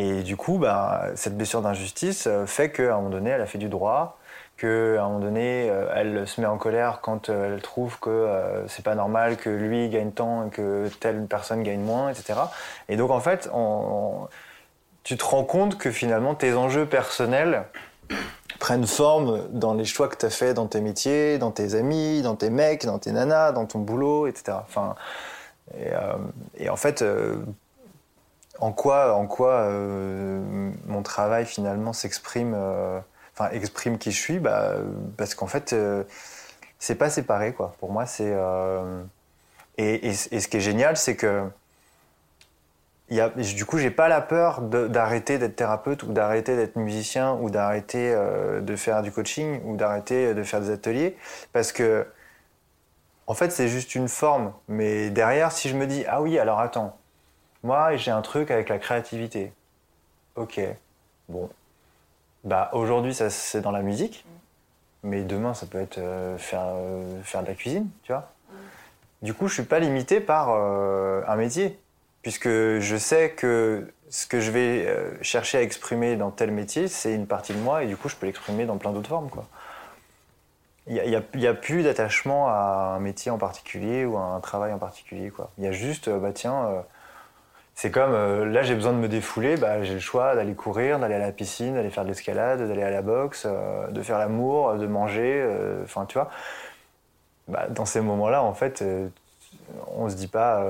Et 0.00 0.22
du 0.22 0.36
coup, 0.36 0.56
bah, 0.56 1.08
cette 1.14 1.36
blessure 1.36 1.60
d'injustice 1.60 2.26
euh, 2.26 2.46
fait 2.46 2.70
qu'à 2.70 2.94
un 2.94 2.96
moment 2.96 3.10
donné, 3.10 3.30
elle 3.30 3.42
a 3.42 3.46
fait 3.46 3.58
du 3.58 3.68
droit, 3.68 4.18
qu'à 4.56 4.66
un 4.66 5.08
moment 5.08 5.20
donné, 5.20 5.68
euh, 5.70 5.92
elle 5.94 6.26
se 6.26 6.40
met 6.40 6.46
en 6.46 6.56
colère 6.58 7.00
quand 7.02 7.28
euh, 7.28 7.54
elle 7.54 7.60
trouve 7.62 7.98
que 7.98 8.08
euh, 8.08 8.66
c'est 8.68 8.84
pas 8.84 8.94
normal 8.94 9.36
que 9.36 9.50
lui 9.50 9.88
gagne 9.90 10.10
tant 10.10 10.46
et 10.46 10.50
que 10.50 10.88
telle 11.00 11.26
personne 11.26 11.62
gagne 11.62 11.80
moins, 11.80 12.10
etc. 12.10 12.38
Et 12.88 12.96
donc, 12.96 13.10
en 13.10 13.20
fait, 13.20 13.50
tu 15.02 15.16
te 15.18 15.24
rends 15.24 15.44
compte 15.44 15.76
que 15.76 15.90
finalement, 15.90 16.34
tes 16.34 16.54
enjeux 16.54 16.86
personnels 16.86 17.64
prennent 18.58 18.86
forme 18.86 19.48
dans 19.50 19.74
les 19.74 19.84
choix 19.84 20.08
que 20.08 20.16
tu 20.16 20.26
as 20.26 20.30
fait 20.30 20.54
dans 20.54 20.66
tes 20.66 20.80
métiers, 20.80 21.36
dans 21.36 21.50
tes 21.50 21.74
amis, 21.74 22.22
dans 22.22 22.36
tes 22.36 22.50
mecs, 22.50 22.86
dans 22.86 22.98
tes 22.98 23.12
nanas, 23.12 23.52
dans 23.52 23.66
ton 23.66 23.80
boulot, 23.80 24.26
etc. 24.26 24.58
Enfin, 24.62 24.94
et, 26.58 26.68
en 26.68 26.76
fait, 26.76 27.04
en 28.60 28.72
quoi, 28.72 29.50
euh, 29.50 30.70
mon 30.86 31.02
travail 31.02 31.46
finalement 31.46 31.92
s'exprime, 31.92 32.54
euh, 32.54 33.00
enfin 33.34 33.50
exprime 33.52 33.98
qui 33.98 34.12
je 34.12 34.20
suis, 34.20 34.38
bah, 34.38 34.74
parce 35.16 35.34
qu'en 35.34 35.46
fait, 35.46 35.72
euh, 35.72 36.04
c'est 36.78 36.96
pas 36.96 37.10
séparé 37.10 37.52
quoi. 37.52 37.74
Pour 37.80 37.92
moi, 37.92 38.06
c'est 38.06 38.32
euh, 38.32 39.02
et, 39.78 40.12
ce 40.14 40.48
qui 40.48 40.56
est 40.58 40.60
génial, 40.60 40.96
c'est 40.96 41.16
que 41.16 41.44
du 43.10 43.64
coup, 43.64 43.78
j'ai 43.78 43.90
pas 43.90 44.08
la 44.08 44.20
peur 44.20 44.60
d'arrêter 44.62 45.38
d'être 45.38 45.56
thérapeute 45.56 46.02
ou 46.04 46.12
d'arrêter 46.12 46.56
d'être 46.56 46.76
musicien 46.76 47.34
ou 47.40 47.50
d'arrêter 47.50 48.12
euh, 48.14 48.60
de 48.60 48.76
faire 48.76 49.02
du 49.02 49.10
coaching 49.10 49.60
ou 49.64 49.76
d'arrêter 49.76 50.34
de 50.34 50.42
faire 50.44 50.60
des 50.60 50.70
ateliers 50.70 51.16
parce 51.52 51.72
que 51.72 52.06
en 53.26 53.34
fait, 53.34 53.50
c'est 53.50 53.68
juste 53.68 53.94
une 53.94 54.08
forme. 54.08 54.52
Mais 54.68 55.10
derrière, 55.10 55.52
si 55.52 55.68
je 55.68 55.76
me 55.76 55.86
dis 55.86 56.04
ah 56.08 56.22
oui, 56.22 56.38
alors 56.38 56.60
attends, 56.60 56.99
moi 57.62 57.96
j'ai 57.96 58.10
un 58.10 58.22
truc 58.22 58.50
avec 58.50 58.68
la 58.68 58.78
créativité. 58.78 59.52
Ok, 60.36 60.60
bon, 61.28 61.50
bah 62.44 62.70
aujourd'hui 62.72 63.14
ça 63.14 63.30
c'est 63.30 63.60
dans 63.60 63.72
la 63.72 63.82
musique, 63.82 64.24
mais 65.02 65.22
demain 65.22 65.54
ça 65.54 65.66
peut 65.66 65.80
être 65.80 65.98
euh, 65.98 66.38
faire 66.38 66.62
euh, 66.66 67.22
faire 67.22 67.42
de 67.42 67.48
la 67.48 67.54
cuisine, 67.54 67.88
tu 68.02 68.12
vois. 68.12 68.30
Du 69.22 69.34
coup, 69.34 69.48
je 69.48 69.54
suis 69.54 69.64
pas 69.64 69.80
limité 69.80 70.18
par 70.18 70.48
euh, 70.50 71.22
un 71.28 71.36
métier 71.36 71.78
puisque 72.22 72.48
je 72.48 72.96
sais 72.98 73.32
que 73.32 73.92
ce 74.08 74.26
que 74.26 74.40
je 74.40 74.50
vais 74.50 74.88
chercher 75.22 75.58
à 75.58 75.62
exprimer 75.62 76.16
dans 76.16 76.30
tel 76.30 76.50
métier, 76.50 76.88
c'est 76.88 77.14
une 77.14 77.26
partie 77.26 77.52
de 77.52 77.58
moi, 77.58 77.84
et 77.84 77.86
du 77.86 77.96
coup, 77.96 78.08
je 78.08 78.16
peux 78.16 78.26
l'exprimer 78.26 78.64
dans 78.66 78.76
plein 78.76 78.92
d'autres 78.92 79.08
formes. 79.08 79.30
Quoi. 79.30 79.46
Il 80.86 80.94
n'y 80.94 81.14
a, 81.14 81.20
a- 81.20 81.50
a 81.50 81.54
plus 81.54 81.82
d'attachement 81.82 82.48
à 82.48 82.94
un 82.96 82.98
métier 82.98 83.30
en 83.30 83.38
particulier 83.38 84.04
ou 84.04 84.16
à 84.16 84.22
un 84.22 84.40
travail 84.40 84.72
en 84.72 84.78
particulier. 84.78 85.30
Quoi. 85.30 85.50
Il 85.58 85.64
y 85.64 85.68
a 85.68 85.72
juste, 85.72 86.08
bah 86.10 86.32
tiens, 86.32 86.84
c'est 87.80 87.90
comme, 87.90 88.12
euh, 88.12 88.44
là 88.44 88.62
j'ai 88.62 88.74
besoin 88.74 88.92
de 88.92 88.98
me 88.98 89.08
défouler, 89.08 89.56
bah, 89.56 89.82
j'ai 89.82 89.94
le 89.94 90.00
choix 90.00 90.34
d'aller 90.34 90.52
courir, 90.52 90.98
d'aller 90.98 91.14
à 91.14 91.18
la 91.18 91.32
piscine, 91.32 91.72
d'aller 91.72 91.88
faire 91.88 92.04
de 92.04 92.10
l'escalade, 92.10 92.68
d'aller 92.68 92.82
à 92.82 92.90
la 92.90 93.00
boxe, 93.00 93.44
euh, 93.46 93.86
de 93.86 94.02
faire 94.02 94.18
l'amour, 94.18 94.74
de 94.74 94.86
manger, 94.86 95.40
euh, 95.42 95.82
enfin 95.84 96.04
tu 96.04 96.18
vois. 96.18 96.28
Bah, 97.48 97.68
dans 97.70 97.86
ces 97.86 98.02
moments-là, 98.02 98.42
en 98.42 98.52
fait, 98.52 98.84
on 99.86 100.10
se 100.10 100.14
dit 100.14 100.26
pas 100.26 100.62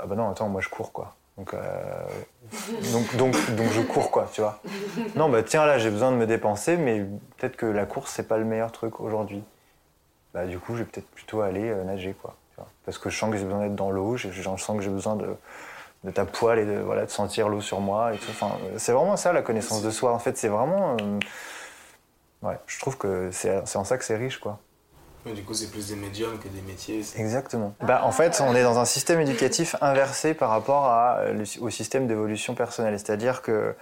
ah 0.00 0.06
bah 0.06 0.16
non 0.16 0.28
attends 0.28 0.48
moi 0.48 0.60
je 0.60 0.68
cours 0.68 0.92
quoi. 0.92 1.14
Donc, 1.38 1.54
donc 2.92 3.16
donc 3.16 3.54
donc 3.54 3.70
je 3.70 3.82
cours 3.82 4.10
quoi 4.10 4.28
tu 4.32 4.40
vois. 4.40 4.58
Non 5.14 5.28
bah 5.28 5.44
tiens 5.44 5.66
là 5.66 5.78
j'ai 5.78 5.90
besoin 5.90 6.10
de 6.10 6.16
me 6.16 6.26
dépenser 6.26 6.76
mais 6.76 7.06
peut-être 7.36 7.56
que 7.56 7.66
la 7.66 7.86
course 7.86 8.10
c'est 8.10 8.26
pas 8.26 8.38
le 8.38 8.44
meilleur 8.44 8.72
truc 8.72 8.98
aujourd'hui. 8.98 9.44
Bah 10.34 10.46
du 10.46 10.58
coup 10.58 10.74
je 10.74 10.80
vais 10.80 10.84
peut-être 10.84 11.10
plutôt 11.10 11.42
aller 11.42 11.72
nager 11.84 12.12
quoi 12.20 12.34
parce 12.84 12.98
que 12.98 13.08
je 13.08 13.16
sens 13.16 13.30
que 13.30 13.36
j'ai 13.36 13.44
besoin 13.44 13.60
d'être 13.60 13.76
dans 13.76 13.90
l'eau 13.90 14.16
je, 14.16 14.30
je 14.30 14.42
sens 14.42 14.76
que 14.76 14.80
j'ai 14.80 14.90
besoin 14.90 15.14
de 15.14 15.28
de 16.04 16.10
ta 16.10 16.24
poêle 16.24 16.58
et 16.60 16.66
de 16.66 16.78
voilà 16.78 17.04
de 17.04 17.10
sentir 17.10 17.48
l'eau 17.48 17.60
sur 17.60 17.80
moi 17.80 18.14
et 18.14 18.18
tout 18.18 18.30
enfin 18.30 18.52
c'est 18.76 18.92
vraiment 18.92 19.16
ça 19.16 19.32
la 19.32 19.42
connaissance 19.42 19.82
de 19.82 19.90
soi 19.90 20.12
en 20.12 20.18
fait 20.18 20.36
c'est 20.36 20.48
vraiment 20.48 20.96
euh, 21.00 21.18
ouais 22.42 22.58
je 22.66 22.78
trouve 22.78 22.96
que 22.96 23.30
c'est 23.32 23.66
c'est 23.66 23.78
en 23.78 23.84
ça 23.84 23.98
que 23.98 24.04
c'est 24.04 24.16
riche 24.16 24.38
quoi 24.38 24.60
du 25.34 25.42
coup, 25.42 25.54
c'est 25.54 25.70
plus 25.70 25.88
des 25.88 25.96
médiums 25.96 26.38
que 26.38 26.48
des 26.48 26.60
métiers. 26.60 27.02
Exactement. 27.16 27.74
Bah, 27.82 28.02
en 28.04 28.12
fait, 28.12 28.40
on 28.40 28.54
est 28.54 28.62
dans 28.62 28.78
un 28.78 28.84
système 28.84 29.20
éducatif 29.20 29.74
inversé 29.80 30.34
par 30.34 30.50
rapport 30.50 30.84
à, 30.84 31.18
euh, 31.20 31.44
au 31.60 31.70
système 31.70 32.06
d'évolution 32.06 32.54
personnelle. 32.54 32.98
C'est-à-dire 32.98 33.42
que, 33.42 33.74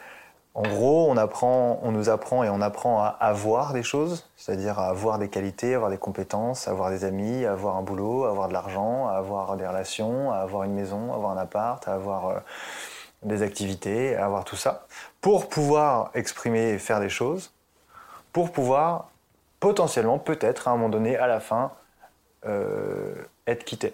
en 0.54 0.62
gros, 0.62 1.10
on, 1.10 1.90
nous 1.90 2.08
apprend 2.08 2.44
et 2.44 2.48
on 2.48 2.60
apprend 2.60 3.02
à 3.02 3.08
avoir 3.08 3.72
des 3.72 3.82
choses, 3.82 4.28
c'est-à-dire 4.36 4.78
à 4.78 4.86
avoir 4.86 5.18
des 5.18 5.28
qualités, 5.28 5.74
avoir 5.74 5.90
des 5.90 5.98
compétences, 5.98 6.68
avoir 6.68 6.90
des 6.90 7.04
amis, 7.04 7.44
avoir 7.44 7.76
un 7.76 7.82
boulot, 7.82 8.24
avoir 8.24 8.46
de 8.46 8.52
l'argent, 8.52 9.08
avoir 9.08 9.56
des 9.56 9.66
relations, 9.66 10.30
avoir 10.30 10.62
une 10.62 10.74
maison, 10.74 11.12
avoir 11.12 11.32
un 11.32 11.38
appart, 11.38 11.88
avoir 11.88 12.28
euh, 12.28 12.38
des 13.24 13.42
activités, 13.42 14.14
avoir 14.14 14.44
tout 14.44 14.54
ça, 14.54 14.86
pour 15.20 15.48
pouvoir 15.48 16.10
exprimer 16.14 16.70
et 16.70 16.78
faire 16.78 17.00
des 17.00 17.08
choses, 17.08 17.52
pour 18.32 18.52
pouvoir 18.52 19.08
potentiellement, 19.58 20.20
peut-être, 20.20 20.68
à 20.68 20.70
un 20.70 20.74
moment 20.74 20.88
donné, 20.88 21.16
à 21.16 21.26
la 21.26 21.40
fin, 21.40 21.72
euh, 22.46 23.14
être 23.48 23.64
quitté. 23.64 23.92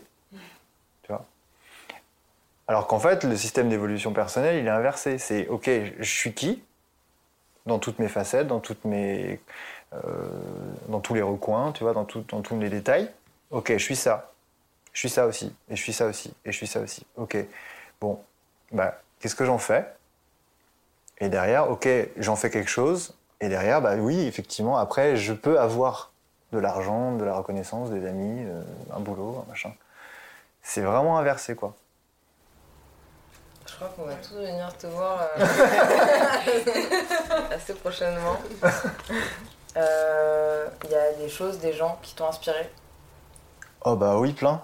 Alors 2.70 2.86
qu'en 2.86 3.00
fait, 3.00 3.24
le 3.24 3.36
système 3.36 3.68
d'évolution 3.68 4.12
personnelle, 4.12 4.58
il 4.58 4.64
est 4.64 4.70
inversé. 4.70 5.18
C'est 5.18 5.48
OK, 5.48 5.68
je 5.68 6.08
suis 6.08 6.34
qui 6.34 6.62
dans 7.66 7.80
toutes 7.80 7.98
mes 7.98 8.06
facettes, 8.06 8.46
dans 8.46 8.62
euh, 8.62 9.36
tous 11.02 11.14
les 11.14 11.20
recoins, 11.20 11.72
tu 11.72 11.82
vois, 11.82 11.92
dans 11.92 12.04
tous 12.04 12.60
les 12.60 12.70
détails. 12.70 13.10
OK, 13.50 13.72
je 13.72 13.82
suis 13.82 13.96
ça. 13.96 14.30
Je 14.92 15.00
suis 15.00 15.08
ça 15.08 15.26
aussi. 15.26 15.52
Et 15.68 15.74
je 15.74 15.82
suis 15.82 15.92
ça 15.92 16.06
aussi. 16.06 16.32
Et 16.44 16.52
je 16.52 16.56
suis 16.56 16.68
ça 16.68 16.78
aussi. 16.78 17.04
OK. 17.16 17.36
Bon, 18.00 18.20
bah, 18.70 19.00
qu'est-ce 19.18 19.34
que 19.34 19.44
j'en 19.44 19.58
fais? 19.58 19.92
Et 21.18 21.28
derrière, 21.28 21.72
OK, 21.72 21.88
j'en 22.18 22.36
fais 22.36 22.50
quelque 22.50 22.70
chose. 22.70 23.16
Et 23.40 23.48
derrière, 23.48 23.82
bah 23.82 23.96
oui, 23.96 24.28
effectivement, 24.28 24.78
après, 24.78 25.16
je 25.16 25.32
peux 25.32 25.58
avoir 25.58 26.12
de 26.52 26.60
l'argent, 26.60 27.16
de 27.16 27.24
la 27.24 27.34
reconnaissance, 27.34 27.90
des 27.90 28.06
amis, 28.06 28.44
euh, 28.44 28.62
un 28.94 29.00
boulot, 29.00 29.44
un 29.44 29.50
machin. 29.50 29.72
C'est 30.62 30.82
vraiment 30.82 31.18
inversé, 31.18 31.56
quoi. 31.56 31.74
Je 33.70 33.76
crois 33.76 33.88
qu'on 33.96 34.04
va 34.04 34.14
tous 34.16 34.34
venir 34.34 34.76
te 34.76 34.86
voir 34.88 35.20
euh, 35.38 35.44
assez 37.54 37.74
prochainement. 37.74 38.36
Euh, 39.76 40.66
Il 40.84 40.90
y 40.90 40.94
a 40.94 41.12
des 41.14 41.28
choses, 41.28 41.58
des 41.58 41.72
gens 41.72 41.98
qui 42.02 42.14
t'ont 42.14 42.26
inspiré? 42.28 42.70
Oh 43.84 43.96
bah 43.96 44.16
oui, 44.16 44.32
plein. 44.32 44.60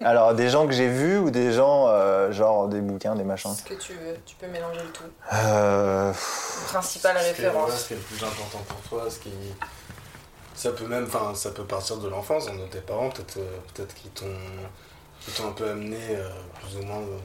Alors, 0.00 0.34
des 0.34 0.48
gens 0.50 0.66
que 0.66 0.72
j'ai 0.72 0.88
vus 0.88 1.18
ou 1.18 1.30
des 1.30 1.52
gens, 1.52 1.86
euh, 1.88 2.32
genre 2.32 2.66
des 2.68 2.80
bouquins, 2.80 3.14
des 3.14 3.22
machins? 3.24 3.54
Ce 3.54 3.62
que 3.62 3.74
tu 3.74 3.92
veux, 3.94 4.16
tu 4.26 4.34
peux 4.36 4.48
mélanger 4.48 4.80
le 4.82 4.90
tout. 4.90 5.04
euh, 5.32 6.12
Principale 6.66 7.16
Ce 7.18 7.22
qui 7.22 7.28
est- 7.28 7.46
référence. 7.46 7.70
ce 7.72 7.86
qui 7.88 7.92
est 7.94 7.96
le 7.96 8.02
plus 8.02 8.24
important 8.24 8.58
pour 8.68 8.80
toi, 8.98 9.08
ce 9.10 9.20
qui... 9.20 9.32
Ça 10.54 10.70
peut 10.72 10.86
même, 10.86 11.04
enfin, 11.06 11.34
ça 11.34 11.50
peut 11.52 11.64
partir 11.64 11.96
de 11.98 12.08
l'enfance, 12.08 12.48
hein, 12.48 12.54
de 12.56 12.66
tes 12.66 12.80
parents, 12.80 13.08
peut-être 13.10 13.38
euh, 13.38 13.58
peut-être 13.74 13.94
qui 13.94 14.08
t'ont 14.08 14.26
qui 15.20 15.30
t'ont 15.30 15.48
un 15.48 15.52
peu 15.52 15.70
amené 15.70 15.96
euh, 16.10 16.28
plus 16.60 16.78
ou 16.80 16.82
moins 16.84 16.98
euh, 16.98 17.18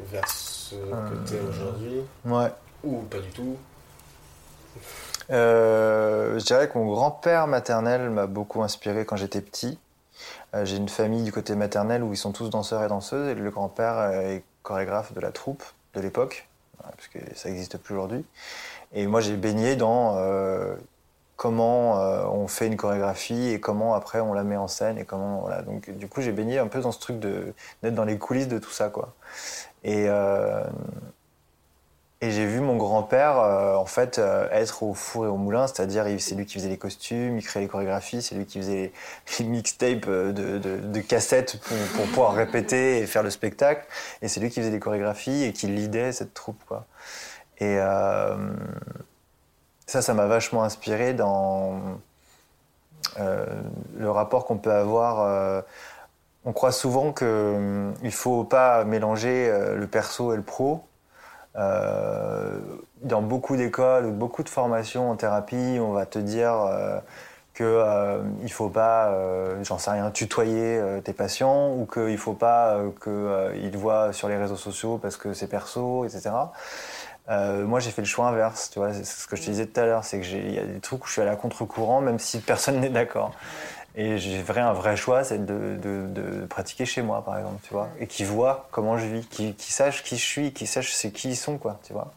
vers 0.00 0.28
ce 0.28 0.74
que 0.74 1.28
t'es 1.28 1.40
aujourd'hui, 1.40 2.02
Ouais. 2.24 2.50
ou 2.84 3.02
pas 3.02 3.18
du 3.18 3.28
tout. 3.30 3.56
Euh, 5.30 6.38
je 6.38 6.44
dirais 6.44 6.68
que 6.68 6.76
mon 6.78 6.86
grand-père 6.92 7.46
maternel 7.46 8.10
m'a 8.10 8.26
beaucoup 8.26 8.62
inspiré 8.62 9.04
quand 9.04 9.16
j'étais 9.16 9.40
petit. 9.40 9.78
Euh, 10.54 10.64
j'ai 10.64 10.76
une 10.76 10.88
famille 10.88 11.22
du 11.22 11.32
côté 11.32 11.54
maternel 11.54 12.02
où 12.02 12.12
ils 12.12 12.16
sont 12.16 12.32
tous 12.32 12.50
danseurs 12.50 12.82
et 12.82 12.88
danseuses 12.88 13.28
et 13.28 13.34
le 13.34 13.50
grand-père 13.50 13.98
euh, 13.98 14.20
est 14.36 14.44
chorégraphe 14.62 15.12
de 15.14 15.20
la 15.20 15.30
troupe 15.32 15.62
de 15.94 16.00
l'époque, 16.00 16.48
euh, 16.80 16.88
parce 16.96 17.08
que 17.08 17.18
ça 17.34 17.48
n'existe 17.48 17.78
plus 17.78 17.94
aujourd'hui. 17.94 18.24
Et 18.92 19.06
moi 19.06 19.20
j'ai 19.20 19.36
baigné 19.36 19.76
dans 19.76 20.16
euh, 20.18 20.74
comment 21.36 21.98
euh, 22.00 22.24
on 22.26 22.46
fait 22.48 22.66
une 22.66 22.76
chorégraphie 22.76 23.48
et 23.50 23.60
comment 23.60 23.94
après 23.94 24.20
on 24.20 24.32
la 24.34 24.42
met 24.42 24.56
en 24.56 24.68
scène 24.68 24.98
et 24.98 25.04
comment 25.04 25.40
voilà. 25.40 25.62
Donc 25.62 25.90
du 25.90 26.08
coup 26.08 26.20
j'ai 26.20 26.32
baigné 26.32 26.58
un 26.58 26.66
peu 26.68 26.80
dans 26.80 26.92
ce 26.92 27.00
truc 27.00 27.18
de 27.18 27.54
d'être 27.82 27.94
dans 27.94 28.04
les 28.04 28.18
coulisses 28.18 28.48
de 28.48 28.58
tout 28.58 28.70
ça 28.70 28.90
quoi. 28.90 29.14
Et 29.84 30.04
euh, 30.08 30.64
et 32.20 32.30
j'ai 32.30 32.46
vu 32.46 32.60
mon 32.60 32.76
grand-père 32.76 33.36
euh, 33.40 33.74
en 33.74 33.84
fait 33.84 34.20
euh, 34.20 34.48
être 34.52 34.84
au 34.84 34.94
four 34.94 35.24
et 35.24 35.28
au 35.28 35.36
moulin, 35.36 35.66
c'est-à-dire 35.66 36.06
c'est 36.20 36.36
lui 36.36 36.46
qui 36.46 36.54
faisait 36.54 36.68
les 36.68 36.78
costumes, 36.78 37.36
il 37.36 37.44
créait 37.44 37.62
les 37.62 37.68
chorégraphies, 37.68 38.22
c'est 38.22 38.36
lui 38.36 38.46
qui 38.46 38.58
faisait 38.58 38.92
les, 39.40 39.44
mixtapes 39.44 40.08
de, 40.08 41.00
cassettes 41.00 41.58
pour, 41.60 41.76
pour 41.96 42.04
pouvoir 42.06 42.34
répéter 42.34 42.98
et 42.98 43.06
faire 43.06 43.24
le 43.24 43.30
spectacle, 43.30 43.88
et 44.22 44.28
c'est 44.28 44.38
lui 44.38 44.50
qui 44.50 44.60
faisait 44.60 44.70
les 44.70 44.78
chorégraphies 44.78 45.42
et 45.42 45.52
qui 45.52 45.66
lidait 45.66 46.12
cette 46.12 46.32
troupe 46.32 46.62
quoi. 46.68 46.86
Et 47.58 47.78
ça, 49.86 50.00
ça 50.00 50.14
m'a 50.14 50.26
vachement 50.26 50.62
inspiré 50.62 51.14
dans 51.14 51.80
le 53.18 54.10
rapport 54.10 54.46
qu'on 54.46 54.58
peut 54.58 54.72
avoir. 54.72 55.64
On 56.44 56.52
croit 56.52 56.72
souvent 56.72 57.12
qu'il 57.12 57.26
ne 57.26 58.10
faut 58.10 58.44
pas 58.44 58.84
mélanger 58.84 59.48
euh, 59.48 59.76
le 59.76 59.86
perso 59.86 60.32
et 60.32 60.36
le 60.36 60.42
pro. 60.42 60.84
Euh, 61.54 62.58
dans 63.02 63.20
beaucoup 63.20 63.56
d'écoles 63.56 64.06
ou 64.06 64.12
beaucoup 64.12 64.42
de 64.42 64.48
formations 64.48 65.10
en 65.10 65.16
thérapie, 65.16 65.78
on 65.80 65.92
va 65.92 66.06
te 66.06 66.18
dire 66.18 66.54
euh, 66.54 66.98
que 67.52 67.62
euh, 67.64 68.22
il 68.42 68.50
faut 68.50 68.70
pas, 68.70 69.14
j'en 69.62 69.76
sais 69.78 69.90
rien, 69.90 70.10
tutoyer 70.10 70.80
tes 71.04 71.12
patients 71.12 71.74
ou 71.74 71.86
qu'il 71.86 72.16
faut 72.18 72.32
pas 72.32 72.78
qu'ils 73.02 73.76
voient 73.76 74.12
sur 74.12 74.28
les 74.28 74.36
réseaux 74.36 74.56
sociaux 74.56 74.98
parce 74.98 75.16
que 75.16 75.34
c'est 75.34 75.48
perso, 75.48 76.04
etc. 76.06 76.30
Moi, 77.28 77.80
j'ai 77.80 77.90
fait 77.90 78.02
le 78.02 78.06
choix 78.06 78.28
inverse, 78.28 78.70
tu 78.70 78.78
vois, 78.78 78.92
c'est 78.92 79.04
ce 79.04 79.26
que 79.26 79.36
je 79.36 79.42
te 79.42 79.50
disais 79.50 79.66
tout 79.66 79.80
à 79.80 79.84
l'heure, 79.84 80.04
c'est 80.04 80.18
que 80.18 80.24
j'ai- 80.24 80.40
il 80.46 80.54
y 80.54 80.58
a 80.58 80.64
des 80.64 80.80
trucs 80.80 81.04
où 81.04 81.06
je 81.06 81.12
suis 81.12 81.22
à 81.22 81.36
contre-courant, 81.36 82.00
même 82.00 82.18
si 82.18 82.40
personne 82.40 82.80
n'est 82.80 82.90
d'accord. 82.90 83.32
Et 83.94 84.16
j'ai 84.18 84.40
vrai 84.42 84.60
un 84.60 84.72
vrai 84.72 84.96
choix, 84.96 85.22
c'est 85.22 85.44
de, 85.44 85.76
de- 85.76 86.46
pratiquer 86.46 86.86
chez 86.86 87.02
moi, 87.02 87.22
par 87.24 87.36
exemple, 87.38 87.60
tu 87.62 87.72
vois, 87.74 87.88
et 87.98 88.06
qui 88.06 88.24
voient 88.24 88.68
comment 88.70 88.96
je 88.98 89.06
vis, 89.06 89.26
qui, 89.26 89.54
qui 89.54 89.72
sachent 89.72 90.02
qui 90.02 90.16
je 90.16 90.24
suis, 90.24 90.52
qui 90.52 90.66
sachent 90.66 90.92
c'est 90.94 91.10
qui 91.10 91.30
ils 91.30 91.36
sont, 91.36 91.58
quoi, 91.58 91.78
tu 91.86 91.92
vois. 91.92 92.10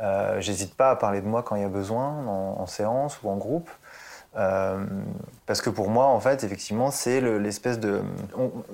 Euh, 0.00 0.40
J'hésite 0.40 0.74
pas 0.74 0.90
à 0.90 0.96
parler 0.96 1.20
de 1.20 1.26
moi 1.26 1.42
quand 1.42 1.56
il 1.56 1.62
y 1.62 1.64
a 1.64 1.68
besoin, 1.68 2.08
en, 2.26 2.66
séance 2.66 3.18
ou 3.22 3.30
en 3.30 3.36
groupe. 3.36 3.70
Euh, 4.36 4.84
parce 5.46 5.60
que 5.60 5.70
pour 5.70 5.90
moi, 5.90 6.06
en 6.06 6.18
fait, 6.20 6.42
effectivement, 6.44 6.90
c'est 6.90 7.20
le- 7.20 7.38
l'espèce 7.38 7.78
de. 7.78 8.02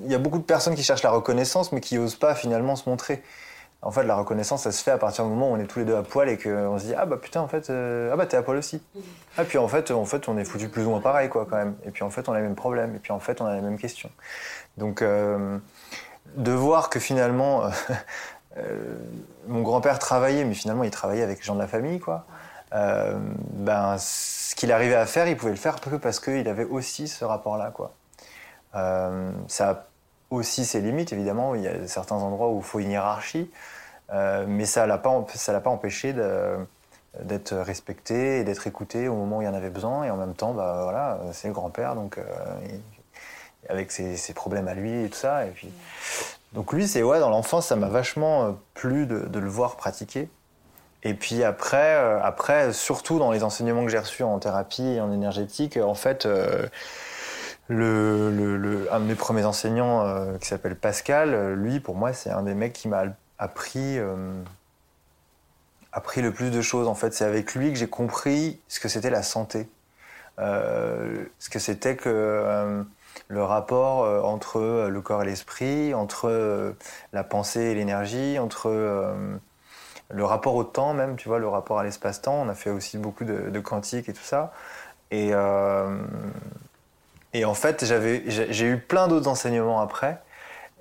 Il 0.04 0.10
y 0.12 0.14
a 0.14 0.18
beaucoup 0.18 0.38
de 0.38 0.44
personnes 0.44 0.74
qui 0.76 0.84
cherchent 0.84 1.02
la 1.02 1.10
reconnaissance, 1.10 1.72
mais 1.72 1.80
qui 1.80 1.96
n'osent 1.96 2.14
pas 2.14 2.34
finalement 2.34 2.76
se 2.76 2.88
montrer. 2.88 3.22
En 3.80 3.92
fait, 3.92 4.02
la 4.02 4.16
reconnaissance, 4.16 4.64
ça 4.64 4.72
se 4.72 4.82
fait 4.82 4.90
à 4.90 4.98
partir 4.98 5.24
du 5.24 5.30
moment 5.30 5.52
où 5.52 5.54
on 5.54 5.60
est 5.60 5.66
tous 5.66 5.78
les 5.78 5.84
deux 5.84 5.94
à 5.94 6.02
poil 6.02 6.28
et 6.28 6.36
qu'on 6.36 6.78
se 6.78 6.86
dit 6.86 6.94
Ah 6.94 7.06
bah 7.06 7.16
putain, 7.16 7.40
en 7.40 7.46
fait, 7.46 7.70
euh, 7.70 8.10
ah 8.12 8.16
bah 8.16 8.26
t'es 8.26 8.36
à 8.36 8.42
poil 8.42 8.56
aussi. 8.56 8.82
Ah, 9.36 9.44
puis 9.44 9.56
en 9.56 9.68
fait, 9.68 9.92
en 9.92 10.04
fait, 10.04 10.28
on 10.28 10.36
est 10.36 10.44
foutu 10.44 10.68
plus 10.68 10.84
ou 10.84 10.90
moins 10.90 11.00
pareil, 11.00 11.28
quoi, 11.28 11.46
quand 11.48 11.56
même. 11.56 11.76
Et 11.84 11.92
puis 11.92 12.02
en 12.02 12.10
fait, 12.10 12.28
on 12.28 12.32
a 12.32 12.36
les 12.36 12.42
mêmes 12.42 12.56
problèmes. 12.56 12.96
Et 12.96 12.98
puis 12.98 13.12
en 13.12 13.20
fait, 13.20 13.40
on 13.40 13.46
a 13.46 13.54
les 13.54 13.60
mêmes 13.60 13.78
questions. 13.78 14.10
Donc, 14.78 15.00
euh, 15.00 15.58
de 16.34 16.50
voir 16.50 16.90
que 16.90 16.98
finalement, 16.98 17.70
euh, 18.56 18.96
mon 19.46 19.62
grand-père 19.62 20.00
travaillait, 20.00 20.44
mais 20.44 20.54
finalement, 20.54 20.82
il 20.82 20.90
travaillait 20.90 21.22
avec 21.22 21.38
les 21.38 21.44
gens 21.44 21.54
de 21.54 21.60
la 21.60 21.68
famille, 21.68 22.00
quoi. 22.00 22.26
Ben, 22.72 23.96
ce 23.98 24.56
qu'il 24.56 24.72
arrivait 24.72 24.96
à 24.96 25.06
faire, 25.06 25.28
il 25.28 25.36
pouvait 25.36 25.52
le 25.52 25.56
faire 25.56 25.80
que 25.80 25.96
parce 25.96 26.18
qu'il 26.18 26.48
avait 26.48 26.64
aussi 26.64 27.06
ce 27.06 27.24
rapport-là, 27.24 27.70
quoi. 27.70 27.94
Ça 29.46 29.70
a 29.70 29.87
aussi 30.30 30.64
ses 30.64 30.80
limites, 30.80 31.12
évidemment. 31.12 31.54
Il 31.54 31.62
y 31.62 31.68
a 31.68 31.86
certains 31.86 32.16
endroits 32.16 32.50
où 32.50 32.58
il 32.58 32.64
faut 32.64 32.80
une 32.80 32.90
hiérarchie, 32.90 33.50
euh, 34.12 34.44
mais 34.46 34.64
ça 34.64 34.86
l'a 34.86 34.98
pas, 34.98 35.24
pas 35.62 35.70
empêché 35.70 36.14
d'être 37.20 37.54
respecté 37.56 38.40
et 38.40 38.44
d'être 38.44 38.66
écouté 38.66 39.08
au 39.08 39.14
moment 39.14 39.38
où 39.38 39.42
il 39.42 39.46
y 39.46 39.48
en 39.48 39.54
avait 39.54 39.70
besoin. 39.70 40.04
Et 40.04 40.10
en 40.10 40.16
même 40.16 40.34
temps, 40.34 40.52
bah, 40.52 40.80
voilà, 40.82 41.20
c'est 41.32 41.48
le 41.48 41.54
grand-père, 41.54 41.94
donc 41.94 42.18
euh, 42.18 42.22
avec 43.68 43.90
ses, 43.90 44.16
ses 44.16 44.34
problèmes 44.34 44.68
à 44.68 44.74
lui 44.74 45.04
et 45.04 45.08
tout 45.08 45.18
ça. 45.18 45.46
Et 45.46 45.50
puis, 45.50 45.72
donc 46.52 46.72
lui, 46.72 46.86
c'est 46.86 47.02
ouais, 47.02 47.20
dans 47.20 47.30
l'enfance, 47.30 47.66
ça 47.66 47.76
m'a 47.76 47.88
vachement 47.88 48.44
euh, 48.44 48.50
plu 48.74 49.06
de, 49.06 49.38
le 49.38 49.48
voir 49.48 49.76
pratiquer. 49.76 50.28
Et 51.04 51.14
puis 51.14 51.44
après, 51.44 51.94
après, 52.24 52.72
surtout 52.72 53.20
dans 53.20 53.30
les 53.30 53.44
enseignements 53.44 53.84
que 53.84 53.90
j'ai 53.90 54.00
reçus 54.00 54.24
en 54.24 54.36
thérapie 54.40 54.82
et 54.82 55.00
en 55.00 55.12
énergétique, 55.12 55.76
en 55.76 55.94
fait, 55.94 56.26
un 57.70 59.00
de 59.00 59.04
mes 59.04 59.14
premiers 59.14 59.44
enseignants 59.44 60.06
euh, 60.06 60.38
qui 60.38 60.46
s'appelle 60.46 60.76
Pascal, 60.76 61.34
euh, 61.34 61.54
lui, 61.54 61.80
pour 61.80 61.94
moi, 61.94 62.12
c'est 62.12 62.30
un 62.30 62.42
des 62.42 62.54
mecs 62.54 62.72
qui 62.72 62.88
m'a 62.88 63.04
appris, 63.38 63.98
euh, 63.98 64.32
appris 65.92 66.22
le 66.22 66.32
plus 66.32 66.50
de 66.50 66.60
choses. 66.62 66.88
En 66.88 66.94
fait, 66.94 67.12
c'est 67.12 67.24
avec 67.24 67.54
lui 67.54 67.72
que 67.72 67.78
j'ai 67.78 67.88
compris 67.88 68.60
ce 68.68 68.80
que 68.80 68.88
c'était 68.88 69.10
la 69.10 69.22
santé, 69.22 69.68
ce 70.38 71.50
que 71.50 71.58
c'était 71.58 71.96
que 71.96 72.84
le 73.26 73.42
rapport 73.42 74.24
entre 74.24 74.88
le 74.88 75.00
corps 75.00 75.22
et 75.22 75.26
l'esprit, 75.26 75.94
entre 75.94 76.74
la 77.12 77.24
pensée 77.24 77.60
et 77.60 77.74
l'énergie, 77.74 78.38
entre 78.38 78.70
le 80.10 80.24
rapport 80.24 80.54
au 80.54 80.64
temps 80.64 80.94
même, 80.94 81.16
tu 81.16 81.28
vois, 81.28 81.40
le 81.40 81.48
rapport 81.48 81.80
à 81.80 81.84
l'espace-temps. 81.84 82.34
On 82.34 82.48
a 82.48 82.54
fait 82.54 82.70
aussi 82.70 82.98
beaucoup 82.98 83.24
de, 83.24 83.50
de 83.50 83.60
quantique 83.60 84.08
et 84.08 84.12
tout 84.12 84.22
ça. 84.22 84.52
Et, 85.10 85.32
et 87.38 87.44
en 87.44 87.54
fait, 87.54 87.84
j'avais, 87.84 88.24
j'ai 88.26 88.66
eu 88.66 88.78
plein 88.78 89.06
d'autres 89.06 89.28
enseignements 89.28 89.80
après. 89.80 90.20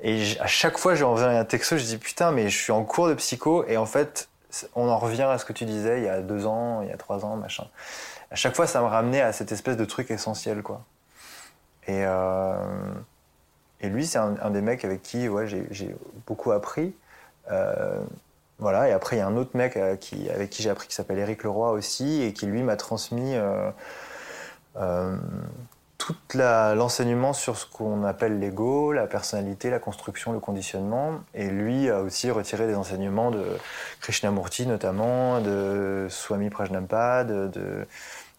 Et 0.02 0.24
à 0.40 0.48
chaque 0.48 0.80
fois, 0.80 0.96
j'ai 0.96 1.04
envoyé 1.04 1.38
un 1.38 1.46
texto, 1.46 1.78
je 1.78 1.84
dis 1.84 1.98
putain, 1.98 2.32
mais 2.32 2.50
je 2.50 2.58
suis 2.58 2.72
en 2.72 2.84
cours 2.84 3.08
de 3.08 3.14
psycho. 3.14 3.64
Et 3.68 3.78
en 3.78 3.86
fait, 3.86 4.28
on 4.74 4.90
en 4.90 4.98
revient 4.98 5.24
à 5.24 5.38
ce 5.38 5.46
que 5.46 5.54
tu 5.54 5.66
disais 5.66 6.00
il 6.00 6.06
y 6.06 6.10
a 6.10 6.22
deux 6.22 6.48
ans, 6.48 6.82
il 6.82 6.90
y 6.90 6.92
a 6.92 6.98
trois 6.98 7.26
ans, 7.26 7.36
machin. 7.36 7.68
À 8.32 8.36
chaque 8.36 8.56
fois, 8.56 8.66
ça 8.66 8.82
me 8.82 8.88
ramenait 8.88 9.22
à 9.22 9.34
cette 9.34 9.52
espèce 9.52 9.78
de 9.78 9.86
truc 9.86 10.10
essentiel, 10.10 10.64
quoi. 10.64 10.82
Et, 11.88 12.04
euh, 12.06 12.56
et 13.82 13.90
lui, 13.90 14.08
c'est 14.08 14.18
un, 14.18 14.50
des 14.50 14.62
mecs 14.62 14.84
avec 14.84 15.04
qui 15.04 15.30
ouais, 15.30 15.46
j'ai 15.46 15.96
beaucoup 16.26 16.52
appris. 16.54 16.96
Euh, 17.52 18.02
voilà, 18.58 18.90
et 18.90 18.94
après, 18.94 19.18
il 19.18 19.20
y 19.20 19.22
a 19.22 19.28
un 19.28 19.38
autre 19.38 19.52
mec 19.54 19.78
euh, 19.78 19.96
qui, 19.96 20.28
avec 20.32 20.50
qui 20.50 20.64
j'ai 20.64 20.72
appris 20.72 20.88
qui 20.88 20.96
s'appelle 20.96 21.20
Éric 21.20 21.44
Leroy 21.44 21.70
aussi, 21.70 22.24
et 22.24 22.34
qui 22.34 22.48
lui 22.48 22.64
m'a 22.64 22.78
transmis 22.78 23.36
tout 25.98 26.16
l'enseignement 26.36 27.34
sur 27.34 27.58
ce 27.58 27.66
qu'on 27.66 28.04
appelle 28.04 28.40
l'ego, 28.40 28.92
la 28.94 29.08
personnalité, 29.08 29.70
la 29.70 29.80
construction, 29.80 30.32
le 30.32 30.40
conditionnement. 30.40 31.20
Et 31.34 31.50
lui 31.50 31.90
a 31.90 32.02
aussi 32.02 32.30
retiré 32.32 32.68
des 32.68 32.76
enseignements 32.76 33.32
de 33.32 33.44
Krishnamurti 34.02 34.68
notamment, 34.68 35.42
de 35.42 36.08
Swami 36.10 36.50
Prajnanpa, 36.50 37.24
de, 37.24 37.86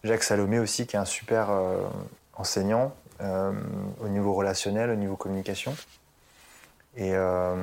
Jacques 0.03 0.23
Salomé 0.23 0.59
aussi, 0.59 0.87
qui 0.87 0.95
est 0.95 0.99
un 0.99 1.05
super 1.05 1.49
euh, 1.49 1.81
enseignant 2.35 2.93
euh, 3.21 3.51
au 4.01 4.07
niveau 4.07 4.33
relationnel, 4.33 4.89
au 4.89 4.95
niveau 4.95 5.17
communication. 5.17 5.75
Et, 6.95 7.13
euh, 7.13 7.55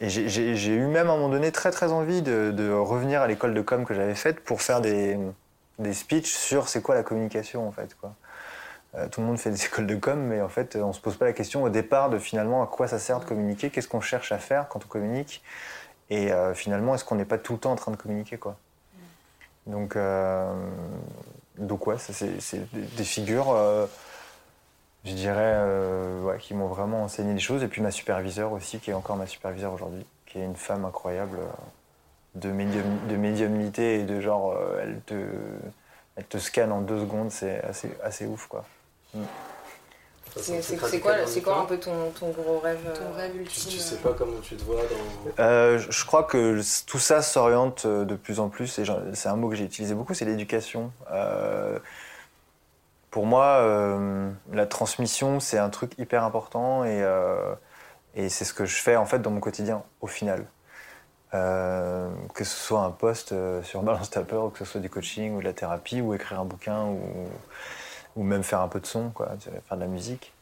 j'ai- 0.00 0.74
eu 0.74 0.86
même 0.86 1.08
à 1.08 1.12
un 1.12 1.16
moment 1.16 1.28
donné 1.28 1.52
très 1.52 1.70
très 1.70 1.92
envie 1.92 2.22
de, 2.22 2.50
de 2.50 2.70
revenir 2.70 3.20
à 3.20 3.26
l'école 3.26 3.54
de 3.54 3.60
com 3.60 3.84
que 3.84 3.94
j'avais 3.94 4.14
faite 4.14 4.40
pour 4.40 4.62
faire 4.62 4.80
des, 4.80 5.18
des 5.78 5.92
speeches 5.92 6.32
sur 6.32 6.68
c'est 6.68 6.80
quoi 6.82 6.94
la 6.94 7.02
communication 7.02 7.68
en 7.68 7.72
fait. 7.72 7.94
Quoi. 8.00 8.14
Euh, 8.96 9.08
tout 9.08 9.20
le 9.20 9.26
monde 9.26 9.38
fait 9.38 9.50
des 9.50 9.64
écoles 9.66 9.86
de 9.86 9.96
com, 9.96 10.18
mais 10.18 10.40
en 10.40 10.48
fait 10.48 10.76
on 10.76 10.92
se 10.92 11.00
pose 11.00 11.16
pas 11.16 11.24
la 11.24 11.32
question 11.32 11.62
au 11.62 11.68
départ 11.68 12.10
de 12.10 12.18
finalement 12.18 12.62
à 12.62 12.66
quoi 12.66 12.88
ça 12.88 12.98
sert 12.98 13.20
de 13.20 13.24
communiquer, 13.24 13.70
qu'est-ce 13.70 13.88
qu'on 13.88 14.00
cherche 14.00 14.32
à 14.32 14.38
faire 14.38 14.68
quand 14.68 14.84
on 14.84 14.88
communique, 14.88 15.42
et 16.10 16.32
euh, 16.32 16.54
finalement 16.54 16.94
est-ce 16.94 17.04
qu'on 17.04 17.16
n'est 17.16 17.24
pas 17.24 17.38
tout 17.38 17.54
le 17.54 17.58
temps 17.58 17.72
en 17.72 17.76
train 17.76 17.92
de 17.92 17.96
communiquer 17.96 18.38
quoi. 18.38 18.56
Donc, 19.66 19.96
euh, 19.96 20.52
donc 21.58 21.86
ouais, 21.86 21.96
c'est 21.98 22.34
des, 22.72 23.04
figures, 23.04 23.50
euh, 23.50 23.86
je 25.04 25.12
dirais, 25.12 25.54
euh, 25.56 26.36
qui 26.38 26.54
m'ont 26.54 26.66
vraiment 26.66 27.04
enseigné 27.04 27.32
des 27.34 27.40
choses. 27.40 27.62
Et 27.62 27.68
puis 27.68 27.80
ma 27.80 27.90
superviseure 27.90 28.52
aussi, 28.52 28.78
qui 28.78 28.90
est 28.90 28.94
encore 28.94 29.16
ma 29.16 29.26
superviseure 29.26 29.72
aujourd'hui, 29.72 30.04
qui 30.26 30.38
est 30.38 30.44
une 30.44 30.56
femme 30.56 30.84
incroyable 30.84 31.38
euh, 31.38 31.46
de, 32.34 32.50
médium, 32.50 32.84
de 33.08 33.16
médiumnité 33.16 34.00
et 34.00 34.02
de 34.04 34.20
genre, 34.20 34.52
euh, 34.52 34.80
elle, 34.82 35.00
te, 35.06 35.14
elle 36.16 36.24
te 36.26 36.38
scanne 36.38 36.72
en 36.72 36.80
deux 36.82 37.00
secondes, 37.00 37.30
c'est 37.30 37.62
assez, 37.64 37.90
assez 38.02 38.26
ouf 38.26 38.46
quoi. 38.46 38.64
C'est 40.36 40.98
quoi, 41.40 41.60
un 41.60 41.64
peu 41.64 41.78
ton, 41.78 42.10
ton 42.18 42.30
gros 42.30 42.58
rêve 42.58 42.80
Ton 42.92 43.04
euh, 43.04 43.16
rêve 43.16 43.32
Tu, 43.34 43.38
ultime. 43.40 43.70
tu 43.70 43.78
sais 43.78 43.94
euh, 43.94 43.98
pas 43.98 44.12
comment 44.18 44.40
tu 44.42 44.56
te 44.56 44.64
vois 44.64 44.80
dans. 44.82 45.42
Euh, 45.42 45.78
je- 45.78 45.92
je 45.92 46.04
crois 46.04 46.24
que 46.24 46.60
tout 46.86 46.98
ça 46.98 47.22
s'oriente 47.22 47.84
euh, 47.86 48.04
de 48.04 48.16
plus 48.16 48.40
en 48.40 48.48
plus, 48.48 48.78
et 48.80 48.84
c'est 49.12 49.28
un 49.28 49.36
mot 49.36 49.48
que 49.48 49.54
j'ai 49.54 49.64
utilisé 49.64 49.94
beaucoup, 49.94 50.12
c'est 50.12 50.24
l'éducation. 50.24 50.90
Euh, 51.12 51.78
pour 53.12 53.26
moi, 53.26 53.58
euh, 53.60 54.28
la 54.52 54.66
transmission, 54.66 55.38
c'est 55.38 55.58
un 55.58 55.70
truc 55.70 55.92
hyper 55.98 56.24
important, 56.24 56.84
et, 56.84 57.00
euh, 57.02 57.54
et 58.16 58.28
c'est 58.28 58.44
ce 58.44 58.52
que 58.54 58.64
je 58.66 58.76
fais 58.82 58.96
en 58.96 59.06
fait 59.06 59.20
dans 59.20 59.30
mon 59.30 59.40
quotidien, 59.40 59.84
au 60.00 60.08
final. 60.08 60.46
Euh, 61.32 62.08
que 62.34 62.44
ce 62.44 62.56
soit 62.56 62.80
un 62.82 62.90
post 62.90 63.32
euh, 63.32 63.62
sur 63.62 63.82
Balance 63.82 64.10
ta 64.10 64.22
peur, 64.22 64.44
ou 64.46 64.50
que 64.50 64.58
ce 64.58 64.64
soit 64.64 64.80
du 64.80 64.90
coaching, 64.90 65.34
ou 65.36 65.40
de 65.40 65.44
la 65.44 65.52
thérapie, 65.52 66.00
ou 66.00 66.12
écrire 66.14 66.40
un 66.40 66.44
bouquin, 66.44 66.84
ou, 66.86 66.98
ou 68.16 68.22
même 68.22 68.42
faire 68.42 68.60
un 68.60 68.68
peu 68.68 68.80
de 68.80 68.86
son, 68.86 69.10
quoi, 69.10 69.28
faire 69.66 69.76
de 69.76 69.82
la 69.82 69.88
musique. 69.88 70.34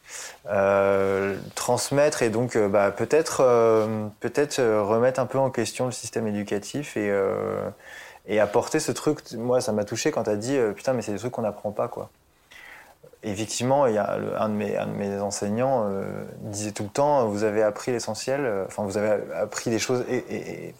Euh, 0.47 1.37
transmettre 1.55 2.21
et 2.23 2.29
donc 2.29 2.55
euh, 2.55 2.67
bah, 2.67 2.91
peut-être 2.91 3.41
euh, 3.41 4.07
peut-être 4.19 4.61
remettre 4.61 5.19
un 5.19 5.25
peu 5.25 5.37
en 5.37 5.49
question 5.49 5.85
le 5.85 5.91
système 5.91 6.27
éducatif 6.27 6.97
et, 6.97 7.11
et 8.27 8.39
apporter 8.39 8.79
ce 8.79 8.91
truc. 8.91 9.19
Moi, 9.33 9.61
ça 9.61 9.71
m'a 9.71 9.85
touché 9.85 10.11
quand 10.11 10.23
tu 10.23 10.29
as 10.29 10.35
dit 10.35 10.57
putain, 10.75 10.93
mais 10.93 11.01
c'est 11.01 11.13
des 11.13 11.19
trucs 11.19 11.31
qu'on 11.31 11.41
n'apprend 11.41 11.71
pas 11.71 11.87
quoi. 11.87 12.09
Effectivement, 13.25 13.87
y 13.87 13.97
a 13.97 14.19
un, 14.37 14.49
de 14.49 14.53
mes, 14.53 14.75
un 14.77 14.85
de 14.85 14.91
mes 14.91 15.17
enseignants 15.19 15.89
disait 16.41 16.73
tout 16.73 16.83
le 16.83 16.89
temps 16.89 17.25
vous 17.27 17.45
avez 17.45 17.63
appris 17.63 17.91
l'essentiel, 17.93 18.65
enfin 18.67 18.83
vous 18.83 18.97
avez 18.97 19.33
appris 19.33 19.69
des 19.69 19.79
choses 19.79 20.03
et, 20.09 20.75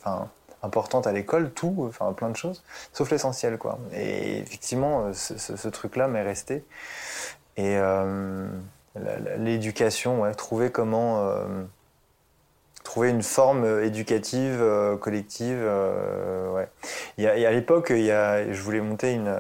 importantes 0.64 1.06
à 1.06 1.12
l'école, 1.12 1.52
tout, 1.52 1.86
enfin 1.88 2.12
plein 2.14 2.30
de 2.30 2.36
choses, 2.36 2.64
sauf 2.94 3.12
l'essentiel 3.12 3.58
quoi. 3.58 3.78
Et 3.94 4.40
effectivement, 4.40 5.08
euh, 5.08 5.14
ce, 5.14 5.68
truc-là 5.68 6.08
m'est 6.08 6.24
resté. 6.24 6.64
Et 7.58 7.78
euh, 7.78 8.48
l'éducation, 9.38 10.24
trouver 10.36 10.72
comment 10.72 11.28
euh, 11.28 11.46
trouver 12.84 13.10
une 13.10 13.22
forme 13.22 13.82
éducative 13.84 14.64
collective. 15.00 15.60
ouais. 16.56 16.68
Il 17.18 17.24
y 17.24 17.28
a 17.28 17.48
à 17.48 17.52
l'époque, 17.52 17.88
il 17.92 18.02
y 18.02 18.12
a, 18.12 18.52
je 18.52 18.62
voulais 18.62 18.82
monter 18.82 19.14
une 19.14 19.36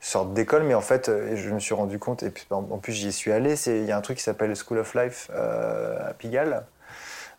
sorte 0.00 0.32
d'école, 0.34 0.62
mais 0.62 0.74
en 0.74 0.80
fait, 0.80 1.10
je 1.34 1.50
me 1.50 1.58
suis 1.58 1.74
rendu 1.74 1.98
compte, 1.98 2.22
et 2.22 2.30
puis 2.30 2.46
en, 2.50 2.62
plus 2.78 2.92
j'y 2.92 3.12
suis 3.12 3.32
allé, 3.32 3.54
il 3.66 3.84
y 3.84 3.92
a 3.92 3.96
un 3.96 4.00
truc 4.00 4.18
qui 4.18 4.22
s'appelle 4.22 4.54
School 4.54 4.78
of 4.78 4.94
Life 4.94 5.30
à 5.30 6.14
Pigalle, 6.14 6.64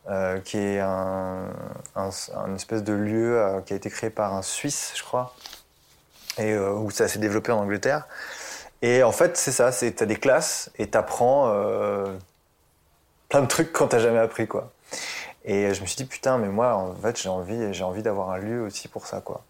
euh, 0.09 0.39
qui 0.39 0.57
est 0.57 0.79
un, 0.79 1.49
un, 1.95 2.55
espèce 2.55 2.81
de 2.81 2.93
lieu 2.93 3.37
euh, 3.37 3.59
qui 3.59 3.73
a 3.73 3.75
été 3.75 3.89
créé 3.89 4.09
par 4.09 4.33
un 4.35 4.41
Suisse, 4.41 4.93
je 4.95 5.03
crois, 5.03 5.35
et 6.37 6.53
euh, 6.53 6.71
où 6.71 6.89
ça 6.91 7.09
s'est 7.09 7.19
développé 7.19 7.51
en 7.51 7.59
Angleterre. 7.59 8.07
Et 8.81 9.03
en 9.03 9.11
fait, 9.11 9.35
c'est 9.35 9.51
ça, 9.51 9.73
c'est 9.73 9.91
t'as 9.91 10.05
des 10.05 10.15
classes 10.15 10.71
et 10.77 10.87
t'apprends 10.87 11.51
plein 13.27 13.41
de 13.41 13.47
trucs 13.47 13.73
quand 13.73 13.87
t'as 13.87 13.99
jamais 13.99 14.19
appris, 14.19 14.47
quoi. 14.47 14.71
Et 15.43 15.73
je 15.73 15.81
me 15.81 15.85
suis 15.85 15.97
dit, 15.97 16.05
putain, 16.05 16.37
mais 16.37 16.47
moi, 16.47 16.75
en 16.75 16.93
fait, 16.95 17.19
j'ai 17.19 17.29
envie, 17.29 17.73
j'ai 17.73 17.83
envie 17.83 18.03
d'avoir 18.03 18.29
un 18.29 18.37
lieu 18.37 18.61
aussi 18.61 18.87
pour 18.87 19.07
ça, 19.07 19.19
quoi. 19.19 19.43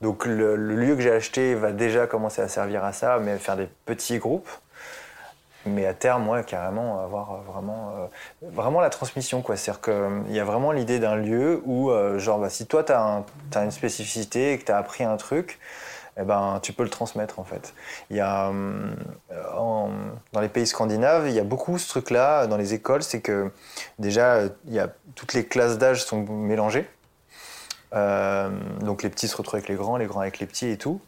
Donc 0.00 0.26
le, 0.26 0.56
le 0.56 0.74
lieu 0.74 0.96
que 0.96 1.02
j'ai 1.02 1.12
acheté 1.12 1.54
va 1.54 1.72
déjà 1.72 2.06
commencer 2.06 2.42
à 2.42 2.48
servir 2.48 2.84
à 2.84 2.92
ça, 2.92 3.18
mais 3.20 3.38
faire 3.38 3.56
des 3.56 3.68
petits 3.84 4.18
groupes. 4.18 4.48
Mais 5.66 5.86
à 5.86 5.94
terme, 5.94 6.24
moi, 6.24 6.42
carrément, 6.42 7.02
avoir 7.02 7.32
euh, 7.32 7.38
vraiment, 7.52 7.92
euh, 7.96 8.06
vraiment 8.50 8.80
la 8.80 8.90
transmission, 8.90 9.42
quoi. 9.42 9.56
C'est-à-dire 9.56 9.82
qu'il 9.82 10.34
y 10.34 10.40
a 10.40 10.44
vraiment 10.44 10.72
l'idée 10.72 10.98
d'un 10.98 11.16
lieu 11.16 11.60
où, 11.64 11.90
euh, 11.90 12.18
genre, 12.18 12.38
bah, 12.38 12.48
si 12.48 12.66
toi, 12.66 12.82
tu 12.82 12.92
as, 12.92 13.24
une 13.62 13.70
spécificité 13.70 14.52
et 14.52 14.58
que 14.58 14.64
tu 14.64 14.72
as 14.72 14.78
appris 14.78 15.04
un 15.04 15.16
truc, 15.16 15.58
eh 16.18 16.22
ben, 16.22 16.60
tu 16.62 16.72
peux 16.72 16.82
le 16.82 16.90
transmettre, 16.90 17.38
en 17.38 17.44
fait. 17.44 17.74
Y 18.10 18.20
a, 18.20 18.50
dans 19.30 20.40
les 20.40 20.48
pays 20.48 20.66
scandinaves, 20.66 21.28
il 21.28 21.34
y 21.34 21.40
a 21.40 21.44
beaucoup 21.44 21.78
ce 21.78 21.88
truc-là, 21.88 22.46
dans 22.46 22.56
les 22.56 22.74
écoles, 22.74 23.02
c'est 23.02 23.20
que 23.20 23.50
déjà, 23.98 24.42
y 24.66 24.78
a, 24.78 24.88
toutes 25.14 25.34
les 25.34 25.46
classes 25.46 25.78
d'âge 25.78 26.04
sont 26.04 26.22
mélangées. 26.22 26.88
Euh, 27.92 28.50
donc 28.80 29.02
les 29.02 29.10
petits 29.10 29.28
se 29.28 29.36
retrouvent 29.36 29.56
avec 29.56 29.68
les 29.68 29.74
grands, 29.74 29.96
les 29.96 30.06
grands 30.06 30.20
avec 30.20 30.38
les 30.38 30.46
petits 30.46 30.68
et 30.68 30.76
tout. 30.76 31.00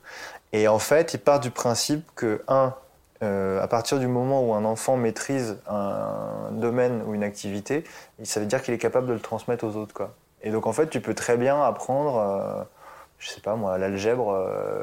Et 0.53 0.69
en 0.69 0.79
fait, 0.79 1.15
ils 1.15 1.21
partent 1.21 1.43
du 1.43 1.51
principe 1.51 2.05
que, 2.15 2.43
un, 2.49 2.75
euh, 3.23 3.63
à 3.63 3.69
partir 3.69 3.99
du 3.99 4.07
moment 4.09 4.43
où 4.43 4.55
un 4.55 4.65
enfant 4.65 4.97
maîtrise 4.97 5.59
un 5.69 6.51
domaine 6.53 7.03
ou 7.07 7.15
une 7.15 7.23
activité, 7.23 7.85
ça 8.25 8.41
veut 8.41 8.47
dire 8.47 8.63
qu'il 8.63 8.75
est 8.75 8.79
capable 8.79 9.07
de 9.07 9.13
le 9.13 9.21
transmettre 9.21 9.65
aux 9.65 9.77
autres. 9.77 9.95
Quoi. 9.95 10.13
Et 10.43 10.51
donc 10.51 10.67
en 10.67 10.73
fait, 10.73 10.89
tu 10.89 11.01
peux 11.01 11.15
très 11.15 11.37
bien 11.37 11.63
apprendre, 11.63 12.17
euh, 12.19 12.63
je 13.19 13.29
sais 13.31 13.41
pas 13.41 13.55
moi, 13.55 13.79
l'algèbre 13.79 14.33
euh, 14.33 14.83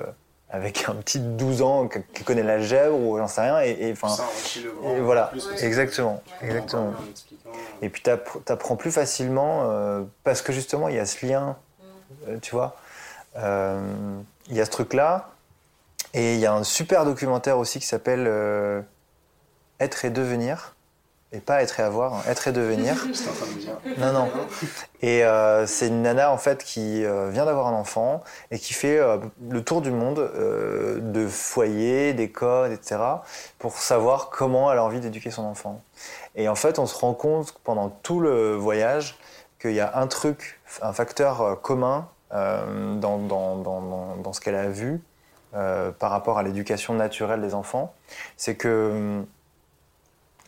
avec 0.49 0.85
un 0.87 0.95
petit 0.95 1.19
de 1.19 1.27
12 1.27 1.61
ans 1.61 1.87
qui 2.13 2.23
connaît 2.23 2.43
l'algèbre 2.43 2.95
ou 2.97 3.17
j'en 3.17 3.27
sais 3.27 3.41
rien. 3.41 3.61
Et, 3.61 3.89
et, 3.89 3.95
Ça 3.95 4.07
le 4.63 4.71
grand. 4.71 4.95
et 4.95 4.99
voilà, 5.01 5.23
plus 5.25 5.47
exactement, 5.61 6.23
exactement. 6.41 6.93
En 6.99 7.09
expliquant. 7.09 7.49
Et 7.81 7.89
puis 7.89 8.01
t'appr- 8.01 8.41
t'apprends 8.45 8.75
plus 8.77 8.91
facilement 8.91 9.63
euh, 9.69 10.01
parce 10.23 10.41
que 10.41 10.51
justement 10.53 10.87
il 10.87 10.95
y 10.95 10.99
a 10.99 11.05
ce 11.05 11.25
lien, 11.25 11.57
euh, 12.27 12.37
tu 12.41 12.51
vois. 12.55 12.75
Euh, 13.37 13.79
Il 14.49 14.55
y 14.55 14.61
a 14.61 14.65
ce 14.65 14.71
truc-là. 14.71 15.29
Et 16.13 16.33
il 16.35 16.39
y 16.39 16.45
a 16.45 16.53
un 16.53 16.63
super 16.63 17.05
documentaire 17.05 17.57
aussi 17.57 17.79
qui 17.79 17.85
s'appelle 17.85 18.25
euh, 18.27 18.81
Être 19.79 20.05
et 20.05 20.09
devenir. 20.09 20.75
Et 21.31 21.41
pas 21.41 21.61
être 21.61 21.79
et 21.79 21.83
avoir, 21.83 22.15
hein, 22.15 22.21
être 22.27 22.47
et 22.47 22.51
devenir. 22.51 22.95
J'étais 23.13 23.29
en 23.29 23.33
train 23.33 23.45
de 23.45 23.59
dire. 23.59 23.77
Non, 23.99 24.11
non. 24.13 24.31
Et 25.03 25.23
euh, 25.23 25.67
c'est 25.67 25.87
une 25.89 26.01
nana 26.01 26.31
en 26.31 26.39
fait 26.39 26.63
qui 26.63 27.05
euh, 27.05 27.29
vient 27.29 27.45
d'avoir 27.45 27.67
un 27.67 27.73
enfant 27.73 28.23
et 28.49 28.57
qui 28.57 28.73
fait 28.73 28.99
le 29.47 29.63
tour 29.63 29.81
du 29.81 29.91
monde 29.91 30.17
de 30.99 31.27
foyers, 31.27 32.13
d'écoles, 32.13 32.71
etc. 32.71 32.99
pour 33.59 33.77
savoir 33.77 34.29
comment 34.31 34.71
elle 34.71 34.79
a 34.79 34.83
envie 34.83 34.99
d'éduquer 35.01 35.29
son 35.29 35.43
enfant. 35.43 35.83
Et 36.35 36.49
en 36.49 36.55
fait, 36.55 36.79
on 36.79 36.87
se 36.87 36.97
rend 36.97 37.13
compte 37.13 37.53
pendant 37.63 37.89
tout 37.89 38.19
le 38.19 38.55
voyage 38.55 39.15
qu'il 39.61 39.73
y 39.73 39.81
a 39.81 39.97
un 39.99 40.07
truc, 40.07 40.59
un 40.81 40.93
facteur 40.93 41.61
commun 41.61 42.07
euh, 42.33 42.95
dans, 42.95 43.19
dans, 43.19 43.55
dans- 43.57 44.15
dans 44.15 44.33
ce 44.33 44.41
qu'elle 44.41 44.55
a 44.55 44.67
vu 44.69 44.99
euh, 45.55 45.91
par 45.91 46.11
rapport 46.11 46.37
à 46.37 46.43
l'éducation 46.43 46.93
naturelle 46.93 47.41
des 47.41 47.53
enfants. 47.53 47.93
C'est 48.37 48.55
que, 48.55 48.91
hum, 48.91 49.25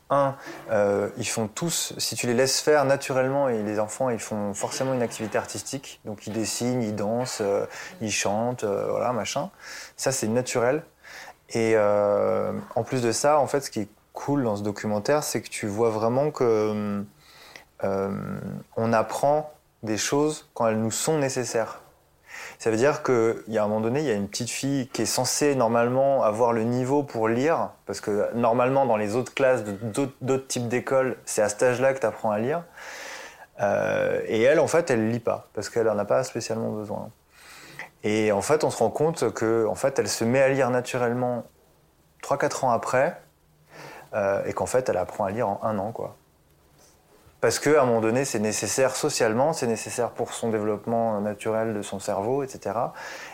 un, 0.09 0.35
euh, 0.71 1.09
ils 1.17 1.27
font 1.27 1.47
tous, 1.47 1.93
si 1.97 2.15
tu 2.15 2.27
les 2.27 2.33
laisses 2.33 2.59
faire 2.59 2.83
naturellement, 2.83 3.47
et 3.47 3.63
les 3.63 3.79
enfants, 3.79 4.09
ils 4.09 4.19
font 4.19 4.53
forcément 4.53 4.93
une 4.93 5.01
activité 5.01 5.37
artistique. 5.37 6.01
Donc 6.03 6.27
ils 6.27 6.33
dessinent, 6.33 6.83
ils 6.83 6.95
dansent, 6.95 7.39
euh, 7.41 7.65
ils 8.01 8.11
chantent, 8.11 8.65
voilà, 8.65 9.13
machin. 9.13 9.49
Ça, 9.95 10.11
c'est 10.11 10.27
naturel. 10.27 10.83
Et 11.53 11.77
en 11.77 12.83
plus 12.83 13.01
de 13.01 13.11
ça, 13.11 13.39
en 13.39 13.47
fait, 13.47 13.61
ce 13.61 13.69
qui 13.71 13.81
est 13.81 13.89
cool 14.13 14.43
dans 14.43 14.55
ce 14.55 14.63
documentaire, 14.63 15.23
c'est 15.23 15.41
que 15.41 15.49
tu 15.49 15.67
vois 15.67 15.89
vraiment 15.89 16.31
que 16.31 17.03
euh, 17.83 18.39
on 18.77 18.93
apprend 18.93 19.53
des 19.83 19.97
choses 19.97 20.47
quand 20.53 20.67
elles 20.67 20.79
nous 20.79 20.91
sont 20.91 21.17
nécessaires. 21.17 21.80
Ça 22.61 22.69
veut 22.69 22.77
dire 22.77 23.01
qu'il 23.01 23.41
y 23.47 23.57
a 23.57 23.63
un 23.63 23.67
moment 23.67 23.81
donné, 23.81 24.01
il 24.01 24.05
y 24.05 24.11
a 24.11 24.13
une 24.13 24.27
petite 24.27 24.51
fille 24.51 24.87
qui 24.89 25.01
est 25.01 25.07
censée 25.07 25.55
normalement 25.55 26.21
avoir 26.21 26.53
le 26.53 26.61
niveau 26.61 27.01
pour 27.01 27.27
lire, 27.27 27.71
parce 27.87 28.01
que 28.01 28.31
normalement 28.35 28.85
dans 28.85 28.97
les 28.97 29.15
autres 29.15 29.33
classes 29.33 29.63
d'autres 29.63 30.45
types 30.45 30.67
d'écoles, 30.67 31.17
c'est 31.25 31.41
à 31.41 31.49
cet 31.49 31.63
âge-là 31.63 31.95
que 31.95 31.99
tu 31.99 32.05
apprends 32.05 32.29
à 32.29 32.37
lire. 32.37 32.63
Euh, 33.61 34.21
et 34.27 34.43
elle, 34.43 34.59
en 34.59 34.67
fait, 34.67 34.91
elle 34.91 35.09
lit 35.09 35.19
pas, 35.19 35.47
parce 35.55 35.69
qu'elle 35.69 35.87
n'en 35.87 35.97
a 35.97 36.05
pas 36.05 36.23
spécialement 36.23 36.69
besoin. 36.69 37.09
Et 38.03 38.31
en 38.31 38.43
fait, 38.43 38.63
on 38.63 38.69
se 38.69 38.77
rend 38.77 38.91
compte 38.91 39.33
que, 39.33 39.65
en 39.65 39.73
fait, 39.73 39.97
elle 39.97 40.07
se 40.07 40.23
met 40.23 40.43
à 40.43 40.49
lire 40.49 40.69
naturellement 40.69 41.45
3-4 42.21 42.65
ans 42.65 42.69
après, 42.69 43.19
euh, 44.13 44.45
et 44.45 44.53
qu'en 44.53 44.67
fait, 44.67 44.87
elle 44.87 44.97
apprend 44.97 45.25
à 45.25 45.31
lire 45.31 45.49
en 45.49 45.59
un 45.63 45.79
an, 45.79 45.91
quoi. 45.91 46.15
Parce 47.41 47.57
qu'à 47.57 47.81
un 47.81 47.85
moment 47.85 48.01
donné, 48.01 48.23
c'est 48.23 48.39
nécessaire 48.39 48.95
socialement, 48.95 49.51
c'est 49.51 49.65
nécessaire 49.67 50.11
pour 50.11 50.31
son 50.33 50.49
développement 50.49 51.19
naturel 51.21 51.73
de 51.73 51.81
son 51.81 51.99
cerveau, 51.99 52.43
etc. 52.43 52.75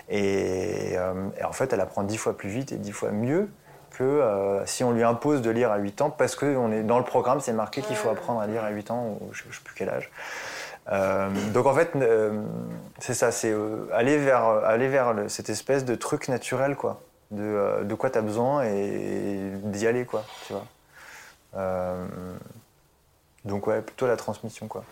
Et, 0.10 0.94
euh, 0.98 1.14
et 1.40 1.44
en 1.44 1.52
fait, 1.52 1.74
elle 1.74 1.82
apprend 1.82 2.04
dix 2.04 2.18
fois 2.18 2.36
plus 2.38 2.48
vite 2.50 2.72
et 2.72 2.78
dix 2.78 2.94
fois 2.94 3.12
mieux 3.12 3.50
que 3.92 4.04
euh, 4.04 4.66
si 4.66 4.84
on 4.86 4.92
lui 4.92 5.04
impose 5.04 5.42
de 5.42 5.50
lire 5.50 5.72
à 5.72 5.78
8 5.78 6.02
ans, 6.02 6.10
parce 6.10 6.36
que 6.36 6.46
on 6.56 6.72
est, 6.72 6.84
dans 6.84 7.00
le 7.00 7.04
programme, 7.04 7.42
c'est 7.42 7.52
marqué 7.52 7.82
qu'il 7.82 7.96
faut 7.98 8.10
apprendre 8.10 8.40
à 8.40 8.48
lire 8.48 8.64
à 8.64 8.70
8 8.70 8.92
ans, 8.92 9.18
ou 9.20 9.34
je 9.34 9.44
ne 9.46 9.52
sais 9.52 9.60
plus 9.64 9.74
quel 9.76 9.90
âge. 9.90 10.10
Euh, 10.90 11.30
donc 11.54 11.66
en 11.66 11.74
fait, 11.74 11.92
euh, 11.98 12.42
c'est 13.00 13.14
ça, 13.14 13.32
c'est 13.32 13.52
euh, 13.52 13.88
aller 13.92 14.18
vers, 14.18 14.46
aller 14.46 14.88
vers 14.88 15.14
le- 15.14 15.28
cette 15.28 15.50
espèce 15.50 15.84
de 15.84 15.96
truc 15.96 16.30
naturel, 16.30 16.76
quoi. 16.78 17.02
De, 17.32 17.42
euh, 17.44 17.84
de 17.84 17.94
quoi 17.94 18.10
tu 18.10 18.18
as 18.20 18.22
besoin 18.22 18.64
et 18.64 19.52
d'y 19.64 19.86
aller, 19.86 20.06
quoi, 20.06 20.24
tu 20.46 20.54
vois. 20.54 20.66
Donc 23.48 23.66
ouais, 23.68 23.82
plutôt 23.82 24.08
la 24.08 24.18
transmission 24.18 24.68
quoi. 24.68 24.84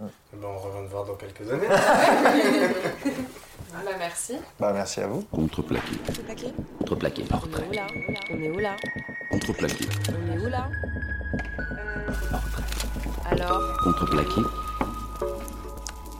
Mm. 0.00 0.06
Eh 0.34 0.36
ben, 0.36 0.48
on 0.48 0.58
revient 0.58 0.86
te 0.86 0.90
voir 0.92 1.04
dans 1.04 1.14
quelques 1.14 1.50
années. 1.50 1.68
Bah, 3.72 3.92
merci. 3.98 4.34
Bah, 4.58 4.72
merci 4.72 5.00
à 5.00 5.06
vous. 5.06 5.22
Contreplaqué. 5.30 5.96
Contreplaqué. 6.04 6.52
Contreplaqué. 6.80 7.22
Portrait. 7.22 7.68
On 8.30 8.42
est 8.42 8.50
où 8.50 8.58
là 8.58 8.74
Contreplaqué. 9.30 9.86
On 10.08 10.32
est 10.32 10.38
où 10.44 10.48
là 10.48 10.68
Portrait. 12.30 12.62
Euh, 13.26 13.30
alors 13.30 13.76
Contreplaqué. 13.84 14.40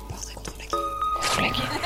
Portrait 0.09 0.34
contreplaqué. 0.34 0.76
Contreplaqué. 1.16 1.80